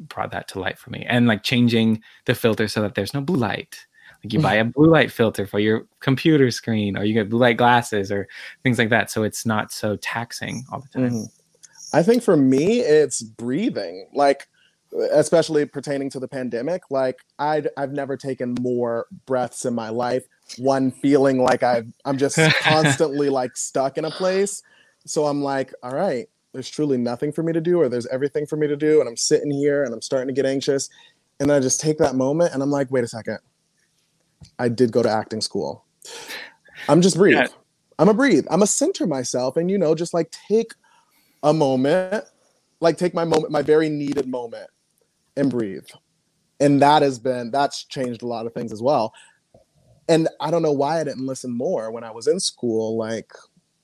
brought 0.00 0.32
that 0.32 0.48
to 0.48 0.58
light 0.58 0.78
for 0.78 0.90
me. 0.90 1.06
And 1.08 1.28
like 1.28 1.44
changing 1.44 2.02
the 2.24 2.34
filter 2.34 2.66
so 2.66 2.82
that 2.82 2.96
there's 2.96 3.14
no 3.14 3.20
blue 3.20 3.36
light. 3.36 3.86
Like 4.24 4.32
you 4.32 4.40
buy 4.40 4.54
a 4.54 4.64
blue 4.64 4.90
light 4.90 5.12
filter 5.12 5.46
for 5.46 5.58
your 5.58 5.86
computer 6.00 6.50
screen, 6.50 6.96
or 6.96 7.04
you 7.04 7.12
get 7.12 7.28
blue 7.28 7.38
light 7.38 7.58
glasses, 7.58 8.10
or 8.10 8.26
things 8.62 8.78
like 8.78 8.88
that, 8.88 9.10
so 9.10 9.22
it's 9.22 9.44
not 9.44 9.70
so 9.70 9.96
taxing 9.96 10.64
all 10.72 10.80
the 10.80 10.88
time. 10.88 11.10
Mhm. 11.10 11.28
I 11.92 12.02
think 12.02 12.22
for 12.22 12.36
me, 12.36 12.80
it's 12.80 13.22
breathing. 13.22 14.08
Like, 14.14 14.48
especially 15.12 15.66
pertaining 15.66 16.08
to 16.10 16.20
the 16.20 16.28
pandemic. 16.28 16.82
Like, 16.90 17.18
I'd 17.38 17.68
I've 17.76 17.92
never 17.92 18.16
taken 18.16 18.54
more 18.60 19.06
breaths 19.26 19.64
in 19.66 19.74
my 19.74 19.90
life. 19.90 20.24
One 20.58 20.90
feeling 20.90 21.42
like 21.42 21.62
I've 21.62 21.92
I'm 22.06 22.16
just 22.16 22.36
constantly 22.62 23.28
like 23.28 23.56
stuck 23.56 23.98
in 23.98 24.06
a 24.06 24.10
place. 24.10 24.62
So 25.06 25.26
I'm 25.26 25.42
like, 25.42 25.74
all 25.82 25.94
right, 25.94 26.28
there's 26.54 26.70
truly 26.70 26.96
nothing 26.96 27.30
for 27.30 27.42
me 27.42 27.52
to 27.52 27.60
do, 27.60 27.78
or 27.78 27.90
there's 27.90 28.06
everything 28.06 28.46
for 28.46 28.56
me 28.56 28.66
to 28.68 28.76
do, 28.76 29.00
and 29.00 29.08
I'm 29.08 29.18
sitting 29.18 29.50
here 29.50 29.84
and 29.84 29.92
I'm 29.92 30.00
starting 30.00 30.28
to 30.28 30.34
get 30.34 30.46
anxious. 30.48 30.88
And 31.40 31.50
then 31.50 31.58
I 31.58 31.60
just 31.60 31.80
take 31.80 31.98
that 31.98 32.14
moment 32.14 32.54
and 32.54 32.62
I'm 32.62 32.70
like, 32.70 32.90
wait 32.90 33.04
a 33.04 33.08
second. 33.08 33.38
I 34.58 34.68
did 34.68 34.92
go 34.92 35.02
to 35.02 35.10
acting 35.10 35.40
school. 35.40 35.84
I'm 36.88 37.00
just 37.00 37.16
breathe. 37.16 37.36
Yeah. 37.36 37.46
I'm 37.98 38.08
a 38.08 38.14
breathe. 38.14 38.46
I'm 38.50 38.62
a 38.62 38.66
center 38.66 39.06
myself, 39.06 39.56
and 39.56 39.70
you 39.70 39.78
know, 39.78 39.94
just 39.94 40.14
like 40.14 40.30
take 40.48 40.74
a 41.42 41.52
moment, 41.52 42.24
like 42.80 42.96
take 42.98 43.14
my 43.14 43.24
moment, 43.24 43.52
my 43.52 43.62
very 43.62 43.88
needed 43.88 44.26
moment, 44.26 44.68
and 45.36 45.50
breathe. 45.50 45.86
And 46.60 46.80
that 46.82 47.02
has 47.02 47.18
been 47.18 47.50
that's 47.50 47.84
changed 47.84 48.22
a 48.22 48.26
lot 48.26 48.46
of 48.46 48.54
things 48.54 48.72
as 48.72 48.82
well. 48.82 49.12
And 50.08 50.28
I 50.40 50.50
don't 50.50 50.62
know 50.62 50.72
why 50.72 51.00
I 51.00 51.04
didn't 51.04 51.26
listen 51.26 51.50
more 51.50 51.90
when 51.90 52.04
I 52.04 52.10
was 52.10 52.26
in 52.26 52.38
school. 52.40 52.96
Like, 52.96 53.32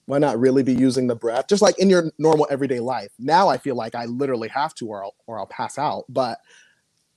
why 0.06 0.18
not 0.18 0.38
really 0.38 0.62
be 0.62 0.74
using 0.74 1.06
the 1.06 1.14
breath, 1.14 1.46
just 1.48 1.62
like 1.62 1.78
in 1.78 1.88
your 1.88 2.10
normal 2.18 2.46
everyday 2.50 2.80
life? 2.80 3.12
Now 3.18 3.48
I 3.48 3.58
feel 3.58 3.74
like 3.74 3.94
I 3.94 4.06
literally 4.06 4.48
have 4.48 4.74
to, 4.76 4.88
or 4.88 5.04
I'll, 5.04 5.14
or 5.26 5.38
I'll 5.38 5.46
pass 5.46 5.78
out. 5.78 6.04
But 6.08 6.38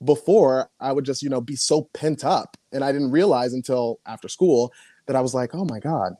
before, 0.02 0.70
I 0.80 0.92
would 0.92 1.04
just 1.04 1.22
you 1.22 1.28
know 1.30 1.40
be 1.40 1.56
so 1.56 1.82
pent 1.92 2.24
up, 2.24 2.56
and 2.72 2.82
I 2.84 2.92
didn't 2.92 3.10
realize 3.10 3.52
until 3.52 4.00
after 4.06 4.28
school 4.28 4.72
that 5.06 5.16
I 5.16 5.20
was 5.20 5.34
like, 5.34 5.54
oh 5.54 5.64
my 5.64 5.78
god, 5.80 6.14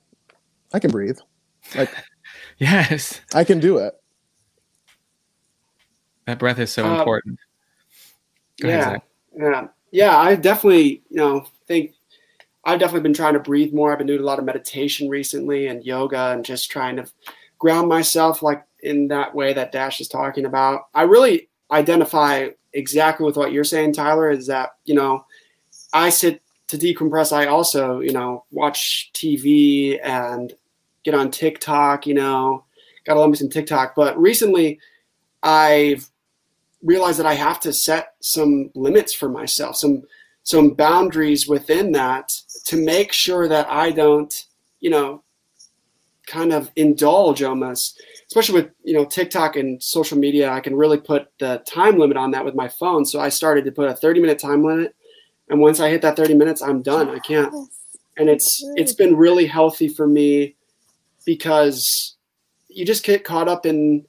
I 0.72 0.78
can 0.78 0.90
breathe. 0.90 1.18
Like 1.76 1.90
Yes, 2.58 3.20
I 3.34 3.44
can 3.44 3.60
do 3.60 3.78
it. 3.78 3.94
that 6.26 6.38
breath 6.38 6.58
is 6.58 6.72
so 6.72 6.84
Um, 6.86 6.98
important. 6.98 7.38
Go 8.60 8.68
yeah, 8.68 8.84
Zach. 8.84 9.04
yeah, 9.36 9.66
yeah. 9.90 10.16
I 10.18 10.36
definitely, 10.36 11.02
you 11.10 11.16
know, 11.16 11.46
think 11.66 11.92
I've 12.64 12.78
definitely 12.80 13.02
been 13.02 13.14
trying 13.14 13.34
to 13.34 13.40
breathe 13.40 13.72
more. 13.74 13.92
I've 13.92 13.98
been 13.98 14.06
doing 14.06 14.20
a 14.20 14.24
lot 14.24 14.38
of 14.38 14.44
meditation 14.44 15.08
recently 15.08 15.66
and 15.66 15.84
yoga, 15.84 16.30
and 16.32 16.44
just 16.44 16.70
trying 16.70 16.96
to 16.96 17.06
ground 17.58 17.88
myself, 17.88 18.42
like 18.42 18.64
in 18.80 19.08
that 19.08 19.34
way 19.34 19.52
that 19.52 19.72
Dash 19.72 20.00
is 20.00 20.08
talking 20.08 20.44
about. 20.46 20.82
I 20.94 21.02
really 21.02 21.48
identify 21.70 22.48
exactly 22.72 23.24
with 23.24 23.36
what 23.36 23.52
you're 23.52 23.64
saying, 23.64 23.92
Tyler. 23.92 24.30
Is 24.30 24.46
that 24.46 24.70
you 24.84 24.94
know, 24.94 25.24
I 25.92 26.10
sit 26.10 26.42
to 26.68 26.78
decompress. 26.78 27.32
I 27.32 27.46
also, 27.46 28.00
you 28.00 28.12
know, 28.12 28.44
watch 28.50 29.10
TV 29.14 29.98
and 30.02 30.52
get 31.04 31.14
on 31.14 31.30
TikTok. 31.30 32.06
You 32.06 32.14
know, 32.14 32.64
gotta 33.04 33.20
love 33.20 33.30
me 33.30 33.36
some 33.36 33.50
TikTok. 33.50 33.94
But 33.94 34.18
recently, 34.18 34.78
I've 35.42 36.08
realized 36.82 37.18
that 37.18 37.26
I 37.26 37.34
have 37.34 37.60
to 37.60 37.72
set 37.72 38.14
some 38.20 38.70
limits 38.74 39.14
for 39.14 39.28
myself, 39.28 39.76
some 39.76 40.02
some 40.44 40.70
boundaries 40.70 41.48
within 41.48 41.92
that 41.92 42.30
to 42.66 42.76
make 42.76 43.12
sure 43.12 43.48
that 43.48 43.66
I 43.68 43.90
don't, 43.90 44.32
you 44.80 44.90
know, 44.90 45.22
kind 46.26 46.52
of 46.52 46.70
indulge 46.76 47.42
almost, 47.42 48.00
especially 48.26 48.62
with 48.62 48.70
you 48.82 48.94
know 48.94 49.04
TikTok 49.04 49.56
and 49.56 49.82
social 49.82 50.18
media. 50.18 50.50
I 50.50 50.60
can 50.60 50.76
really 50.76 50.98
put 50.98 51.28
the 51.38 51.62
time 51.66 51.98
limit 51.98 52.16
on 52.16 52.30
that 52.32 52.44
with 52.44 52.54
my 52.54 52.68
phone. 52.68 53.04
So 53.04 53.20
I 53.20 53.28
started 53.28 53.64
to 53.64 53.72
put 53.72 53.88
a 53.88 53.94
30 53.94 54.20
minute 54.20 54.38
time 54.38 54.62
limit, 54.64 54.94
and 55.48 55.60
once 55.60 55.80
I 55.80 55.90
hit 55.90 56.02
that 56.02 56.16
30 56.16 56.34
minutes, 56.34 56.62
I'm 56.62 56.82
done. 56.82 57.08
I 57.08 57.18
can't 57.18 57.52
and 58.16 58.28
it's 58.28 58.62
it's 58.76 58.92
been 58.92 59.16
really 59.16 59.46
healthy 59.46 59.88
for 59.88 60.06
me 60.06 60.54
because 61.26 62.16
you 62.68 62.84
just 62.84 63.04
get 63.04 63.24
caught 63.24 63.48
up 63.48 63.66
in 63.66 64.04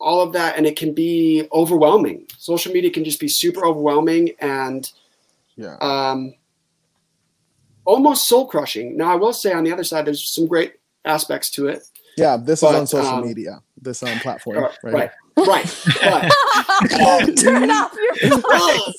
all 0.00 0.20
of 0.22 0.32
that 0.32 0.56
and 0.56 0.66
it 0.66 0.76
can 0.76 0.94
be 0.94 1.46
overwhelming 1.52 2.26
social 2.38 2.72
media 2.72 2.90
can 2.90 3.04
just 3.04 3.20
be 3.20 3.28
super 3.28 3.64
overwhelming 3.66 4.30
and 4.40 4.90
Yeah. 5.56 5.76
um 5.80 6.34
almost 7.84 8.26
soul 8.26 8.46
crushing. 8.46 8.96
Now, 8.96 9.12
I 9.12 9.16
will 9.16 9.32
say 9.32 9.52
on 9.52 9.64
the 9.64 9.72
other 9.72 9.84
side, 9.84 10.06
there's 10.06 10.32
some 10.34 10.46
great 10.46 10.74
aspects 11.04 11.50
to 11.50 11.68
it. 11.68 11.82
Yeah, 12.16 12.36
this 12.36 12.60
But, 12.60 12.74
is 12.74 12.80
on 12.80 12.86
social 12.86 13.14
um, 13.16 13.26
media. 13.26 13.60
This 13.80 14.02
um 14.02 14.18
platform. 14.20 14.58
Right, 14.62 14.78
right. 14.84 15.10
right, 15.36 15.86
right. 16.02 16.32
But, 16.80 17.00
um, 17.28 17.34
Turn 17.34 17.70
off 17.70 17.94
your 18.22 18.40
phone. 18.40 18.94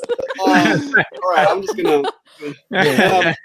um, 0.45 0.95
all 1.24 1.30
right, 1.30 1.47
I'm 1.49 1.61
just 1.61 1.78
gonna. 1.78 2.03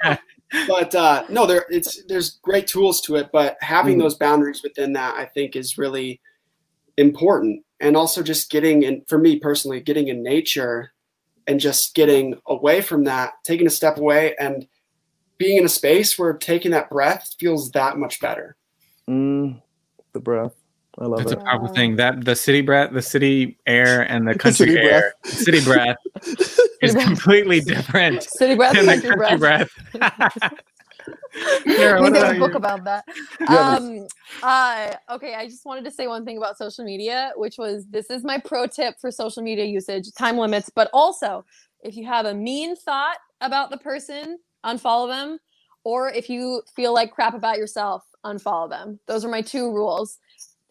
But 0.67 0.95
uh, 0.97 1.25
no, 1.29 1.47
there 1.47 1.65
it's 1.71 2.03
there's 2.09 2.41
great 2.43 2.67
tools 2.67 3.01
to 3.03 3.15
it, 3.15 3.29
but 3.33 3.57
having 3.61 3.97
Mhm. 3.97 4.01
those 4.01 4.17
boundaries 4.17 4.63
within 4.65 4.95
that, 4.95 5.15
I 5.15 5.27
think, 5.27 5.55
is 5.55 5.79
really 5.79 6.21
important. 6.97 7.65
And 7.79 7.97
also, 7.97 8.21
just 8.21 8.51
getting 8.51 8.83
in 8.83 9.03
for 9.07 9.17
me 9.17 9.39
personally, 9.39 9.81
getting 9.81 10.09
in 10.09 10.25
nature 10.25 10.91
and 11.47 11.61
just 11.61 11.95
getting 11.95 12.35
away 12.47 12.81
from 12.81 13.05
that, 13.05 13.35
taking 13.45 13.69
a 13.69 13.71
step 13.71 13.97
away, 13.99 14.35
and 14.41 14.67
being 15.39 15.57
in 15.57 15.65
a 15.65 15.69
space 15.69 16.19
where 16.19 16.33
taking 16.33 16.73
that 16.73 16.91
breath 16.91 17.35
feels 17.39 17.71
that 17.71 17.97
much 17.97 18.21
better. 18.21 18.57
Mm, 19.09 19.61
the 20.13 20.21
breath. 20.21 20.55
I 20.99 21.07
love 21.07 21.21
That's 21.21 21.33
it. 21.33 21.39
a 21.39 21.41
powerful 21.41 21.69
thing. 21.69 21.97
That 21.97 22.25
the 22.25 22.35
city 22.37 22.61
breath, 22.61 22.93
the 22.93 23.03
city 23.03 23.59
air, 23.67 24.03
and 24.03 24.27
the 24.27 24.35
country 24.39 24.67
city 24.67 24.79
air, 24.79 25.15
the 25.25 25.37
city 25.37 25.65
breath 25.65 25.97
is 26.83 26.95
completely 26.97 27.61
different 27.61 28.23
City 28.25 28.55
breath, 28.55 28.75
than 28.75 28.87
the 28.87 28.93
country 28.93 29.11
country 29.11 29.39
breath. 29.39 29.69
breath. 29.95 30.53
Sarah, 31.77 32.03
we 32.03 32.11
what 32.11 32.13
did 32.15 32.37
a 32.37 32.39
book 32.39 32.51
you? 32.51 32.57
about 32.57 32.85
that. 32.85 33.05
Um, 33.47 34.07
uh, 34.43 34.95
okay, 35.11 35.35
I 35.35 35.47
just 35.47 35.65
wanted 35.65 35.85
to 35.85 35.91
say 35.91 36.07
one 36.07 36.25
thing 36.25 36.39
about 36.39 36.59
social 36.59 36.85
media, 36.85 37.33
which 37.37 37.57
was 37.59 37.87
this 37.87 38.11
is 38.11 38.25
my 38.25 38.39
pro 38.39 38.67
tip 38.67 38.97
for 39.01 39.11
social 39.11 39.43
media 39.43 39.65
usage: 39.65 40.13
time 40.19 40.39
limits. 40.39 40.71
But 40.75 40.91
also, 40.93 41.45
if 41.83 41.97
you 41.97 42.07
have 42.07 42.27
a 42.27 42.35
mean 42.35 42.77
thought 42.77 43.19
about 43.41 43.71
the 43.71 43.79
person, 43.79 44.39
unfollow 44.65 45.09
them, 45.09 45.39
or 45.85 46.11
if 46.11 46.29
you 46.29 46.63
feel 46.75 46.93
like 46.93 47.13
crap 47.13 47.35
about 47.35 47.59
yourself, 47.59 48.03
unfollow 48.25 48.69
them. 48.69 49.01
Those 49.07 49.25
are 49.25 49.29
my 49.29 49.43
two 49.43 49.73
rules. 49.73 50.19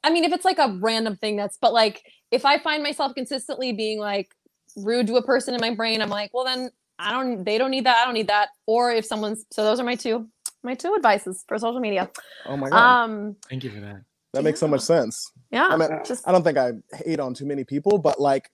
I 0.03 0.11
mean, 0.11 0.23
if 0.23 0.31
it's 0.31 0.45
like 0.45 0.59
a 0.59 0.77
random 0.79 1.15
thing, 1.17 1.35
that's 1.35 1.57
but 1.57 1.73
like 1.73 2.03
if 2.31 2.45
I 2.45 2.59
find 2.59 2.83
myself 2.83 3.15
consistently 3.15 3.73
being 3.73 3.99
like 3.99 4.29
rude 4.77 5.07
to 5.07 5.15
a 5.15 5.23
person 5.23 5.53
in 5.53 5.61
my 5.61 5.73
brain, 5.75 6.01
I'm 6.01 6.09
like, 6.09 6.31
well 6.33 6.45
then 6.45 6.69
I 6.97 7.11
don't 7.11 7.43
they 7.43 7.57
don't 7.57 7.71
need 7.71 7.85
that, 7.85 7.97
I 7.97 8.05
don't 8.05 8.13
need 8.13 8.27
that. 8.27 8.49
Or 8.65 8.91
if 8.91 9.05
someone's 9.05 9.45
so 9.51 9.63
those 9.63 9.79
are 9.79 9.83
my 9.83 9.95
two 9.95 10.27
my 10.63 10.75
two 10.75 10.93
advices 10.95 11.43
for 11.47 11.57
social 11.57 11.79
media. 11.79 12.09
Oh 12.45 12.57
my 12.57 12.69
god, 12.69 13.03
Um 13.03 13.35
Thank 13.49 13.63
you 13.63 13.71
for 13.71 13.79
that. 13.79 14.01
that 14.33 14.43
makes 14.43 14.59
so 14.59 14.67
much 14.67 14.81
sense. 14.81 15.31
yeah, 15.51 15.67
I 15.69 15.77
mean, 15.77 15.89
just 16.05 16.27
I 16.27 16.31
don't 16.31 16.43
think 16.43 16.57
I 16.57 16.73
hate 16.93 17.19
on 17.19 17.33
too 17.33 17.45
many 17.45 17.63
people, 17.63 17.97
but 17.97 18.19
like 18.21 18.49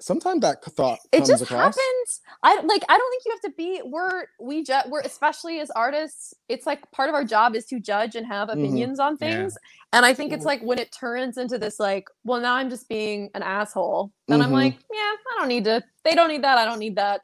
sometimes 0.00 0.42
that 0.42 0.64
thought 0.64 1.00
it 1.12 1.20
just 1.26 1.42
across. 1.42 1.76
happens. 1.76 2.20
I 2.42 2.56
like 2.62 2.84
I 2.88 2.98
don't 2.98 3.10
think 3.10 3.24
you 3.26 3.32
have 3.32 3.40
to 3.52 3.56
be 3.56 3.82
we're 3.84 4.26
we 4.40 4.62
ju- 4.64 4.74
we're 4.88 5.00
especially 5.02 5.60
as 5.60 5.70
artists, 5.72 6.34
it's 6.48 6.66
like 6.66 6.90
part 6.92 7.08
of 7.08 7.14
our 7.14 7.24
job 7.24 7.56
is 7.56 7.66
to 7.66 7.80
judge 7.80 8.16
and 8.16 8.26
have 8.26 8.50
Mhm. 8.54 8.54
opinions 8.58 9.00
on 9.00 9.16
Yeah. 9.20 9.50
things. 9.50 9.58
And 9.92 10.06
I 10.06 10.14
think 10.14 10.32
it's 10.32 10.44
like 10.44 10.62
when 10.62 10.78
it 10.78 10.92
turns 10.92 11.38
into 11.38 11.58
this 11.58 11.80
like, 11.80 12.06
well 12.24 12.40
now 12.40 12.54
I'm 12.54 12.70
just 12.70 12.88
being 12.88 13.30
an 13.34 13.42
asshole. 13.42 14.12
Then 14.28 14.42
I'm 14.42 14.50
Mhm. 14.50 14.52
like, 14.52 14.74
yeah, 14.92 14.98
I 15.00 15.38
don't 15.40 15.48
need 15.48 15.64
to 15.64 15.82
they 16.04 16.14
don't 16.14 16.28
need 16.28 16.44
that, 16.44 16.58
I 16.58 16.64
don't 16.66 16.80
need 16.80 16.96
that. 16.96 17.22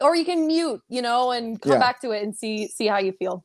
Or 0.00 0.16
you 0.16 0.24
can 0.24 0.46
mute, 0.46 0.82
you 0.88 1.02
know, 1.02 1.32
and 1.32 1.60
come 1.62 1.72
Yeah. 1.72 1.80
back 1.80 2.00
to 2.02 2.12
it 2.12 2.22
and 2.24 2.36
see 2.36 2.68
see 2.68 2.86
how 2.88 2.98
you 2.98 3.12
feel. 3.12 3.44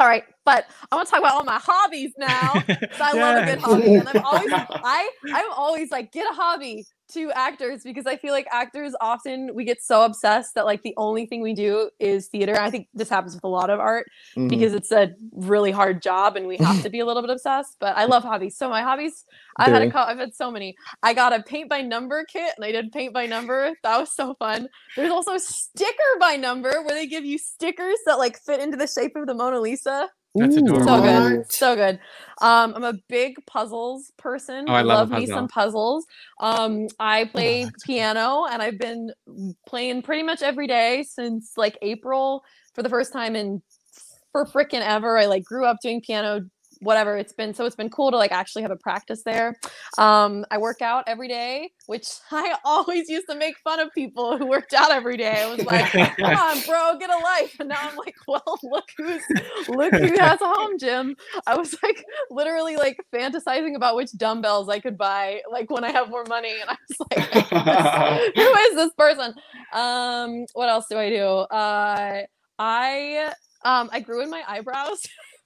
All 0.00 0.08
right, 0.08 0.24
but 0.44 0.66
I 0.92 0.96
want 0.96 1.08
to 1.08 1.10
talk 1.12 1.20
about 1.20 1.34
all 1.34 1.44
my 1.44 1.60
hobbies 1.62 2.12
now. 2.18 2.62
'cause 2.98 3.08
I 3.08 3.14
love 3.14 3.36
a 3.36 3.42
good 3.44 3.58
hobby, 3.60 3.94
and 3.96 4.08
I'm 4.08 4.20
always 4.22 4.52
I 4.82 5.10
I'm 5.32 5.52
always 5.52 5.90
like 5.92 6.12
get 6.12 6.30
a 6.30 6.34
hobby 6.34 6.86
to 7.12 7.30
actors 7.32 7.82
because 7.82 8.06
I 8.06 8.16
feel 8.16 8.32
like 8.32 8.46
actors 8.50 8.94
often 9.00 9.54
we 9.54 9.64
get 9.64 9.82
so 9.82 10.04
obsessed 10.04 10.54
that 10.54 10.64
like 10.64 10.82
the 10.82 10.94
only 10.96 11.26
thing 11.26 11.42
we 11.42 11.52
do 11.54 11.90
is 12.00 12.28
theater. 12.28 12.56
I 12.58 12.70
think 12.70 12.88
this 12.94 13.08
happens 13.08 13.34
with 13.34 13.44
a 13.44 13.48
lot 13.48 13.68
of 13.70 13.78
art 13.78 14.06
Mhm. 14.36 14.48
because 14.48 14.72
it's 14.72 14.90
a 14.90 15.12
really 15.32 15.70
hard 15.70 16.00
job 16.02 16.36
and 16.36 16.46
we 16.46 16.56
have 16.56 16.82
to 16.82 16.88
be 16.88 17.00
a 17.00 17.06
little 17.06 17.22
bit 17.22 17.30
obsessed. 17.30 17.76
But 17.78 17.96
I 17.96 18.06
love 18.06 18.22
hobbies. 18.22 18.56
So 18.56 18.68
my 18.68 18.82
hobbies, 18.82 19.24
I 19.58 19.68
had 19.70 19.82
a 19.82 19.90
co- 19.90 19.98
I've 19.98 20.18
had 20.18 20.34
so 20.34 20.50
many. 20.50 20.74
I 21.02 21.12
got 21.14 21.32
a 21.32 21.42
paint 21.42 21.68
by 21.68 21.82
number 21.82 22.24
kit 22.24 22.54
and 22.56 22.64
I 22.64 22.72
did 22.72 22.90
paint 22.90 23.12
by 23.12 23.26
number. 23.26 23.72
That 23.82 23.98
was 23.98 24.10
so 24.14 24.34
fun. 24.34 24.68
There's 24.96 25.12
also 25.12 25.36
sticker 25.38 26.18
by 26.18 26.36
number 26.36 26.70
where 26.82 26.94
they 26.94 27.06
give 27.06 27.24
you 27.24 27.38
stickers 27.38 27.98
that 28.06 28.18
like 28.18 28.38
fit 28.38 28.60
into 28.60 28.76
the 28.76 28.86
shape 28.86 29.14
of 29.16 29.26
the 29.26 29.34
Mona 29.34 29.60
Lisa. 29.60 30.08
That's 30.36 30.56
Ooh. 30.56 30.66
adorable. 30.66 30.86
So 30.86 31.02
good. 31.02 31.52
So 31.52 31.76
good. 31.76 32.00
Um, 32.42 32.74
I'm 32.74 32.84
a 32.84 32.94
big 33.08 33.36
puzzles 33.46 34.12
person. 34.18 34.64
Oh, 34.68 34.74
I 34.74 34.82
love 34.82 35.12
a 35.12 35.20
me 35.20 35.26
some 35.26 35.46
puzzles. 35.48 36.04
Um, 36.40 36.88
I 36.98 37.26
play 37.26 37.70
piano 37.84 38.44
and 38.50 38.60
I've 38.60 38.78
been 38.78 39.12
playing 39.66 40.02
pretty 40.02 40.22
much 40.22 40.42
every 40.42 40.66
day 40.66 41.04
since 41.08 41.52
like 41.56 41.78
April 41.82 42.42
for 42.74 42.82
the 42.82 42.88
first 42.88 43.12
time 43.12 43.36
in 43.36 43.62
for 44.32 44.44
frickin' 44.46 44.80
ever. 44.80 45.16
I 45.16 45.26
like 45.26 45.44
grew 45.44 45.64
up 45.64 45.76
doing 45.80 46.00
piano, 46.04 46.40
whatever. 46.84 47.16
It's 47.16 47.32
been 47.32 47.54
so 47.54 47.64
it's 47.64 47.76
been 47.76 47.90
cool 47.90 48.10
to 48.10 48.16
like 48.16 48.32
actually 48.32 48.62
have 48.62 48.70
a 48.70 48.76
practice 48.76 49.22
there. 49.24 49.56
Um, 49.98 50.44
I 50.50 50.58
work 50.58 50.82
out 50.82 51.04
every 51.06 51.28
day, 51.28 51.70
which 51.86 52.06
I 52.30 52.56
always 52.64 53.08
used 53.08 53.26
to 53.28 53.36
make 53.36 53.58
fun 53.58 53.80
of 53.80 53.92
people 53.92 54.38
who 54.38 54.46
worked 54.46 54.74
out 54.74 54.90
every 54.90 55.16
day. 55.16 55.42
I 55.42 55.54
was 55.54 55.64
like, 55.64 55.90
come 55.92 56.36
on, 56.36 56.60
bro, 56.66 56.98
get 56.98 57.10
a 57.10 57.18
life. 57.22 57.56
And 57.58 57.68
now 57.68 57.78
I'm 57.80 57.96
like, 57.96 58.14
well, 58.28 58.58
look 58.62 58.84
who's 58.96 59.22
look 59.68 59.92
who 59.92 60.18
has 60.18 60.40
a 60.40 60.46
home 60.46 60.78
gym. 60.78 61.16
I 61.46 61.56
was 61.56 61.74
like 61.82 62.04
literally 62.30 62.76
like 62.76 62.98
fantasizing 63.12 63.74
about 63.74 63.96
which 63.96 64.12
dumbbells 64.16 64.68
I 64.68 64.80
could 64.80 64.98
buy, 64.98 65.40
like 65.50 65.70
when 65.70 65.84
I 65.84 65.90
have 65.90 66.10
more 66.10 66.24
money. 66.28 66.54
And 66.60 66.70
I 66.70 66.76
was 66.88 66.98
like, 67.10 68.34
who 68.34 68.54
is 68.54 68.74
this 68.76 68.92
person? 68.96 69.34
Um, 69.72 70.46
what 70.52 70.68
else 70.68 70.86
do 70.90 70.98
I 70.98 71.10
do? 71.10 71.24
Uh, 71.24 72.22
I 72.58 73.32
um, 73.64 73.88
I 73.92 74.00
grew 74.00 74.22
in 74.22 74.30
my 74.30 74.42
eyebrows. 74.46 75.02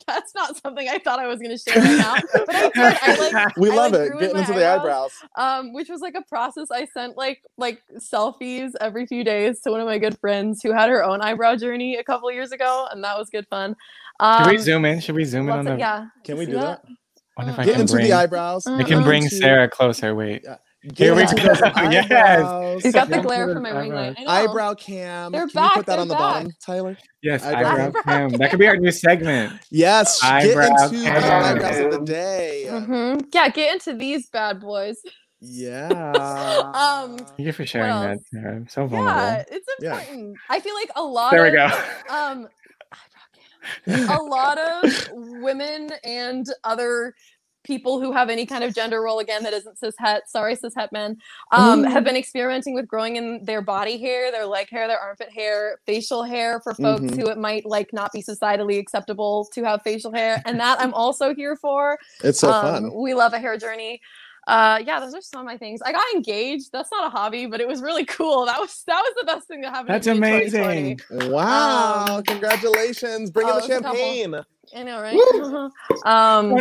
That's 0.08 0.34
not 0.34 0.56
something 0.60 0.88
I 0.88 0.98
thought 0.98 1.20
I 1.20 1.26
was 1.28 1.38
gonna 1.40 1.58
share 1.58 1.80
right 1.80 1.98
now, 1.98 2.14
but 2.46 2.54
I 2.54 2.62
did. 2.70 2.98
I 3.02 3.32
like 3.32 3.56
we 3.58 3.70
I, 3.70 3.74
love 3.74 3.92
like, 3.92 4.10
it. 4.10 4.18
Getting 4.18 4.38
into 4.38 4.52
the 4.54 4.66
eyebrows 4.66 5.12
eyebrows. 5.36 5.58
um, 5.66 5.72
which 5.74 5.88
was 5.88 6.00
like 6.00 6.14
a 6.16 6.22
process. 6.22 6.70
I 6.72 6.86
sent 6.86 7.16
like 7.16 7.42
like 7.58 7.82
selfies 7.98 8.72
every 8.80 9.06
few 9.06 9.22
days 9.22 9.60
to 9.62 9.70
one 9.70 9.80
of 9.80 9.86
my 9.86 9.98
good 9.98 10.18
friends 10.18 10.60
who 10.62 10.72
had 10.72 10.88
her 10.88 11.04
own 11.04 11.20
eyebrow 11.20 11.56
journey 11.56 11.96
a 11.96 12.04
couple 12.04 12.32
years 12.32 12.52
ago, 12.52 12.88
and 12.90 13.04
that 13.04 13.16
was 13.18 13.28
good 13.30 13.46
fun. 13.48 13.76
Um, 14.20 14.44
Should 14.44 14.50
we 14.50 14.58
zoom 14.58 14.84
in? 14.84 15.00
Should 15.00 15.14
we 15.14 15.24
zoom 15.24 15.48
in 15.48 15.52
on 15.52 15.58
of- 15.60 15.74
the? 15.74 15.78
yeah. 15.78 16.06
Can 16.24 16.38
we 16.38 16.46
do 16.46 16.52
that? 16.52 16.82
Wonder 17.36 17.52
if 17.52 17.58
I 17.60 17.64
Get 17.66 17.72
can 17.72 17.80
into 17.82 17.92
bring. 17.92 18.06
the 18.06 18.12
eyebrows. 18.14 18.66
Uh, 18.66 18.74
I 18.76 18.82
can 18.82 19.02
bring 19.04 19.28
Sarah 19.28 19.68
closer. 19.68 20.14
Wait. 20.14 20.42
Get 20.42 20.60
Yeah. 20.96 21.18
into 21.18 21.34
those 21.36 21.60
Yes. 21.90 22.10
eyebrows. 22.10 22.82
He's 22.82 22.94
got 22.94 23.08
the 23.08 23.20
glare 23.20 23.52
from 23.52 23.62
my 23.62 23.70
ring 23.70 23.92
light. 23.92 24.16
I 24.18 24.22
know. 24.24 24.30
Eyebrow 24.30 24.74
cam. 24.74 25.32
They're 25.32 25.42
Can 25.42 25.48
you 25.48 25.54
back, 25.54 25.72
put 25.74 25.86
that 25.86 25.92
they're 25.92 26.00
on 26.00 26.08
the 26.08 26.14
back. 26.14 26.20
bottom, 26.20 26.52
Tyler? 26.64 26.96
Yes, 27.22 27.44
Eyebrow 27.44 27.86
eyebrow 27.86 28.02
cam. 28.02 28.28
That 28.30 28.50
could 28.50 28.58
be 28.60 28.66
our 28.68 28.76
new 28.76 28.90
segment. 28.92 29.52
Yes. 29.70 30.20
Eyebrow 30.22 30.68
get 30.68 30.92
into 30.92 30.98
the 30.98 31.04
cam. 31.04 31.56
eyebrows 31.56 31.78
of 31.78 31.90
the 31.92 32.04
day. 32.04 32.66
Mhm. 32.68 33.24
Yeah, 33.34 33.48
get 33.48 33.72
into 33.74 33.94
these 33.94 34.28
bad 34.30 34.60
boys. 34.60 35.00
Yeah. 35.40 35.88
Um, 36.74 37.16
Thank 37.18 37.38
you 37.40 37.52
for 37.52 37.64
sharing 37.66 37.88
that. 37.88 38.18
Sarah. 38.32 38.56
I'm 38.56 38.68
so 38.68 38.86
vulnerable. 38.86 39.20
Yeah, 39.20 39.44
it's 39.50 39.66
Yeah. 39.80 39.98
important. 40.00 40.36
I 40.50 40.60
feel 40.60 40.74
like 40.74 40.90
a 40.96 41.02
lot 41.02 41.30
There 41.32 41.42
we 41.42 41.48
of 41.48 41.54
go. 41.54 42.14
um 42.14 42.48
a 43.86 44.22
lot 44.22 44.58
of 44.58 45.08
women 45.14 45.90
and 46.04 46.46
other 46.64 47.14
people 47.68 48.00
who 48.00 48.10
have 48.12 48.30
any 48.30 48.46
kind 48.46 48.64
of 48.64 48.74
gender 48.74 49.02
role 49.02 49.18
again 49.18 49.42
that 49.42 49.52
isn't 49.52 49.76
cis 49.78 49.94
het 49.98 50.22
sorry 50.26 50.54
cis 50.56 50.74
het 50.74 50.90
men 50.90 51.10
um, 51.52 51.84
have 51.84 52.02
been 52.02 52.16
experimenting 52.16 52.74
with 52.74 52.88
growing 52.88 53.16
in 53.16 53.26
their 53.44 53.60
body 53.60 53.96
hair 54.04 54.32
their 54.32 54.46
leg 54.46 54.68
hair 54.70 54.88
their 54.88 54.98
armpit 54.98 55.30
hair 55.30 55.78
facial 55.86 56.22
hair 56.22 56.60
for 56.64 56.72
folks 56.74 57.02
Mhm. 57.02 57.16
who 57.20 57.28
it 57.28 57.38
might 57.48 57.64
like 57.66 57.92
not 57.92 58.10
be 58.12 58.22
societally 58.22 58.78
acceptable 58.78 59.34
to 59.54 59.62
have 59.68 59.82
facial 59.82 60.12
hair 60.20 60.42
and 60.46 60.58
that 60.58 60.80
i'm 60.80 60.94
also 60.94 61.34
here 61.34 61.56
for 61.56 61.98
It's 62.24 62.40
so 62.40 62.50
um, 62.50 62.64
fun. 62.64 62.94
we 62.94 63.12
love 63.14 63.32
a 63.34 63.38
hair 63.38 63.56
journey 63.58 64.00
uh 64.48 64.80
yeah 64.84 64.98
those 64.98 65.14
are 65.14 65.20
some 65.20 65.40
of 65.40 65.46
my 65.46 65.56
things 65.56 65.80
i 65.84 65.92
got 65.92 66.04
engaged 66.14 66.70
that's 66.72 66.90
not 66.90 67.06
a 67.06 67.10
hobby 67.10 67.46
but 67.46 67.60
it 67.60 67.68
was 67.68 67.82
really 67.82 68.04
cool 68.04 68.46
that 68.46 68.58
was 68.58 68.82
that 68.86 69.00
was 69.00 69.14
the 69.20 69.26
best 69.26 69.46
thing 69.46 69.60
that 69.60 69.70
happened 69.70 69.90
That's 69.90 70.06
to 70.06 70.14
me 70.14 70.44
in 70.44 70.50
2020. 70.50 70.96
amazing. 71.20 71.32
Wow. 71.32 72.06
um, 72.16 72.22
Congratulations. 72.24 73.30
Bring 73.30 73.46
in 73.48 73.54
oh, 73.54 73.60
the 73.60 73.68
there's 73.68 73.80
a 73.80 73.82
couple. 73.82 73.98
champagne. 73.98 74.34
I 74.76 74.82
know, 74.82 75.00
right? 75.00 75.14
um, 76.06 76.58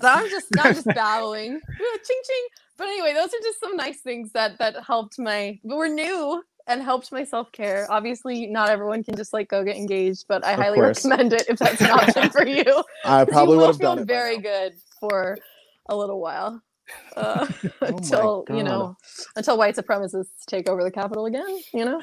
so 0.00 0.08
I'm 0.08 0.28
just 0.30 0.46
I'm 0.58 0.74
just 0.74 0.86
babbling, 0.86 1.60
ching 1.78 2.22
ching. 2.26 2.46
But 2.76 2.88
anyway, 2.88 3.12
those 3.14 3.28
are 3.28 3.42
just 3.42 3.60
some 3.60 3.76
nice 3.76 4.00
things 4.00 4.32
that 4.32 4.58
that 4.58 4.74
helped 4.84 5.18
my. 5.18 5.58
But 5.64 5.76
we're 5.76 5.88
new 5.88 6.42
and 6.66 6.82
helped 6.82 7.12
my 7.12 7.24
self 7.24 7.50
care. 7.52 7.86
Obviously, 7.90 8.46
not 8.46 8.68
everyone 8.70 9.02
can 9.04 9.16
just 9.16 9.32
like 9.32 9.48
go 9.48 9.64
get 9.64 9.76
engaged, 9.76 10.24
but 10.28 10.44
I 10.44 10.54
Of 10.54 10.58
highly 10.58 10.80
course. 10.80 11.04
recommend 11.04 11.32
it 11.32 11.46
if 11.48 11.58
that's 11.58 11.80
an 11.80 11.90
option 11.90 12.30
for 12.30 12.46
you. 12.46 12.64
I 13.04 13.24
probably 13.24 13.54
you 13.54 13.58
would 13.58 13.66
will 13.66 13.66
have 13.68 13.78
feel 13.78 13.96
done 13.96 14.00
it. 14.00 14.06
very 14.06 14.38
good 14.38 14.74
for 15.00 15.38
a 15.88 15.96
little 15.96 16.20
while. 16.20 16.60
Uh, 17.16 17.46
Oh 17.82 17.86
until 17.86 18.44
you 18.50 18.62
know, 18.62 18.96
until 19.36 19.56
white 19.58 19.76
supremacists 19.76 20.44
take 20.46 20.68
over 20.68 20.82
the 20.84 20.90
Capitol 20.90 21.26
again, 21.26 21.58
you 21.74 21.84
know. 21.84 22.00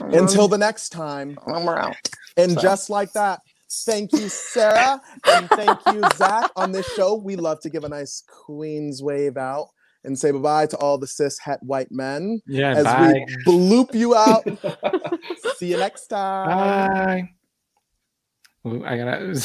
Until 0.00 0.44
Um, 0.44 0.50
the 0.50 0.58
next 0.58 0.90
time. 0.90 1.36
when 1.44 1.64
we're 1.64 1.76
out. 1.78 1.96
And 2.36 2.52
So. 2.52 2.60
just 2.60 2.88
like 2.90 3.12
that, 3.14 3.40
thank 3.84 4.12
you, 4.12 4.28
Sarah. 4.28 5.00
and 5.30 5.48
thank 5.50 5.78
you, 5.92 6.02
Zach. 6.16 6.50
On 6.56 6.72
this 6.72 6.86
show, 6.94 7.14
we 7.16 7.36
love 7.36 7.60
to 7.60 7.70
give 7.70 7.84
a 7.84 7.88
nice 7.88 8.22
Queen's 8.46 9.02
wave 9.02 9.36
out 9.36 9.68
and 10.04 10.16
say 10.18 10.30
bye 10.30 10.38
bye 10.38 10.66
to 10.66 10.76
all 10.78 10.96
the 10.98 11.06
cis 11.08 11.38
het 11.40 11.58
white 11.62 11.90
men 11.90 12.40
Yeah, 12.46 12.70
as 12.76 12.84
bye. 12.84 13.12
we 13.26 13.36
bloop 13.44 13.94
you 13.94 14.14
out. 14.14 14.44
See 15.56 15.70
you 15.72 15.76
next 15.76 16.06
time. 16.06 16.46
Bye. 16.48 17.30
Ooh, 18.66 18.84
I 18.84 18.96
gotta. 18.96 19.40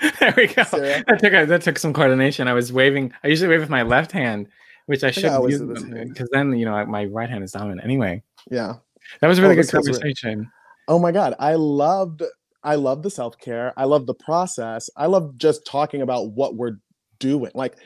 there 0.20 0.34
we 0.36 0.46
go. 0.48 0.62
Sarah? 0.64 1.04
That 1.06 1.18
took 1.20 1.32
a, 1.32 1.46
that 1.46 1.62
took 1.62 1.78
some 1.78 1.92
coordination. 1.92 2.48
I 2.48 2.52
was 2.52 2.72
waving. 2.72 3.12
I 3.24 3.28
usually 3.28 3.48
wave 3.48 3.60
with 3.60 3.70
my 3.70 3.82
left 3.82 4.12
hand, 4.12 4.48
which 4.86 5.02
I 5.04 5.08
I 5.24 5.28
always 5.28 5.52
use 5.52 5.60
do 5.60 5.66
this 5.74 5.82
hand. 5.84 6.10
because 6.10 6.28
then 6.32 6.56
you 6.56 6.64
know 6.66 6.84
my 6.86 7.06
right 7.06 7.30
hand 7.30 7.44
is 7.44 7.52
dominant. 7.52 7.82
Anyway, 7.84 8.22
Yeah. 8.50 8.74
that 9.20 9.28
was 9.28 9.38
a 9.38 9.42
really 9.42 9.54
Oh, 9.58 9.62
good 9.62 9.70
conversation. 9.70 10.50
Oh 10.88 10.98
my 10.98 11.12
god, 11.12 11.34
I 11.38 11.54
loved 11.54 12.22
I 12.62 12.74
love 12.74 13.02
the 13.02 13.10
self-care. 13.10 13.72
I 13.76 13.84
love 13.84 14.06
the 14.06 14.14
process. 14.14 14.90
I 14.96 15.06
love 15.06 15.36
just 15.38 15.64
talking 15.64 16.02
about 16.02 16.32
what 16.32 16.56
we're 16.56 16.78
doing. 17.20 17.52
Like 17.54 17.76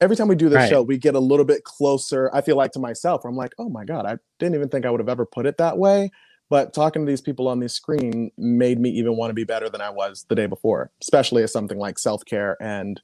every 0.00 0.16
time 0.16 0.26
we 0.28 0.34
do 0.34 0.48
this 0.48 0.56
Right. 0.56 0.68
show, 0.70 0.82
we 0.82 0.98
get 0.98 1.14
a 1.14 1.20
little 1.20 1.44
bit 1.44 1.62
closer. 1.64 2.28
I 2.34 2.40
feel 2.40 2.56
like 2.56 2.72
to 2.72 2.78
myself, 2.80 3.22
where 3.22 3.30
I'm 3.30 3.36
like, 3.36 3.52
oh 3.58 3.68
my 3.68 3.84
god, 3.84 4.04
I 4.06 4.16
didn't 4.38 4.54
even 4.56 4.68
think 4.68 4.84
I 4.86 4.90
would 4.90 5.00
have 5.00 5.08
ever 5.08 5.26
put 5.26 5.46
it 5.46 5.58
that 5.58 5.78
way. 5.78 6.10
But 6.52 6.74
talking 6.74 7.06
to 7.06 7.10
these 7.10 7.22
people 7.22 7.48
on 7.48 7.60
the 7.60 7.68
screen 7.70 8.30
made 8.36 8.78
me 8.78 8.90
even 8.90 9.16
want 9.16 9.30
to 9.30 9.34
be 9.34 9.44
better 9.44 9.70
than 9.70 9.80
I 9.80 9.88
was 9.88 10.26
the 10.28 10.34
day 10.34 10.44
before, 10.44 10.90
especially 11.00 11.42
as 11.42 11.50
something 11.50 11.78
like 11.78 11.98
self-care 11.98 12.62
and 12.62 13.00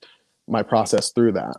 my 0.47 0.63
process 0.63 1.13
through 1.13 1.33
that. 1.33 1.57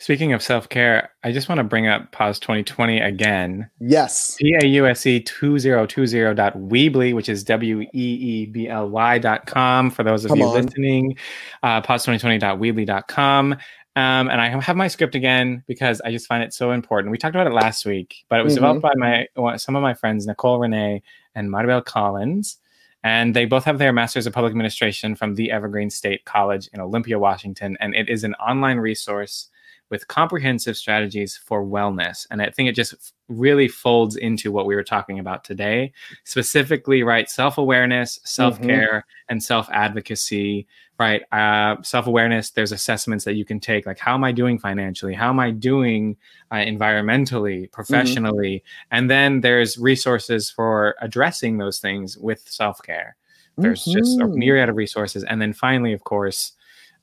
Speaking 0.00 0.32
of 0.32 0.42
self 0.42 0.68
care, 0.68 1.10
I 1.22 1.30
just 1.30 1.48
want 1.48 1.60
to 1.60 1.64
bring 1.64 1.86
up 1.86 2.10
Pause 2.10 2.40
2020 2.40 2.98
again. 2.98 3.70
Yes. 3.78 4.34
P 4.40 4.56
A 4.60 4.66
U 4.66 4.88
S 4.88 5.06
E 5.06 5.20
2020.weebly, 5.22 7.14
which 7.14 7.28
is 7.28 7.44
W 7.44 7.82
E 7.82 7.88
E 7.92 8.46
B 8.46 8.68
L 8.68 8.88
Y 8.88 9.18
dot 9.18 9.46
com 9.46 9.92
for 9.92 10.02
those 10.02 10.24
of 10.24 10.30
Come 10.30 10.40
you 10.40 10.46
on. 10.46 10.64
listening. 10.64 11.16
Uh, 11.62 11.80
Pause2020.weebly.com. 11.80 13.56
Um, 13.96 14.28
and 14.28 14.40
I 14.40 14.48
have 14.60 14.76
my 14.76 14.88
script 14.88 15.14
again 15.14 15.62
because 15.68 16.00
I 16.00 16.10
just 16.10 16.26
find 16.26 16.42
it 16.42 16.52
so 16.52 16.72
important. 16.72 17.12
We 17.12 17.18
talked 17.18 17.36
about 17.36 17.46
it 17.46 17.52
last 17.52 17.86
week, 17.86 18.24
but 18.28 18.40
it 18.40 18.42
was 18.42 18.54
Mhm. 18.54 18.56
developed 18.56 18.82
by 18.82 18.92
my 18.96 19.56
some 19.56 19.76
of 19.76 19.82
my 19.82 19.94
friends, 19.94 20.26
Nicole 20.26 20.58
Renee 20.58 21.02
and 21.34 21.48
Maribel 21.48 21.84
Collins. 21.84 22.58
And 23.04 23.36
they 23.36 23.44
both 23.44 23.64
have 23.64 23.78
their 23.78 23.92
Masters 23.92 24.26
of 24.26 24.32
Public 24.32 24.50
Administration 24.50 25.14
from 25.14 25.34
the 25.34 25.52
Evergreen 25.52 25.90
State 25.90 26.24
College 26.24 26.68
in 26.72 26.80
Olympia, 26.80 27.18
Washington. 27.18 27.76
And 27.78 27.94
it 27.94 28.08
is 28.08 28.24
an 28.24 28.34
online 28.36 28.78
resource 28.78 29.48
with 29.94 30.08
comprehensive 30.08 30.76
strategies 30.76 31.36
for 31.36 31.64
wellness. 31.64 32.26
And 32.32 32.42
I 32.42 32.50
think 32.50 32.68
it 32.68 32.74
just 32.74 33.14
really 33.28 33.68
folds 33.68 34.16
into 34.16 34.50
what 34.50 34.66
we 34.66 34.74
were 34.74 34.82
talking 34.82 35.20
about 35.20 35.44
today, 35.44 35.92
specifically, 36.24 37.04
right? 37.04 37.30
Self 37.30 37.58
awareness, 37.58 38.18
self 38.24 38.58
care, 38.66 39.06
and 39.28 39.40
self 39.40 39.70
advocacy, 39.70 40.66
right? 40.98 41.22
Uh, 41.30 41.80
self 41.82 42.08
awareness, 42.08 42.50
there's 42.50 42.72
assessments 42.72 43.24
that 43.24 43.34
you 43.34 43.44
can 43.44 43.60
take, 43.60 43.86
like 43.86 44.00
how 44.00 44.14
am 44.14 44.24
I 44.24 44.32
doing 44.32 44.58
financially? 44.58 45.14
How 45.14 45.28
am 45.28 45.38
I 45.38 45.52
doing 45.52 46.16
uh, 46.50 46.56
environmentally, 46.56 47.70
professionally? 47.70 48.64
And 48.90 49.08
then 49.08 49.42
there's 49.42 49.78
resources 49.78 50.50
for 50.50 50.96
addressing 51.00 51.58
those 51.58 51.78
things 51.78 52.18
with 52.18 52.40
self 52.48 52.82
care. 52.82 53.14
There's 53.58 53.84
just 53.84 54.18
a 54.20 54.24
Mhm. 54.24 54.34
myriad 54.34 54.68
of 54.68 54.74
resources. 54.74 55.22
And 55.22 55.40
then 55.40 55.52
finally, 55.52 55.92
of 55.92 56.02
course, 56.02 56.54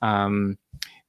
um, 0.02 0.58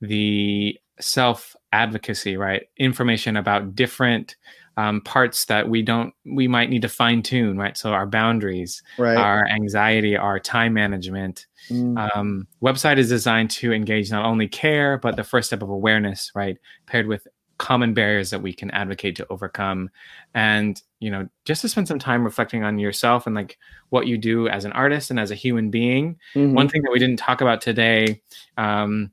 the 0.01 0.79
self 1.01 1.57
advocacy, 1.73 2.37
right? 2.37 2.65
Information 2.77 3.37
about 3.37 3.75
different 3.75 4.37
um, 4.77 5.01
parts 5.03 5.45
that 5.47 5.69
we 5.69 5.83
don't, 5.83 6.15
we 6.25 6.49
might 6.49 6.71
need 6.71 6.83
to 6.83 6.89
fine 6.89 7.23
tune, 7.23 7.59
right? 7.59 7.77
So 7.77 7.93
our 7.93 8.07
boundaries, 8.07 8.83
right. 8.99 9.17
our 9.17 9.47
anxiety, 9.49 10.17
our 10.17 10.39
time 10.39 10.73
management. 10.75 11.47
Mm. 11.69 12.17
Um, 12.17 12.47
website 12.63 12.97
is 12.97 13.09
designed 13.09 13.51
to 13.53 13.73
engage 13.73 14.11
not 14.11 14.25
only 14.25 14.49
care, 14.49 14.99
but 14.99 15.17
the 15.17 15.25
first 15.25 15.49
step 15.49 15.63
of 15.63 15.69
awareness, 15.69 16.33
right? 16.35 16.57
Paired 16.87 17.07
with 17.07 17.27
common 17.59 17.95
barriers 17.95 18.31
that 18.31 18.43
we 18.43 18.53
can 18.53 18.71
advocate 18.73 19.15
to 19.15 19.27
overcome. 19.31 19.89
And, 20.35 20.83
you 21.01 21.11
know, 21.11 21.29
just 21.45 21.61
to 21.63 21.69
spend 21.69 21.87
some 21.87 21.99
time 21.99 22.25
reflecting 22.25 22.65
on 22.65 22.79
yourself 22.79 23.27
and 23.27 23.37
like 23.37 23.57
what 23.91 24.07
you 24.07 24.19
do 24.19 24.49
as 24.49 24.65
an 24.65 24.73
artist 24.73 25.11
and 25.11 25.21
as 25.21 25.31
a 25.31 25.37
human 25.37 25.71
being 25.71 26.17
Mhm. 26.35 26.55
one 26.55 26.69
thing 26.69 26.83
that 26.83 26.91
we 26.91 26.99
didn't 26.99 27.19
talk 27.19 27.41
about 27.41 27.61
today 27.61 28.21
um, 28.57 29.13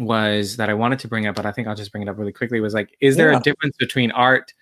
was 0.00 0.56
that 0.56 0.70
I 0.70 0.74
wanted 0.74 0.98
to 1.00 1.08
bring 1.08 1.26
up, 1.26 1.34
but 1.36 1.46
I 1.46 1.52
think 1.52 1.68
I'll 1.68 1.74
just 1.74 1.92
bring 1.92 2.02
it 2.02 2.08
up 2.08 2.18
really 2.18 2.32
quickly. 2.32 2.60
Was 2.60 2.74
like, 2.74 2.96
is 3.00 3.16
there 3.16 3.32
Yeah. 3.32 3.38
a 3.38 3.42
difference 3.42 3.76
between 3.78 4.10
art, 4.12 4.52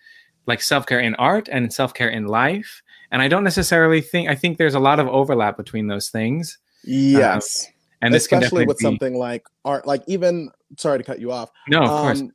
like 0.47 0.61
self 0.61 0.87
care 0.87 1.01
in 1.01 1.14
art, 1.16 1.49
and 1.51 1.72
self 1.72 1.95
care 1.95 2.09
in 2.09 2.26
life? 2.26 2.83
And 3.12 3.22
I 3.22 3.28
don't 3.28 3.45
necessarily 3.45 4.01
think. 4.01 4.28
I 4.28 4.35
think 4.35 4.59
there's 4.59 4.74
a 4.74 4.81
lot 4.81 5.01
of 5.01 5.09
overlap 5.09 5.57
between 5.57 5.87
those 5.89 6.09
things. 6.11 6.59
yes. 6.85 7.68
And 8.03 8.14
this 8.14 8.26
can 8.26 8.39
especially 8.39 8.64
with 8.64 8.78
be, 8.78 8.83
something 8.85 9.14
like 9.14 9.45
art 9.66 9.87
like 9.87 10.03
even 10.07 10.51
sorry 10.78 10.97
to 10.97 11.05
cut 11.05 11.20
you 11.20 11.31
off 11.33 11.51
no, 11.68 11.83
of 11.83 11.89
course, 11.91 12.20
um, 12.22 12.33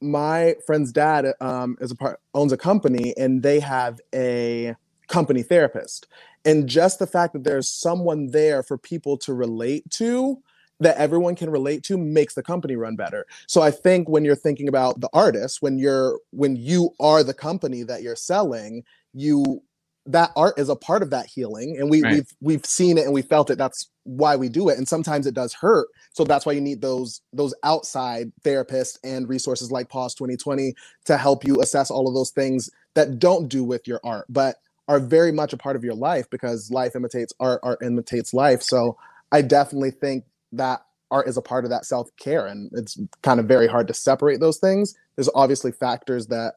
my 0.00 0.54
friend's 0.64 0.92
dad 0.92 1.26
um, 1.40 1.76
is 1.80 1.90
a 1.90 1.96
part 1.96 2.20
owns 2.32 2.52
a 2.52 2.56
company 2.56 3.12
and 3.16 3.42
they 3.42 3.58
have 3.58 3.98
a 4.14 4.76
company 5.08 5.42
therapist 5.42 6.06
and 6.44 6.68
just 6.68 7.00
the 7.00 7.08
fact 7.08 7.32
that 7.32 7.42
there's 7.42 7.68
someone 7.68 8.30
there 8.30 8.62
for 8.62 8.78
people 8.78 9.16
to 9.18 9.34
relate 9.34 9.82
to 9.90 10.40
that 10.80 10.96
everyone 10.96 11.36
can 11.36 11.50
relate 11.50 11.82
to 11.84 11.96
makes 11.98 12.34
the 12.34 12.42
company 12.42 12.76
run 12.76 12.96
better. 12.96 13.26
So 13.46 13.62
i 13.62 13.70
think 13.70 14.08
when 14.08 14.24
you're 14.24 14.36
thinking 14.36 14.68
about 14.68 15.00
the 15.00 15.08
artist 15.12 15.58
when 15.60 15.78
you're 15.78 16.18
when 16.30 16.56
you 16.56 16.90
are 17.00 17.22
the 17.22 17.34
company 17.34 17.82
that 17.84 18.02
you're 18.02 18.16
selling 18.16 18.84
you 19.12 19.62
that 20.06 20.30
art 20.34 20.58
is 20.58 20.68
a 20.68 20.76
part 20.76 21.02
of 21.02 21.10
that 21.10 21.26
healing 21.26 21.76
and 21.78 21.90
we, 21.90 22.02
Right. 22.02 22.14
we've 22.16 22.28
we've 22.40 22.66
seen 22.66 22.98
it 22.98 23.04
and 23.04 23.12
we 23.12 23.22
felt 23.22 23.50
it. 23.50 23.58
That's 23.58 23.90
why 24.04 24.34
we 24.36 24.48
do 24.48 24.68
it 24.70 24.78
and 24.78 24.88
sometimes 24.88 25.26
it 25.26 25.34
does 25.34 25.52
hurt. 25.54 25.88
So 26.12 26.24
that's 26.24 26.46
why 26.46 26.52
you 26.52 26.60
need 26.60 26.80
those 26.80 27.20
those 27.32 27.54
outside 27.62 28.32
therapists 28.44 28.98
and 29.04 29.28
resources 29.28 29.70
like 29.70 29.88
pause 29.88 30.14
2020 30.14 30.74
to 31.04 31.16
help 31.16 31.44
you 31.44 31.60
assess 31.60 31.90
all 31.90 32.08
of 32.08 32.14
those 32.14 32.30
things 32.30 32.70
that 32.94 33.18
don't 33.18 33.48
do 33.48 33.62
with 33.62 33.86
your 33.86 34.00
art 34.02 34.26
but 34.28 34.56
are 34.88 34.98
very 34.98 35.30
much 35.30 35.52
a 35.52 35.56
part 35.56 35.76
of 35.76 35.84
your 35.84 35.94
life 35.94 36.28
because 36.30 36.70
life 36.70 36.96
imitates 36.96 37.32
art 37.38 37.60
art 37.62 37.80
imitates 37.82 38.32
life. 38.34 38.62
So 38.62 38.96
i 39.32 39.42
definitely 39.42 39.90
think 39.92 40.24
that 40.52 40.80
art 41.10 41.26
is 41.28 41.36
a 41.36 41.42
part 41.42 41.64
of 41.64 41.70
that 41.70 41.84
self-care 41.84 42.46
and 42.46 42.70
it's 42.74 42.98
kind 43.22 43.40
of 43.40 43.46
very 43.46 43.66
hard 43.66 43.88
to 43.88 43.94
separate 43.94 44.38
those 44.40 44.58
things 44.58 44.94
there's 45.16 45.28
obviously 45.34 45.72
factors 45.72 46.26
that 46.28 46.54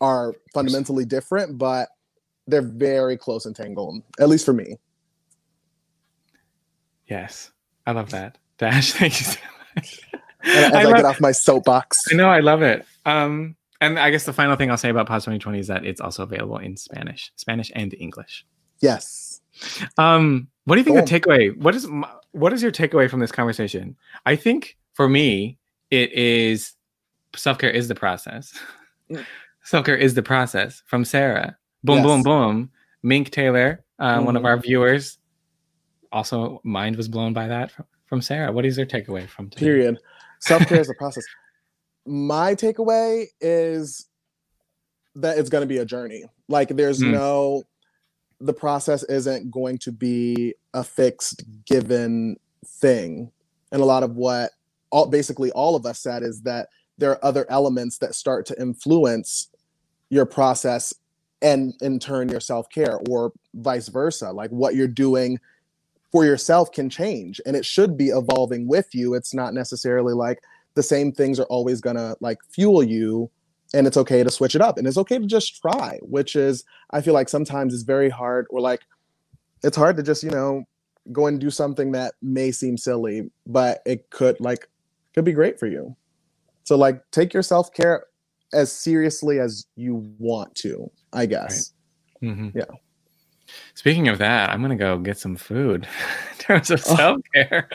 are 0.00 0.34
fundamentally 0.52 1.04
different 1.04 1.56
but 1.56 1.88
they're 2.46 2.60
very 2.62 3.16
close 3.16 3.46
entangled 3.46 4.02
at 4.20 4.28
least 4.28 4.44
for 4.44 4.52
me 4.52 4.76
yes, 7.06 7.50
I 7.86 7.92
love 7.92 8.10
that. 8.10 8.38
Dash, 8.58 8.92
thank 8.94 9.18
you 9.20 9.26
so 9.26 9.38
much. 9.76 10.00
as 10.44 10.72
I 10.72 10.80
I, 10.80 10.84
love- 10.84 10.96
get 10.96 11.04
off 11.04 11.20
my 11.20 11.32
soapbox 11.32 11.98
I 12.10 12.14
know, 12.16 12.28
I 12.28 12.40
love 12.40 12.62
it. 12.62 12.84
Um, 13.06 13.56
and 13.80 13.98
I 13.98 14.10
guess 14.10 14.24
the 14.24 14.32
final 14.32 14.56
thing 14.56 14.70
I'll 14.70 14.76
say 14.78 14.88
about 14.90 15.06
Pause 15.06 15.24
2020 15.24 15.58
is 15.58 15.66
that 15.68 15.84
it's 15.84 16.00
also 16.00 16.22
available 16.22 16.58
in 16.58 16.76
Spanish, 16.76 17.32
Spanish 17.36 17.70
and 17.74 17.94
English. 17.98 18.46
yes 18.80 19.33
Um, 19.98 20.48
what 20.64 20.76
do 20.76 20.80
you 20.80 20.84
think 20.84 20.96
the 20.96 21.20
takeaway? 21.20 21.56
What 21.56 21.74
is 21.74 21.88
what 22.32 22.52
is 22.52 22.62
your 22.62 22.72
takeaway 22.72 23.08
from 23.08 23.20
this 23.20 23.32
conversation? 23.32 23.96
I 24.26 24.36
think 24.36 24.76
for 24.94 25.08
me, 25.08 25.58
it 25.90 26.12
is 26.12 26.72
self 27.36 27.58
care 27.58 27.70
is 27.70 27.88
the 27.88 27.94
process. 27.94 28.58
Mm. 29.10 29.24
self 29.62 29.84
care 29.86 29.96
is 29.96 30.14
the 30.14 30.22
process. 30.22 30.82
From 30.86 31.04
Sarah, 31.04 31.56
boom, 31.82 32.02
boom, 32.02 32.18
Yes. 32.18 32.24
boom. 32.24 32.70
Mink 33.02 33.30
Taylor, 33.30 33.84
uh, 33.98 34.20
one 34.22 34.36
of 34.36 34.44
our 34.46 34.56
viewers, 34.56 35.18
also 36.10 36.60
mind 36.64 36.96
was 36.96 37.06
blown 37.08 37.32
by 37.34 37.46
that 37.48 37.70
from, 37.70 37.84
from 38.06 38.22
Sarah. 38.22 38.50
What 38.50 38.64
is 38.64 38.78
your 38.78 38.86
takeaway 38.86 39.28
from 39.28 39.50
today? 39.50 39.66
period 39.66 39.98
self-care 40.40 40.80
is 40.80 40.90
a 40.90 40.94
process 40.94 41.24
my 42.06 42.54
takeaway 42.54 43.24
is 43.40 44.06
that 45.14 45.38
it's 45.38 45.48
going 45.48 45.62
to 45.62 45.66
be 45.66 45.78
a 45.78 45.84
journey 45.84 46.24
like 46.48 46.68
there's 46.68 47.00
Mm. 47.00 47.12
no 47.12 47.62
the 48.44 48.52
process 48.52 49.02
isn't 49.04 49.50
going 49.50 49.78
to 49.78 49.90
be 49.90 50.54
a 50.74 50.84
fixed 50.84 51.42
given 51.64 52.36
thing. 52.66 53.30
And 53.72 53.80
a 53.80 53.86
lot 53.86 54.02
of 54.02 54.16
what 54.16 54.50
all 54.90 55.06
basically 55.06 55.50
all 55.52 55.74
of 55.74 55.86
us 55.86 55.98
said 55.98 56.22
is 56.22 56.42
that 56.42 56.68
there 56.98 57.10
are 57.10 57.24
other 57.24 57.46
elements 57.48 57.98
that 57.98 58.14
start 58.14 58.44
to 58.46 58.60
influence 58.60 59.48
your 60.10 60.26
process 60.26 60.92
and 61.40 61.72
in 61.80 61.98
turn 61.98 62.28
your 62.28 62.40
self-care 62.40 62.98
or 63.08 63.32
vice 63.54 63.88
versa. 63.88 64.30
Like 64.30 64.50
what 64.50 64.74
you're 64.74 64.88
doing 64.88 65.38
for 66.12 66.26
yourself 66.26 66.70
can 66.70 66.90
change 66.90 67.40
and 67.46 67.56
it 67.56 67.64
should 67.64 67.96
be 67.96 68.08
evolving 68.08 68.68
with 68.68 68.94
you. 68.94 69.14
It's 69.14 69.32
not 69.32 69.54
necessarily 69.54 70.12
like 70.12 70.42
the 70.74 70.82
same 70.82 71.12
things 71.12 71.40
are 71.40 71.46
always 71.46 71.80
going 71.80 71.96
to 71.96 72.14
like 72.20 72.38
fuel 72.50 72.82
you 72.82 73.30
and 73.74 73.86
it's 73.86 73.96
okay 73.98 74.22
to 74.24 74.30
switch 74.30 74.54
it 74.54 74.60
up 74.62 74.78
and 74.78 74.86
it's 74.86 74.96
okay 74.96 75.18
to 75.18 75.26
just 75.26 75.60
try 75.60 75.98
which 76.02 76.34
is 76.36 76.64
i 76.92 77.00
feel 77.00 77.12
like 77.12 77.28
sometimes 77.28 77.74
it's 77.74 77.82
very 77.82 78.08
hard 78.08 78.46
or 78.50 78.60
like 78.60 78.80
it's 79.62 79.76
hard 79.76 79.96
to 79.96 80.02
just 80.02 80.22
you 80.22 80.30
know 80.30 80.64
go 81.12 81.26
and 81.26 81.38
do 81.40 81.50
something 81.50 81.92
that 81.92 82.14
may 82.22 82.50
seem 82.50 82.76
silly 82.78 83.30
but 83.46 83.82
it 83.84 84.08
could 84.10 84.38
like 84.40 84.68
could 85.14 85.24
be 85.24 85.32
great 85.32 85.58
for 85.58 85.66
you 85.66 85.94
so 86.62 86.76
like 86.76 87.02
take 87.10 87.34
your 87.34 87.42
self-care 87.42 88.04
as 88.54 88.72
seriously 88.72 89.38
as 89.40 89.66
you 89.76 89.96
want 90.18 90.54
to 90.54 90.90
i 91.12 91.26
guess 91.26 91.72
Mhm. 92.22 92.54
Yeah. 92.54 92.64
Speaking 93.74 94.08
of 94.08 94.16
that, 94.18 94.48
I'm 94.48 94.62
gonna 94.62 94.76
go 94.76 94.96
get 94.98 95.18
some 95.18 95.36
food 95.36 95.86
in 96.32 96.38
terms 96.38 96.70
of 96.70 96.80
Oh. 96.88 96.96
self 96.96 97.20
care. 97.34 97.68